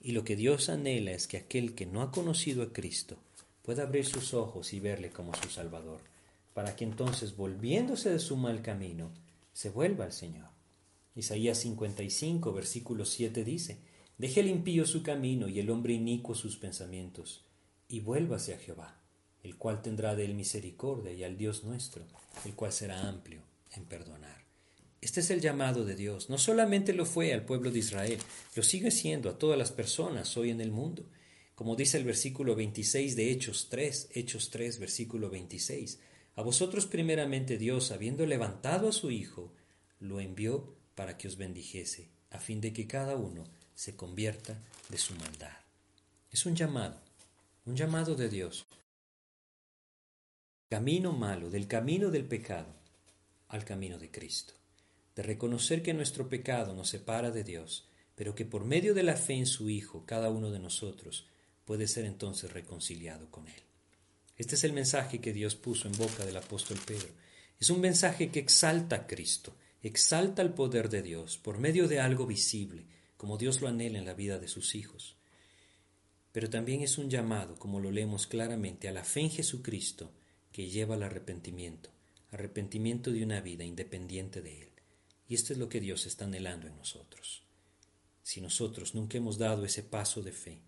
Y 0.00 0.12
lo 0.12 0.24
que 0.24 0.36
Dios 0.36 0.68
anhela 0.68 1.10
es 1.10 1.26
que 1.26 1.36
aquel 1.36 1.74
que 1.74 1.86
no 1.86 2.02
ha 2.02 2.10
conocido 2.10 2.62
a 2.62 2.72
Cristo 2.72 3.18
pueda 3.62 3.82
abrir 3.82 4.06
sus 4.06 4.32
ojos 4.32 4.72
y 4.72 4.80
verle 4.80 5.10
como 5.10 5.34
su 5.34 5.50
Salvador, 5.50 6.00
para 6.54 6.74
que 6.74 6.84
entonces, 6.84 7.36
volviéndose 7.36 8.10
de 8.10 8.18
su 8.18 8.36
mal 8.36 8.62
camino, 8.62 9.12
se 9.52 9.70
vuelva 9.70 10.04
al 10.04 10.12
Señor. 10.12 10.48
Isaías 11.14 11.58
55, 11.58 12.52
versículo 12.52 13.04
7 13.04 13.44
dice, 13.44 13.78
Deje 14.16 14.40
el 14.40 14.48
impío 14.48 14.86
su 14.86 15.02
camino 15.02 15.48
y 15.48 15.60
el 15.60 15.68
hombre 15.68 15.94
inicuo 15.94 16.34
sus 16.34 16.56
pensamientos, 16.56 17.44
y 17.88 18.00
vuélvase 18.00 18.54
a 18.54 18.58
Jehová, 18.58 18.97
el 19.48 19.56
cual 19.56 19.80
tendrá 19.80 20.14
de 20.14 20.26
él 20.26 20.34
misericordia, 20.34 21.12
y 21.12 21.24
al 21.24 21.38
Dios 21.38 21.64
nuestro, 21.64 22.04
el 22.44 22.54
cual 22.54 22.72
será 22.72 23.08
amplio 23.08 23.40
en 23.72 23.84
perdonar. 23.84 24.44
Este 25.00 25.20
es 25.20 25.30
el 25.30 25.40
llamado 25.40 25.84
de 25.84 25.94
Dios. 25.94 26.28
No 26.28 26.38
solamente 26.38 26.92
lo 26.92 27.06
fue 27.06 27.32
al 27.32 27.44
pueblo 27.44 27.70
de 27.70 27.78
Israel, 27.78 28.18
lo 28.54 28.62
sigue 28.62 28.90
siendo 28.90 29.30
a 29.30 29.38
todas 29.38 29.56
las 29.56 29.72
personas 29.72 30.36
hoy 30.36 30.50
en 30.50 30.60
el 30.60 30.70
mundo. 30.70 31.08
Como 31.54 31.76
dice 31.76 31.96
el 31.96 32.04
versículo 32.04 32.54
26 32.54 33.16
de 33.16 33.30
Hechos 33.30 33.68
3, 33.70 34.10
Hechos 34.12 34.50
3, 34.50 34.78
versículo 34.78 35.30
26, 35.30 35.98
a 36.36 36.42
vosotros 36.42 36.86
primeramente 36.86 37.58
Dios, 37.58 37.90
habiendo 37.90 38.26
levantado 38.26 38.88
a 38.88 38.92
su 38.92 39.10
Hijo, 39.10 39.52
lo 39.98 40.20
envió 40.20 40.76
para 40.94 41.16
que 41.16 41.26
os 41.26 41.36
bendijese, 41.36 42.10
a 42.30 42.38
fin 42.38 42.60
de 42.60 42.72
que 42.72 42.86
cada 42.86 43.16
uno 43.16 43.44
se 43.74 43.96
convierta 43.96 44.62
de 44.88 44.98
su 44.98 45.14
maldad. 45.14 45.56
Es 46.30 46.44
un 46.44 46.54
llamado, 46.54 47.00
un 47.64 47.76
llamado 47.76 48.14
de 48.14 48.28
Dios. 48.28 48.67
Camino 50.70 51.12
malo, 51.12 51.48
del 51.48 51.66
camino 51.66 52.10
del 52.10 52.26
pecado 52.26 52.74
al 53.48 53.64
camino 53.64 53.98
de 53.98 54.10
Cristo, 54.10 54.52
de 55.16 55.22
reconocer 55.22 55.82
que 55.82 55.94
nuestro 55.94 56.28
pecado 56.28 56.74
nos 56.74 56.90
separa 56.90 57.30
de 57.30 57.42
Dios, 57.42 57.88
pero 58.14 58.34
que 58.34 58.44
por 58.44 58.66
medio 58.66 58.92
de 58.92 59.02
la 59.02 59.16
fe 59.16 59.32
en 59.32 59.46
su 59.46 59.70
Hijo, 59.70 60.04
cada 60.04 60.28
uno 60.28 60.50
de 60.50 60.58
nosotros 60.58 61.26
puede 61.64 61.88
ser 61.88 62.04
entonces 62.04 62.52
reconciliado 62.52 63.30
con 63.30 63.48
Él. 63.48 63.62
Este 64.36 64.56
es 64.56 64.64
el 64.64 64.74
mensaje 64.74 65.22
que 65.22 65.32
Dios 65.32 65.54
puso 65.54 65.88
en 65.88 65.96
boca 65.96 66.26
del 66.26 66.36
apóstol 66.36 66.78
Pedro. 66.86 67.14
Es 67.58 67.70
un 67.70 67.80
mensaje 67.80 68.28
que 68.28 68.40
exalta 68.40 68.96
a 68.96 69.06
Cristo, 69.06 69.56
exalta 69.82 70.42
el 70.42 70.52
poder 70.52 70.90
de 70.90 71.00
Dios 71.00 71.38
por 71.38 71.56
medio 71.56 71.88
de 71.88 72.00
algo 72.00 72.26
visible, 72.26 72.84
como 73.16 73.38
Dios 73.38 73.62
lo 73.62 73.68
anhela 73.68 73.98
en 73.98 74.04
la 74.04 74.12
vida 74.12 74.38
de 74.38 74.48
sus 74.48 74.74
hijos. 74.74 75.16
Pero 76.30 76.50
también 76.50 76.82
es 76.82 76.98
un 76.98 77.08
llamado, 77.08 77.58
como 77.58 77.80
lo 77.80 77.90
leemos 77.90 78.26
claramente, 78.26 78.86
a 78.86 78.92
la 78.92 79.04
fe 79.04 79.20
en 79.20 79.30
Jesucristo 79.30 80.12
que 80.58 80.68
lleva 80.68 80.96
al 80.96 81.04
arrepentimiento, 81.04 81.88
arrepentimiento 82.32 83.12
de 83.12 83.22
una 83.22 83.40
vida 83.40 83.62
independiente 83.62 84.42
de 84.42 84.62
Él. 84.62 84.68
Y 85.28 85.36
esto 85.36 85.52
es 85.52 85.58
lo 85.60 85.68
que 85.68 85.80
Dios 85.80 86.04
está 86.04 86.24
anhelando 86.24 86.66
en 86.66 86.76
nosotros. 86.76 87.44
Si 88.24 88.40
nosotros 88.40 88.92
nunca 88.92 89.18
hemos 89.18 89.38
dado 89.38 89.64
ese 89.64 89.84
paso 89.84 90.20
de 90.20 90.32
fe, 90.32 90.58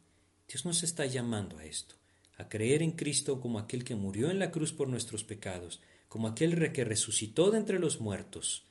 Dios 0.46 0.64
nos 0.64 0.84
está 0.84 1.06
llamando 1.06 1.58
a 1.58 1.64
esto 1.64 1.96
a 2.38 2.48
creer 2.48 2.82
en 2.82 2.92
Cristo 2.92 3.40
como 3.40 3.58
aquel 3.58 3.82
que 3.82 3.96
murió 3.96 4.30
en 4.30 4.38
la 4.38 4.52
cruz 4.52 4.72
por 4.72 4.86
nuestros 4.86 5.24
pecados, 5.24 5.80
como 6.06 6.28
aquel 6.28 6.70
que 6.70 6.84
resucitó 6.84 7.50
de 7.50 7.58
entre 7.58 7.80
los 7.80 8.00
muertos, 8.00 8.66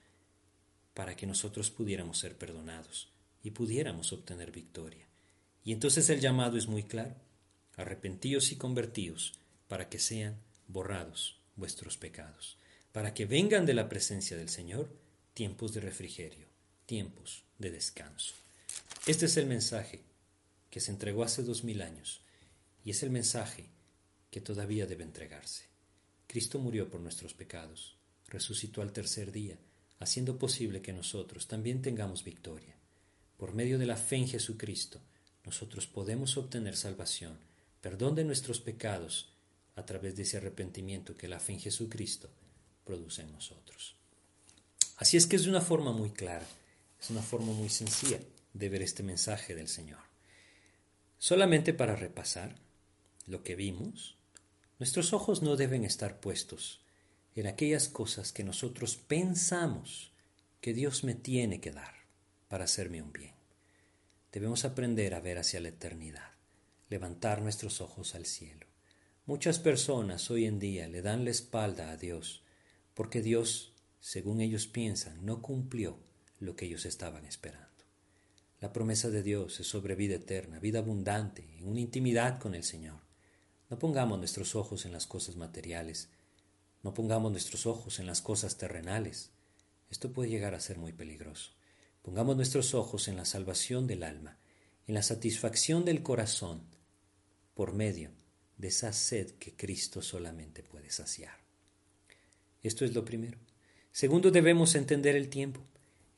para 0.94 1.18
que 1.18 1.28
nosotros 1.28 1.70
pudiéramos 1.70 2.18
ser 2.18 2.38
perdonados 2.38 3.12
y 3.44 3.52
pudiéramos 3.52 4.14
obtener 4.14 4.54
victoria. 4.54 5.06
Y 5.66 5.74
entonces 5.74 6.10
el 6.10 6.22
llamado 6.22 6.58
es 6.58 6.68
muy 6.68 6.84
claro, 6.84 7.18
arrepentíos 7.76 8.54
y 8.54 8.56
convertíos, 8.56 9.34
para 9.68 9.90
que 9.90 10.00
sean 10.00 10.48
borrados 10.70 11.42
vuestros 11.58 11.98
pecados, 11.98 12.58
para 12.94 13.14
que 13.14 13.26
vengan 13.26 13.66
de 13.66 13.74
la 13.74 13.90
presencia 13.90 14.38
del 14.38 14.48
Señor 14.50 14.90
tiempos 15.34 15.74
de 15.74 15.82
refrigerio, 15.82 16.48
tiempos 16.86 17.44
de 17.58 17.72
descanso. 17.72 18.34
Este 19.06 19.26
es 19.26 19.36
el 19.38 19.46
mensaje 19.46 20.02
que 20.70 20.80
se 20.80 20.92
entregó 20.92 21.24
hace 21.24 21.44
dos 21.44 21.64
mil 21.64 21.82
años 21.82 22.22
y 22.86 22.92
es 22.92 23.04
el 23.04 23.10
mensaje 23.10 23.66
que 24.32 24.42
todavía 24.42 24.86
debe 24.86 25.04
entregarse. 25.04 25.66
Cristo 26.28 26.60
murió 26.60 26.90
por 26.90 27.02
nuestros 27.02 27.34
pecados, 27.34 27.98
resucitó 28.28 28.82
al 28.82 28.94
tercer 28.94 29.32
día, 29.32 29.58
haciendo 30.00 30.38
posible 30.38 30.82
que 30.82 30.94
nosotros 30.94 31.48
también 31.48 31.82
tengamos 31.82 32.24
victoria. 32.24 32.76
Por 33.38 33.54
medio 33.54 33.80
de 33.80 33.86
la 33.86 33.98
fe 33.98 34.18
en 34.18 34.28
Jesucristo, 34.28 35.02
nosotros 35.44 35.88
podemos 35.88 36.38
obtener 36.38 36.78
salvación, 36.78 37.38
perdón 37.82 38.16
de 38.16 38.24
nuestros 38.24 38.60
pecados, 38.60 39.29
a 39.80 39.86
través 39.86 40.16
de 40.16 40.24
ese 40.24 40.38
arrepentimiento 40.38 41.18
que 41.18 41.28
la 41.28 41.40
fe 41.40 41.54
en 41.54 41.60
Jesucristo 41.60 42.30
produce 42.86 43.22
en 43.22 43.32
nosotros. 43.32 43.96
Así 44.98 45.18
es 45.18 45.28
que 45.28 45.38
es 45.38 45.44
de 45.44 45.50
una 45.50 45.62
forma 45.62 45.92
muy 45.92 46.12
clara, 46.12 46.46
es 47.02 47.10
una 47.10 47.22
forma 47.22 47.54
muy 47.54 47.70
sencilla 47.70 48.20
de 48.54 48.70
ver 48.70 48.82
este 48.82 49.04
mensaje 49.04 49.56
del 49.56 49.68
Señor. 49.68 50.00
Solamente 51.18 51.74
para 51.74 51.96
repasar, 51.96 52.56
lo 53.26 53.44
que 53.44 53.56
vimos, 53.56 54.18
nuestros 54.80 55.14
ojos 55.14 55.42
no 55.42 55.56
deben 55.56 55.86
estar 55.86 56.20
puestos 56.20 56.82
en 57.36 57.48
aquellas 57.48 57.88
cosas 57.88 58.32
que 58.32 58.44
nosotros 58.44 58.98
pensamos 58.98 60.12
que 60.62 60.74
Dios 60.74 61.04
me 61.04 61.16
tiene 61.16 61.62
que 61.62 61.72
dar 61.72 61.94
para 62.48 62.66
hacerme 62.66 63.02
un 63.02 63.14
bien. 63.14 63.36
Debemos 64.32 64.66
aprender 64.66 65.14
a 65.14 65.20
ver 65.20 65.38
hacia 65.38 65.60
la 65.60 65.70
eternidad, 65.70 66.32
levantar 66.90 67.42
nuestros 67.42 67.82
ojos 67.82 68.16
al 68.16 68.26
cielo. 68.26 68.69
Muchas 69.30 69.60
personas 69.60 70.32
hoy 70.32 70.48
en 70.48 70.58
día 70.58 70.88
le 70.88 71.04
dan 71.04 71.24
la 71.24 71.30
espalda 71.30 71.92
a 71.92 71.98
Dios 71.98 72.42
porque 72.96 73.22
Dios, 73.22 73.74
según 74.00 74.42
ellos 74.42 74.66
piensan, 74.66 75.24
no 75.24 75.44
cumplió 75.44 76.00
lo 76.40 76.56
que 76.56 76.66
ellos 76.66 76.84
estaban 76.88 77.26
esperando. 77.26 77.68
La 78.60 78.74
promesa 78.74 79.12
de 79.12 79.22
Dios 79.22 79.60
es 79.60 79.68
sobre 79.68 79.94
vida 79.94 80.16
eterna, 80.16 80.58
vida 80.58 80.80
abundante, 80.80 81.48
en 81.60 81.68
una 81.68 81.80
intimidad 81.80 82.40
con 82.40 82.56
el 82.56 82.64
Señor. 82.64 83.02
No 83.70 83.78
pongamos 83.78 84.18
nuestros 84.18 84.56
ojos 84.56 84.88
en 84.88 84.94
las 84.94 85.06
cosas 85.06 85.36
materiales, 85.36 86.10
no 86.82 86.96
pongamos 86.96 87.32
nuestros 87.32 87.68
ojos 87.68 88.00
en 88.00 88.08
las 88.08 88.24
cosas 88.24 88.58
terrenales. 88.58 89.30
Esto 89.92 90.12
puede 90.12 90.32
llegar 90.32 90.56
a 90.56 90.60
ser 90.60 90.80
muy 90.80 90.92
peligroso. 90.92 91.52
Pongamos 92.02 92.36
nuestros 92.36 92.74
ojos 92.74 93.08
en 93.08 93.16
la 93.16 93.26
salvación 93.26 93.86
del 93.86 94.02
alma, 94.02 94.40
en 94.88 94.96
la 94.96 95.04
satisfacción 95.04 95.86
del 95.86 96.02
corazón, 96.02 96.64
por 97.54 97.74
medio 97.74 98.19
de 98.60 98.68
esa 98.68 98.94
sed 98.94 99.32
que 99.40 99.56
Cristo 99.56 100.02
solamente 100.02 100.62
puede 100.62 100.92
saciar. 100.92 101.40
Esto 102.62 102.86
es 102.86 102.94
lo 102.94 103.06
primero. 103.06 103.40
Segundo, 103.92 104.32
debemos 104.32 104.76
entender 104.76 105.16
el 105.16 105.30
tiempo. 105.30 105.66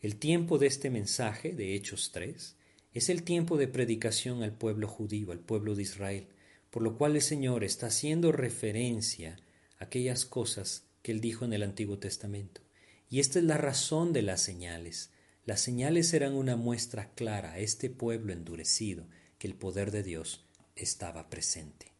El 0.01 0.17
tiempo 0.17 0.57
de 0.57 0.67
este 0.67 0.89
mensaje 0.89 1.53
de 1.53 1.75
Hechos 1.75 2.11
3 2.11 2.55
es 2.93 3.09
el 3.09 3.23
tiempo 3.23 3.57
de 3.57 3.67
predicación 3.67 4.41
al 4.41 4.53
pueblo 4.53 4.87
judío, 4.87 5.31
al 5.31 5.39
pueblo 5.39 5.75
de 5.75 5.83
Israel, 5.83 6.27
por 6.71 6.81
lo 6.81 6.97
cual 6.97 7.15
el 7.15 7.21
Señor 7.21 7.63
está 7.63 7.87
haciendo 7.87 8.31
referencia 8.31 9.37
a 9.77 9.85
aquellas 9.85 10.25
cosas 10.25 10.85
que 11.03 11.11
él 11.11 11.21
dijo 11.21 11.45
en 11.45 11.53
el 11.53 11.61
Antiguo 11.61 11.99
Testamento. 11.99 12.61
Y 13.07 13.19
esta 13.19 13.37
es 13.37 13.45
la 13.45 13.57
razón 13.57 14.13
de 14.13 14.23
las 14.23 14.41
señales. 14.41 15.11
Las 15.45 15.61
señales 15.61 16.11
eran 16.13 16.33
una 16.33 16.55
muestra 16.55 17.13
clara 17.13 17.53
a 17.53 17.59
este 17.59 17.91
pueblo 17.91 18.33
endurecido 18.33 19.07
que 19.37 19.47
el 19.47 19.53
poder 19.53 19.91
de 19.91 20.01
Dios 20.01 20.45
estaba 20.75 21.29
presente. 21.29 21.90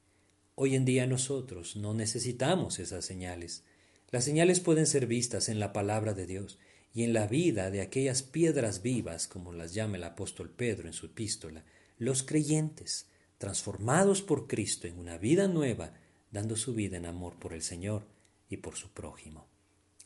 Hoy 0.64 0.76
en 0.76 0.86
día 0.86 1.08
nosotros 1.08 1.76
no 1.76 1.96
necesitamos 1.96 2.78
esas 2.78 3.04
señales. 3.04 3.64
Las 4.12 4.26
señales 4.26 4.60
pueden 4.60 4.86
ser 4.86 5.08
vistas 5.08 5.50
en 5.50 5.60
la 5.60 5.74
palabra 5.74 6.14
de 6.14 6.28
Dios 6.28 6.60
y 6.94 7.02
en 7.02 7.14
la 7.14 7.26
vida 7.26 7.72
de 7.72 7.82
aquellas 7.82 8.22
piedras 8.22 8.84
vivas, 8.84 9.28
como 9.28 9.54
las 9.54 9.74
llama 9.74 9.98
el 9.98 10.04
apóstol 10.04 10.52
Pedro 10.52 10.86
en 10.86 10.94
su 10.94 11.08
epístola, 11.08 11.64
los 11.98 12.22
creyentes, 12.22 13.08
transformados 13.40 14.22
por 14.22 14.46
Cristo 14.46 14.86
en 14.86 15.00
una 15.00 15.18
vida 15.18 15.48
nueva, 15.48 15.96
dando 16.30 16.56
su 16.56 16.76
vida 16.76 16.98
en 16.98 17.08
amor 17.08 17.40
por 17.40 17.54
el 17.54 17.64
Señor 17.64 18.06
y 18.48 18.58
por 18.58 18.76
su 18.76 18.92
prójimo. 18.92 19.48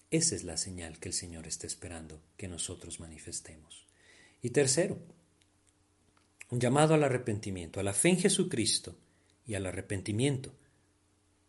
Esa 0.10 0.36
es 0.36 0.45
la 0.45 0.56
señal 0.56 0.99
que 0.99 1.10
el 1.10 1.14
Señor 1.14 1.47
está 1.47 1.68
esperando 1.68 2.22
que 2.38 2.47
nosotros 2.47 3.01
manifestemos. 3.01 3.86
Y 4.41 4.51
tercero, 4.51 4.99
un 6.49 6.62
llamado 6.62 6.93
al 6.93 7.03
arrepentimiento, 7.03 7.82
a 7.82 7.84
la 7.84 7.91
fe 7.91 8.08
en 8.08 8.20
Jesucristo 8.20 8.95
y 9.46 9.56
al 9.56 9.66
arrepentimiento, 9.66 10.54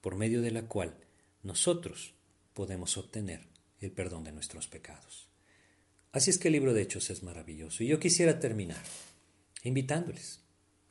por 0.01 0.17
medio 0.17 0.43
de 0.43 0.51
la 0.51 0.63
cual 0.63 0.97
nosotros 1.43 2.15
podemos 2.55 2.97
obtener 2.97 3.49
el 3.81 3.93
perdón 3.93 4.25
de 4.25 4.33
nuestros 4.33 4.69
pecados. 4.69 5.29
Así 6.13 6.31
es 6.31 6.39
que 6.39 6.49
el 6.49 6.53
libro 6.53 6.73
de 6.73 6.83
Hechos 6.83 7.11
es 7.11 7.23
maravilloso. 7.23 7.85
Y 7.85 7.89
yo 7.89 8.01
quisiera 8.01 8.41
terminar 8.41 8.83
invitándoles. 9.63 10.41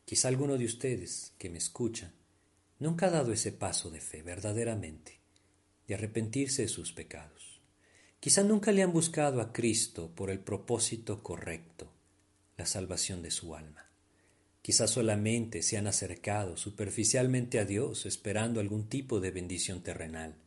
Quizá 0.05 0.27
alguno 0.27 0.57
de 0.57 0.65
ustedes 0.65 1.33
que 1.39 1.49
me 1.49 1.57
escucha 1.57 2.13
nunca 2.77 3.07
ha 3.07 3.09
dado 3.09 3.31
ese 3.33 3.51
paso 3.51 3.89
de 3.89 4.01
fe 4.01 4.21
verdaderamente, 4.21 5.19
de 5.87 5.95
arrepentirse 5.95 6.61
de 6.61 6.67
sus 6.67 6.91
pecados. 6.91 7.61
Quizá 8.19 8.43
nunca 8.43 8.71
le 8.71 8.83
han 8.83 8.93
buscado 8.93 9.41
a 9.41 9.51
Cristo 9.51 10.11
por 10.13 10.29
el 10.29 10.39
propósito 10.39 11.23
correcto, 11.23 11.91
la 12.57 12.65
salvación 12.65 13.21
de 13.21 13.31
su 13.31 13.55
alma. 13.55 13.84
Quizá 14.65 14.87
solamente 14.87 15.61
se 15.61 15.77
han 15.77 15.85
acercado 15.85 16.57
superficialmente 16.57 17.59
a 17.59 17.65
Dios 17.65 18.07
esperando 18.07 18.59
algún 18.59 18.89
tipo 18.89 19.19
de 19.19 19.29
bendición 19.29 19.83
terrenal 19.83 20.39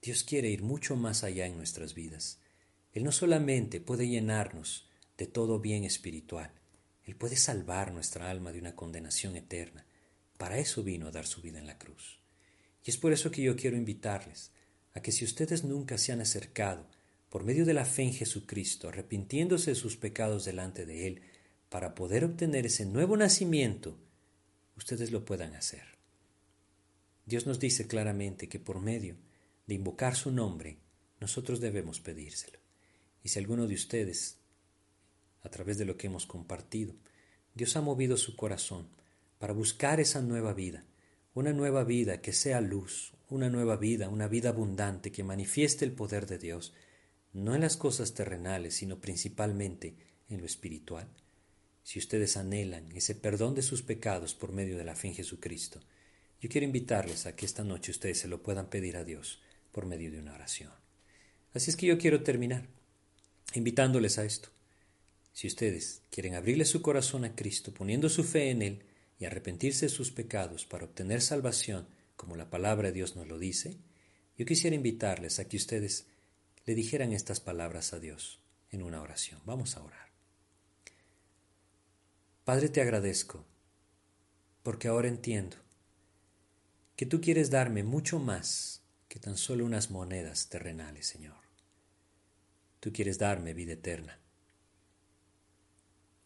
Dios 0.00 0.24
quiere 0.24 0.48
ir 0.48 0.62
mucho 0.62 0.96
más 0.96 1.22
allá 1.22 1.44
en 1.44 1.58
nuestras 1.58 1.92
vidas. 1.92 2.38
Él 2.94 3.04
no 3.04 3.12
solamente 3.12 3.78
puede 3.78 4.08
llenarnos 4.08 4.88
de 5.18 5.26
todo 5.26 5.60
bien 5.60 5.84
espiritual, 5.84 6.50
Él 7.04 7.14
puede 7.14 7.36
salvar 7.36 7.92
nuestra 7.92 8.30
alma 8.30 8.52
de 8.52 8.58
una 8.58 8.74
condenación 8.74 9.36
eterna. 9.36 9.84
Para 10.38 10.58
eso 10.58 10.82
vino 10.82 11.08
a 11.08 11.10
dar 11.10 11.26
su 11.26 11.42
vida 11.42 11.58
en 11.58 11.66
la 11.66 11.76
cruz. 11.76 12.20
Y 12.84 12.90
es 12.90 12.96
por 12.96 13.12
eso 13.12 13.30
que 13.30 13.42
yo 13.42 13.54
quiero 13.54 13.76
invitarles 13.76 14.50
a 14.94 15.02
que 15.02 15.12
si 15.12 15.26
ustedes 15.26 15.62
nunca 15.62 15.98
se 15.98 16.12
han 16.12 16.22
acercado 16.22 16.86
por 17.28 17.44
medio 17.44 17.66
de 17.66 17.74
la 17.74 17.84
fe 17.84 18.02
en 18.04 18.14
Jesucristo, 18.14 18.88
arrepintiéndose 18.88 19.72
de 19.72 19.76
sus 19.76 19.98
pecados 19.98 20.46
delante 20.46 20.86
de 20.86 21.06
Él, 21.06 21.22
para 21.76 21.94
poder 21.94 22.24
obtener 22.24 22.64
ese 22.64 22.86
nuevo 22.86 23.18
nacimiento, 23.18 23.98
ustedes 24.78 25.10
lo 25.10 25.26
puedan 25.26 25.54
hacer. 25.54 25.82
Dios 27.26 27.44
nos 27.44 27.60
dice 27.60 27.86
claramente 27.86 28.48
que 28.48 28.58
por 28.58 28.80
medio 28.80 29.16
de 29.66 29.74
invocar 29.74 30.16
su 30.16 30.32
nombre, 30.32 30.78
nosotros 31.20 31.60
debemos 31.60 32.00
pedírselo. 32.00 32.58
Y 33.22 33.28
si 33.28 33.38
alguno 33.38 33.66
de 33.66 33.74
ustedes, 33.74 34.38
a 35.42 35.50
través 35.50 35.76
de 35.76 35.84
lo 35.84 35.98
que 35.98 36.06
hemos 36.06 36.24
compartido, 36.24 36.94
Dios 37.54 37.76
ha 37.76 37.82
movido 37.82 38.16
su 38.16 38.36
corazón 38.36 38.88
para 39.38 39.52
buscar 39.52 40.00
esa 40.00 40.22
nueva 40.22 40.54
vida, 40.54 40.82
una 41.34 41.52
nueva 41.52 41.84
vida 41.84 42.22
que 42.22 42.32
sea 42.32 42.62
luz, 42.62 43.12
una 43.28 43.50
nueva 43.50 43.76
vida, 43.76 44.08
una 44.08 44.28
vida 44.28 44.48
abundante 44.48 45.12
que 45.12 45.24
manifieste 45.24 45.84
el 45.84 45.92
poder 45.92 46.24
de 46.24 46.38
Dios, 46.38 46.72
no 47.34 47.54
en 47.54 47.60
las 47.60 47.76
cosas 47.76 48.14
terrenales, 48.14 48.76
sino 48.76 48.98
principalmente 48.98 49.94
en 50.30 50.40
lo 50.40 50.46
espiritual. 50.46 51.06
Si 51.86 52.00
ustedes 52.00 52.36
anhelan 52.36 52.90
ese 52.96 53.14
perdón 53.14 53.54
de 53.54 53.62
sus 53.62 53.82
pecados 53.82 54.34
por 54.34 54.50
medio 54.50 54.76
de 54.76 54.82
la 54.82 54.96
fe 54.96 55.06
en 55.06 55.14
Jesucristo, 55.14 55.80
yo 56.40 56.48
quiero 56.48 56.64
invitarles 56.64 57.26
a 57.26 57.36
que 57.36 57.46
esta 57.46 57.62
noche 57.62 57.92
ustedes 57.92 58.18
se 58.18 58.26
lo 58.26 58.42
puedan 58.42 58.68
pedir 58.68 58.96
a 58.96 59.04
Dios 59.04 59.40
por 59.70 59.86
medio 59.86 60.10
de 60.10 60.18
una 60.18 60.34
oración. 60.34 60.72
Así 61.54 61.70
es 61.70 61.76
que 61.76 61.86
yo 61.86 61.96
quiero 61.96 62.24
terminar 62.24 62.66
invitándoles 63.54 64.18
a 64.18 64.24
esto. 64.24 64.48
Si 65.32 65.46
ustedes 65.46 66.02
quieren 66.10 66.34
abrirle 66.34 66.64
su 66.64 66.82
corazón 66.82 67.24
a 67.24 67.36
Cristo 67.36 67.72
poniendo 67.72 68.08
su 68.08 68.24
fe 68.24 68.50
en 68.50 68.62
Él 68.62 68.82
y 69.20 69.26
arrepentirse 69.26 69.86
de 69.86 69.90
sus 69.90 70.10
pecados 70.10 70.66
para 70.66 70.86
obtener 70.86 71.22
salvación, 71.22 71.86
como 72.16 72.34
la 72.34 72.50
palabra 72.50 72.88
de 72.88 72.94
Dios 72.94 73.14
nos 73.14 73.28
lo 73.28 73.38
dice, 73.38 73.76
yo 74.36 74.44
quisiera 74.44 74.74
invitarles 74.74 75.38
a 75.38 75.48
que 75.48 75.56
ustedes 75.56 76.06
le 76.64 76.74
dijeran 76.74 77.12
estas 77.12 77.38
palabras 77.38 77.92
a 77.92 78.00
Dios 78.00 78.40
en 78.72 78.82
una 78.82 79.00
oración. 79.00 79.40
Vamos 79.44 79.76
a 79.76 79.84
orar. 79.84 80.05
Padre, 82.46 82.68
te 82.68 82.80
agradezco 82.80 83.44
porque 84.62 84.86
ahora 84.86 85.08
entiendo 85.08 85.56
que 86.94 87.04
tú 87.04 87.20
quieres 87.20 87.50
darme 87.50 87.82
mucho 87.82 88.20
más 88.20 88.84
que 89.08 89.18
tan 89.18 89.36
solo 89.36 89.64
unas 89.64 89.90
monedas 89.90 90.48
terrenales, 90.48 91.08
Señor. 91.08 91.34
Tú 92.78 92.92
quieres 92.92 93.18
darme 93.18 93.52
vida 93.52 93.72
eterna. 93.72 94.20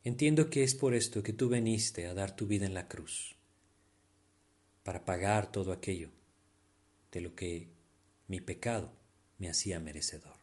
Entiendo 0.04 0.50
que 0.50 0.62
es 0.62 0.74
por 0.74 0.92
esto 0.92 1.22
que 1.22 1.32
tú 1.32 1.48
veniste 1.48 2.06
a 2.06 2.12
dar 2.12 2.36
tu 2.36 2.46
vida 2.46 2.66
en 2.66 2.74
la 2.74 2.86
cruz, 2.86 3.34
para 4.82 5.06
pagar 5.06 5.50
todo 5.50 5.72
aquello 5.72 6.10
de 7.12 7.22
lo 7.22 7.34
que 7.34 7.70
mi 8.28 8.42
pecado 8.42 8.92
me 9.38 9.48
hacía 9.48 9.80
merecedor. 9.80 10.36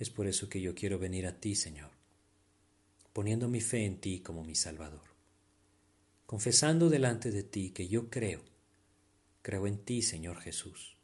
Es 0.00 0.10
por 0.10 0.26
eso 0.26 0.48
que 0.48 0.60
yo 0.60 0.74
quiero 0.74 0.98
venir 0.98 1.28
a 1.28 1.38
ti, 1.38 1.54
Señor, 1.54 1.92
poniendo 3.14 3.48
mi 3.48 3.62
fe 3.62 3.86
en 3.86 3.98
ti 3.98 4.20
como 4.20 4.44
mi 4.44 4.54
Salvador, 4.54 5.08
confesando 6.26 6.90
delante 6.90 7.30
de 7.30 7.44
ti 7.44 7.70
que 7.70 7.88
yo 7.88 8.10
creo 8.10 8.42
Creo 9.44 9.66
en 9.66 9.76
ti, 9.76 10.00
Señor 10.00 10.40
Jesús, 10.40 10.96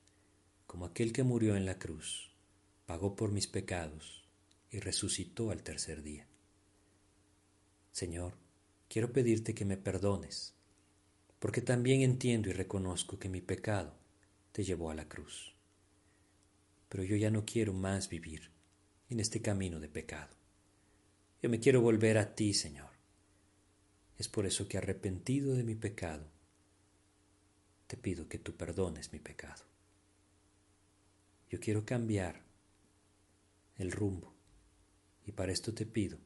como 0.66 0.86
aquel 0.86 1.12
que 1.12 1.24
murió 1.24 1.56
en 1.56 1.66
la 1.66 1.78
cruz, 1.78 2.32
pagó 2.86 3.14
por 3.14 3.32
mis 3.32 3.46
pecados 3.46 4.24
y 4.70 4.80
resucitó 4.80 5.50
al 5.50 5.62
tercer 5.62 6.02
día. 6.02 6.26
Señor, 7.92 8.38
quiero 8.88 9.12
pedirte 9.12 9.54
que 9.54 9.66
me 9.66 9.76
perdones, 9.76 10.54
porque 11.38 11.60
también 11.60 12.00
entiendo 12.00 12.48
y 12.48 12.54
reconozco 12.54 13.18
que 13.18 13.28
mi 13.28 13.42
pecado 13.42 13.92
te 14.52 14.64
llevó 14.64 14.90
a 14.90 14.94
la 14.94 15.06
cruz. 15.06 15.54
Pero 16.88 17.04
yo 17.04 17.16
ya 17.16 17.30
no 17.30 17.44
quiero 17.44 17.74
más 17.74 18.08
vivir 18.08 18.50
en 19.10 19.20
este 19.20 19.42
camino 19.42 19.80
de 19.80 19.90
pecado. 19.90 20.39
Yo 21.42 21.48
me 21.48 21.58
quiero 21.58 21.80
volver 21.80 22.18
a 22.18 22.34
ti, 22.34 22.52
Señor. 22.52 22.90
Es 24.18 24.28
por 24.28 24.44
eso 24.44 24.68
que 24.68 24.76
arrepentido 24.76 25.54
de 25.54 25.64
mi 25.64 25.74
pecado, 25.74 26.26
te 27.86 27.96
pido 27.96 28.28
que 28.28 28.38
tú 28.38 28.54
perdones 28.54 29.12
mi 29.12 29.18
pecado. 29.18 29.64
Yo 31.48 31.58
quiero 31.58 31.84
cambiar 31.86 32.42
el 33.78 33.90
rumbo 33.90 34.34
y 35.24 35.32
para 35.32 35.52
esto 35.52 35.72
te 35.72 35.86
pido 35.86 36.18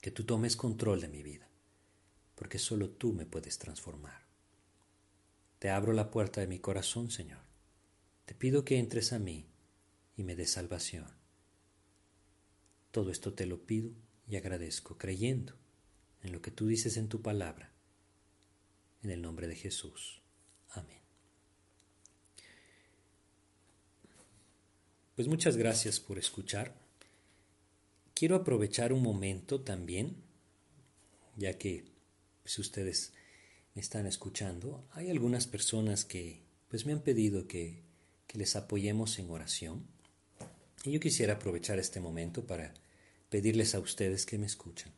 que 0.00 0.10
tú 0.10 0.24
tomes 0.24 0.56
control 0.56 1.00
de 1.00 1.08
mi 1.08 1.22
vida, 1.22 1.48
porque 2.34 2.58
solo 2.58 2.90
tú 2.90 3.12
me 3.12 3.26
puedes 3.26 3.58
transformar. 3.58 4.26
Te 5.60 5.70
abro 5.70 5.92
la 5.92 6.10
puerta 6.10 6.40
de 6.40 6.48
mi 6.48 6.58
corazón, 6.58 7.10
Señor. 7.10 7.40
Te 8.24 8.34
pido 8.34 8.64
que 8.64 8.78
entres 8.78 9.12
a 9.12 9.20
mí 9.20 9.46
y 10.16 10.24
me 10.24 10.34
des 10.34 10.50
salvación. 10.50 11.06
Todo 12.90 13.10
esto 13.10 13.32
te 13.32 13.46
lo 13.46 13.64
pido 13.64 13.92
y 14.28 14.36
agradezco 14.36 14.98
creyendo 14.98 15.54
en 16.22 16.32
lo 16.32 16.42
que 16.42 16.50
tú 16.50 16.66
dices 16.66 16.96
en 16.96 17.08
tu 17.08 17.22
palabra, 17.22 17.72
en 19.02 19.10
el 19.10 19.22
nombre 19.22 19.46
de 19.46 19.54
Jesús. 19.54 20.20
Amén. 20.70 21.00
Pues 25.14 25.28
muchas 25.28 25.56
gracias 25.56 26.00
por 26.00 26.18
escuchar. 26.18 26.74
Quiero 28.14 28.36
aprovechar 28.36 28.92
un 28.92 29.02
momento 29.02 29.60
también, 29.60 30.16
ya 31.36 31.58
que 31.58 31.84
si 32.44 32.60
ustedes 32.60 33.12
me 33.74 33.82
están 33.82 34.06
escuchando, 34.06 34.86
hay 34.92 35.10
algunas 35.10 35.46
personas 35.46 36.04
que 36.04 36.42
pues 36.68 36.86
me 36.86 36.92
han 36.92 37.02
pedido 37.02 37.46
que, 37.46 37.82
que 38.26 38.38
les 38.38 38.56
apoyemos 38.56 39.18
en 39.18 39.30
oración. 39.30 39.86
Y 40.84 40.92
yo 40.92 41.00
quisiera 41.00 41.34
aprovechar 41.34 41.78
este 41.78 42.00
momento 42.00 42.46
para 42.46 42.74
pedirles 43.28 43.74
a 43.74 43.80
ustedes 43.80 44.26
que 44.26 44.38
me 44.38 44.46
escuchan, 44.46 44.92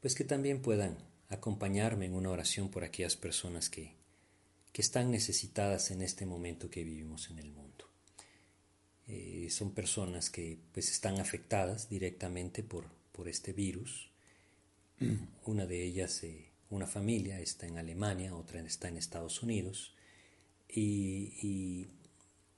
pues 0.00 0.14
que 0.14 0.24
también 0.24 0.62
puedan 0.62 0.98
acompañarme 1.28 2.06
en 2.06 2.14
una 2.14 2.30
oración 2.30 2.70
por 2.70 2.84
aquellas 2.84 3.16
personas 3.16 3.70
que, 3.70 3.94
que 4.72 4.82
están 4.82 5.10
necesitadas 5.10 5.90
en 5.90 6.02
este 6.02 6.26
momento 6.26 6.70
que 6.70 6.84
vivimos 6.84 7.30
en 7.30 7.38
el 7.38 7.52
mundo. 7.52 7.90
Eh, 9.06 9.48
son 9.50 9.72
personas 9.72 10.30
que 10.30 10.58
pues 10.72 10.90
están 10.90 11.18
afectadas 11.18 11.88
directamente 11.88 12.62
por, 12.62 12.86
por 13.12 13.28
este 13.28 13.52
virus. 13.52 14.10
Una 15.44 15.66
de 15.66 15.82
ellas, 15.82 16.22
eh, 16.22 16.50
una 16.70 16.86
familia, 16.86 17.40
está 17.40 17.66
en 17.66 17.78
Alemania, 17.78 18.34
otra 18.34 18.60
está 18.60 18.86
en 18.86 18.96
Estados 18.96 19.42
Unidos 19.42 19.96
y, 20.68 21.88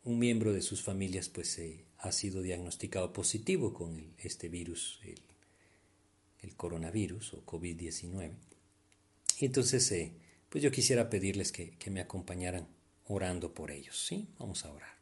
un 0.05 0.19
miembro 0.19 0.53
de 0.53 0.63
sus 0.63 0.83
familias 0.83 1.29
pues 1.29 1.61
ha 1.99 2.13
sido 2.13 2.43
diagnosticado 2.43 3.13
positivo 3.13 3.73
con 3.73 4.15
este 4.19 4.49
virus, 4.49 5.01
el, 5.05 6.57
coronavirus 6.57 7.35
o 7.35 7.47
COVID-19. 7.47 8.33
Y 9.39 9.45
entonces 9.47 9.91
eh, 9.93 10.13
pues 10.49 10.63
yo 10.63 10.71
quisiera 10.71 11.09
pedirles 11.09 11.53
que, 11.53 11.77
que 11.79 11.91
me 11.91 12.01
acompañaran 12.01 12.67
orando 13.07 13.55
por 13.55 13.71
ellos, 13.71 14.05
¿sí? 14.07 14.29
Vamos 14.39 14.65
a 14.65 14.73
orar. 14.73 14.93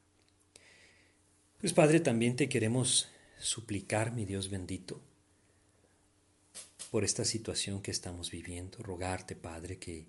Pues 1.60 1.72
Padre, 1.72 2.00
también 2.00 2.36
te 2.36 2.48
queremos 2.48 3.08
suplicar, 3.38 4.12
mi 4.12 4.24
Dios 4.24 4.50
bendito, 4.50 5.00
por 6.90 7.04
esta 7.04 7.24
situación 7.24 7.82
que 7.82 7.90
estamos 7.90 8.30
viviendo, 8.30 8.78
rogarte, 8.82 9.36
Padre, 9.36 9.78
que 9.78 10.06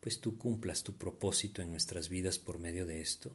pues 0.00 0.20
tú 0.20 0.36
cumplas 0.36 0.82
tu 0.82 0.94
propósito 0.96 1.62
en 1.62 1.70
nuestras 1.70 2.08
vidas 2.08 2.38
por 2.38 2.58
medio 2.58 2.86
de 2.86 3.00
esto, 3.00 3.34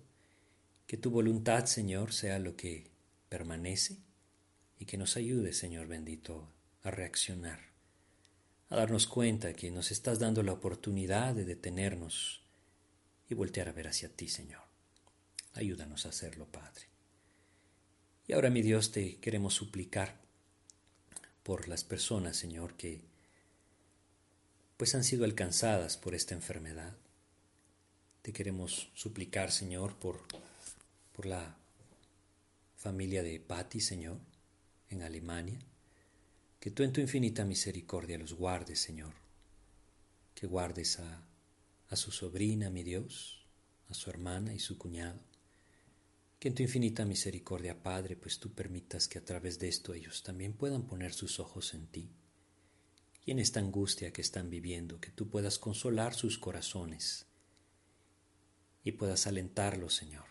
que 0.90 0.98
tu 0.98 1.12
voluntad, 1.12 1.68
Señor, 1.68 2.14
sea 2.14 2.40
lo 2.40 2.56
que 2.56 2.90
permanece 3.30 4.00
y 4.80 4.86
que 4.86 4.98
nos 4.98 5.18
ayude, 5.18 5.54
Señor 5.54 5.86
bendito, 5.86 6.52
a 6.82 6.90
reaccionar 6.90 7.70
a 8.70 8.76
darnos 8.76 9.08
cuenta 9.08 9.54
que 9.54 9.72
nos 9.72 9.92
estás 9.92 10.20
dando 10.20 10.44
la 10.44 10.54
oportunidad 10.54 11.34
de 11.34 11.44
detenernos 11.44 12.42
y 13.28 13.34
voltear 13.34 13.70
a 13.70 13.72
ver 13.72 13.88
hacia 13.88 14.10
ti, 14.10 14.28
Señor. 14.28 14.62
Ayúdanos 15.54 16.06
a 16.06 16.10
hacerlo, 16.10 16.46
Padre. 16.46 16.88
Y 18.28 18.34
ahora, 18.34 18.52
mi 18.52 18.62
Dios, 18.62 18.92
te 18.92 19.18
queremos 19.18 19.56
suplicar 19.56 20.22
por 21.42 21.68
las 21.68 21.84
personas, 21.84 22.38
Señor, 22.38 22.78
que 22.78 23.02
pues 24.78 24.94
han 24.94 25.04
sido 25.04 25.26
alcanzadas 25.26 25.98
por 25.98 26.14
esta 26.14 26.36
enfermedad. 26.36 26.96
Te 28.22 28.34
queremos 28.34 28.92
suplicar, 28.94 29.52
Señor, 29.52 29.96
por, 29.98 30.22
por 31.20 31.26
la 31.26 31.58
familia 32.78 33.22
de 33.22 33.42
Patti, 33.42 33.82
Señor, 33.82 34.22
en 34.88 35.02
Alemania. 35.02 35.60
Que 36.62 36.72
tú 36.72 36.84
en 36.84 36.94
tu 36.94 37.02
infinita 37.02 37.44
misericordia 37.44 38.18
los 38.18 38.36
guardes, 38.36 38.80
Señor, 38.80 39.14
que 40.34 40.48
guardes 40.48 40.98
a, 41.00 41.28
a 41.90 41.96
su 41.98 42.12
sobrina, 42.12 42.70
mi 42.70 42.84
Dios, 42.84 43.46
a 43.90 43.94
su 43.96 44.10
hermana 44.10 44.54
y 44.54 44.60
su 44.60 44.78
cuñado, 44.78 45.20
que 46.40 46.48
en 46.48 46.56
tu 46.56 46.64
infinita 46.64 47.04
misericordia, 47.04 47.84
Padre, 47.84 48.16
pues 48.16 48.40
tú 48.40 48.54
permitas 48.54 49.10
que 49.10 49.20
a 49.20 49.26
través 49.26 49.60
de 49.60 49.68
esto 49.68 49.94
ellos 49.94 50.24
también 50.24 50.54
puedan 50.54 50.88
poner 50.88 51.12
sus 51.12 51.42
ojos 51.42 51.74
en 51.74 51.88
ti, 51.88 52.14
y 53.26 53.32
en 53.32 53.40
esta 53.40 53.60
angustia 53.60 54.14
que 54.14 54.22
están 54.22 54.50
viviendo, 54.50 55.02
que 55.02 55.12
tú 55.12 55.30
puedas 55.30 55.60
consolar 55.60 56.14
sus 56.14 56.38
corazones 56.38 57.26
y 58.86 58.94
puedas 58.94 59.28
alentarlos, 59.28 59.96
Señor. 59.96 60.29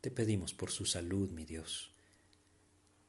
Te 0.00 0.10
pedimos 0.10 0.54
por 0.54 0.70
su 0.70 0.86
salud, 0.86 1.30
mi 1.30 1.44
Dios, 1.44 1.90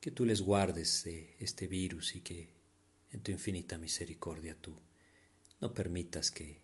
que 0.01 0.11
tú 0.11 0.25
les 0.25 0.41
guardes 0.41 1.03
de 1.05 1.35
este 1.39 1.67
virus 1.67 2.15
y 2.15 2.21
que 2.21 2.49
en 3.11 3.21
tu 3.21 3.31
infinita 3.31 3.77
misericordia 3.77 4.57
tú 4.59 4.75
no 5.61 5.73
permitas 5.73 6.31
que, 6.31 6.59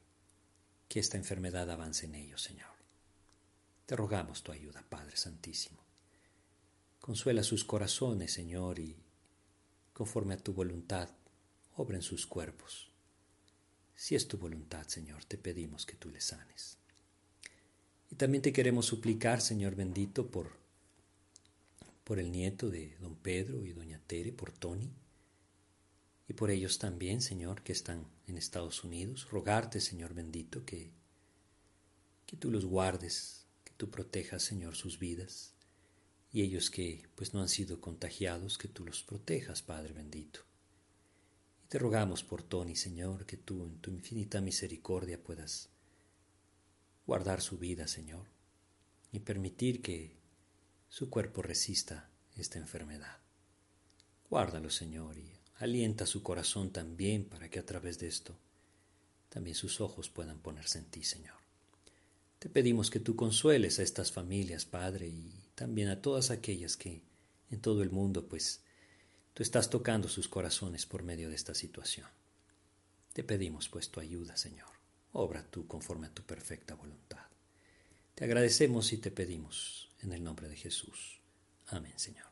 que 0.90 1.00
esta 1.00 1.18
enfermedad 1.18 1.70
avance 1.72 2.08
en 2.08 2.16
ellos, 2.16 2.42
Señor. 2.42 2.76
Te 3.86 3.96
rogamos 3.96 4.44
tu 4.44 4.52
ayuda, 4.52 4.84
Padre 4.90 5.16
Santísimo. 5.16 5.80
Consuela 7.00 7.44
sus 7.44 7.64
corazones, 7.64 8.34
Señor, 8.34 8.80
y 8.80 8.98
conforme 9.94 10.34
a 10.34 10.44
tu 10.44 10.52
voluntad, 10.52 11.10
obra 11.76 11.96
en 11.96 12.04
sus 12.04 12.28
cuerpos. 12.28 12.92
Si 13.96 14.16
es 14.16 14.28
tu 14.28 14.38
voluntad, 14.38 14.88
Señor, 14.88 15.24
te 15.24 15.38
pedimos 15.38 15.86
que 15.86 15.96
tú 15.96 16.10
les 16.10 16.26
sanes. 16.26 16.77
Y 18.10 18.16
también 18.16 18.42
te 18.42 18.54
queremos 18.54 18.86
suplicar, 18.86 19.42
Señor 19.42 19.76
bendito, 19.76 20.28
por 20.28 20.58
por 22.08 22.20
el 22.20 22.32
nieto 22.32 22.70
de 22.70 22.96
don 23.02 23.18
Pedro 23.18 23.66
y 23.66 23.74
doña 23.74 24.00
Tere, 24.08 24.32
por 24.32 24.54
Tony, 24.54 24.90
y 26.30 26.32
por 26.32 26.52
ellos 26.52 26.80
también, 26.80 27.20
Señor, 27.20 27.64
que 27.64 27.74
están 27.74 28.08
en 28.28 28.38
Estados 28.38 28.86
Unidos, 28.86 29.28
rogarte, 29.30 29.82
Señor 29.82 30.14
bendito, 30.14 30.64
que, 30.64 30.94
que 32.26 32.38
tú 32.38 32.50
los 32.50 32.64
guardes, 32.64 33.46
que 33.66 33.74
tú 33.76 33.90
protejas, 33.90 34.42
Señor, 34.42 34.78
sus 34.78 35.00
vidas, 35.00 35.52
y 36.32 36.44
ellos 36.44 36.72
que 36.72 37.10
pues 37.16 37.34
no 37.34 37.42
han 37.42 37.50
sido 37.50 37.82
contagiados, 37.82 38.58
que 38.58 38.70
tú 38.70 38.86
los 38.86 39.04
protejas, 39.04 39.62
Padre 39.62 39.92
bendito. 39.92 40.40
Y 41.66 41.68
te 41.68 41.78
rogamos 41.78 42.24
por 42.24 42.42
Tony, 42.42 42.78
Señor, 42.78 43.26
que 43.26 43.36
tú 43.36 43.66
en 43.66 43.80
tu 43.80 43.92
infinita 43.92 44.40
misericordia 44.40 45.22
puedas 45.22 45.68
guardar 47.08 47.42
su 47.42 47.58
vida, 47.58 47.88
Señor, 47.88 48.28
y 49.14 49.20
permitir 49.20 49.82
que 49.82 50.18
su 50.90 51.10
cuerpo 51.10 51.42
resista 51.42 52.10
esta 52.36 52.60
enfermedad. 52.60 53.18
Guárdalo, 54.30 54.70
Señor, 54.70 55.18
y 55.18 55.32
alienta 55.56 56.06
su 56.06 56.22
corazón 56.22 56.72
también 56.72 57.24
para 57.26 57.50
que 57.50 57.60
a 57.60 57.66
través 57.66 57.98
de 57.98 58.08
esto 58.08 58.38
también 59.30 59.56
sus 59.56 59.82
ojos 59.82 60.10
puedan 60.10 60.40
ponerse 60.40 60.80
en 60.80 60.86
ti, 60.86 61.04
Señor. 61.04 61.36
Te 62.40 62.50
pedimos 62.50 62.90
que 62.90 63.00
tú 63.00 63.16
consueles 63.16 63.80
a 63.80 63.84
estas 63.84 64.12
familias, 64.12 64.66
Padre, 64.66 65.08
y 65.08 65.34
también 65.56 65.90
a 65.90 66.02
todas 66.02 66.30
aquellas 66.30 66.78
que 66.78 67.02
en 67.50 67.62
todo 67.62 67.84
el 67.84 67.90
mundo, 67.90 68.28
pues, 68.28 68.62
tú 69.34 69.44
estás 69.44 69.70
tocando 69.70 70.08
sus 70.08 70.28
corazones 70.28 70.86
por 70.86 71.04
medio 71.04 71.30
de 71.30 71.36
esta 71.36 71.56
situación. 71.56 72.08
Te 73.14 73.24
pedimos, 73.24 73.70
pues, 73.70 73.90
tu 73.90 74.00
ayuda, 74.00 74.38
Señor. 74.38 74.77
Obra 75.20 75.44
tú 75.44 75.66
conforme 75.66 76.08
a 76.08 76.14
tu 76.14 76.22
perfecta 76.22 76.76
voluntad. 76.76 77.26
Te 78.14 78.24
agradecemos 78.24 78.94
y 78.94 78.98
te 78.98 79.10
pedimos 79.10 79.90
en 80.04 80.14
el 80.14 80.24
nombre 80.24 80.48
de 80.48 80.56
Jesús. 80.56 81.20
Amén, 81.68 81.94
Señor. 81.96 82.28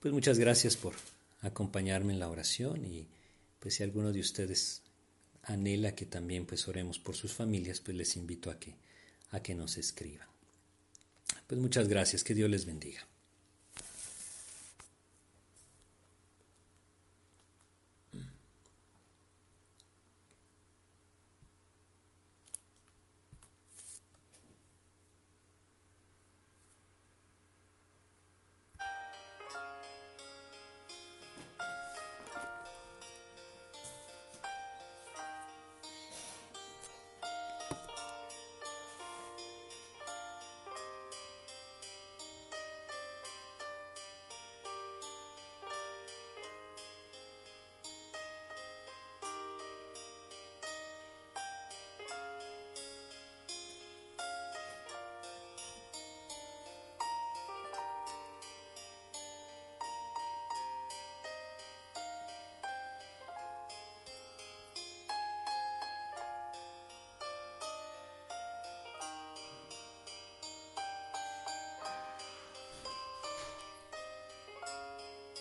Pues 0.00 0.12
muchas 0.12 0.38
gracias 0.38 0.76
por 0.76 0.94
acompañarme 1.42 2.12
en 2.12 2.18
la 2.18 2.28
oración 2.28 2.84
y 2.84 3.06
pues 3.60 3.76
si 3.76 3.84
alguno 3.84 4.12
de 4.12 4.18
ustedes 4.18 4.82
anhela 5.44 5.94
que 5.94 6.06
también 6.06 6.44
pues 6.44 6.66
oremos 6.66 6.98
por 6.98 7.14
sus 7.14 7.32
familias, 7.32 7.80
pues 7.80 7.96
les 7.96 8.16
invito 8.16 8.50
a 8.50 8.58
que 8.58 8.74
a 9.30 9.40
que 9.40 9.54
nos 9.54 9.76
escriban. 9.78 10.28
Pues 11.46 11.60
muchas 11.60 11.86
gracias, 11.86 12.24
que 12.24 12.34
Dios 12.34 12.50
les 12.50 12.66
bendiga. 12.66 13.06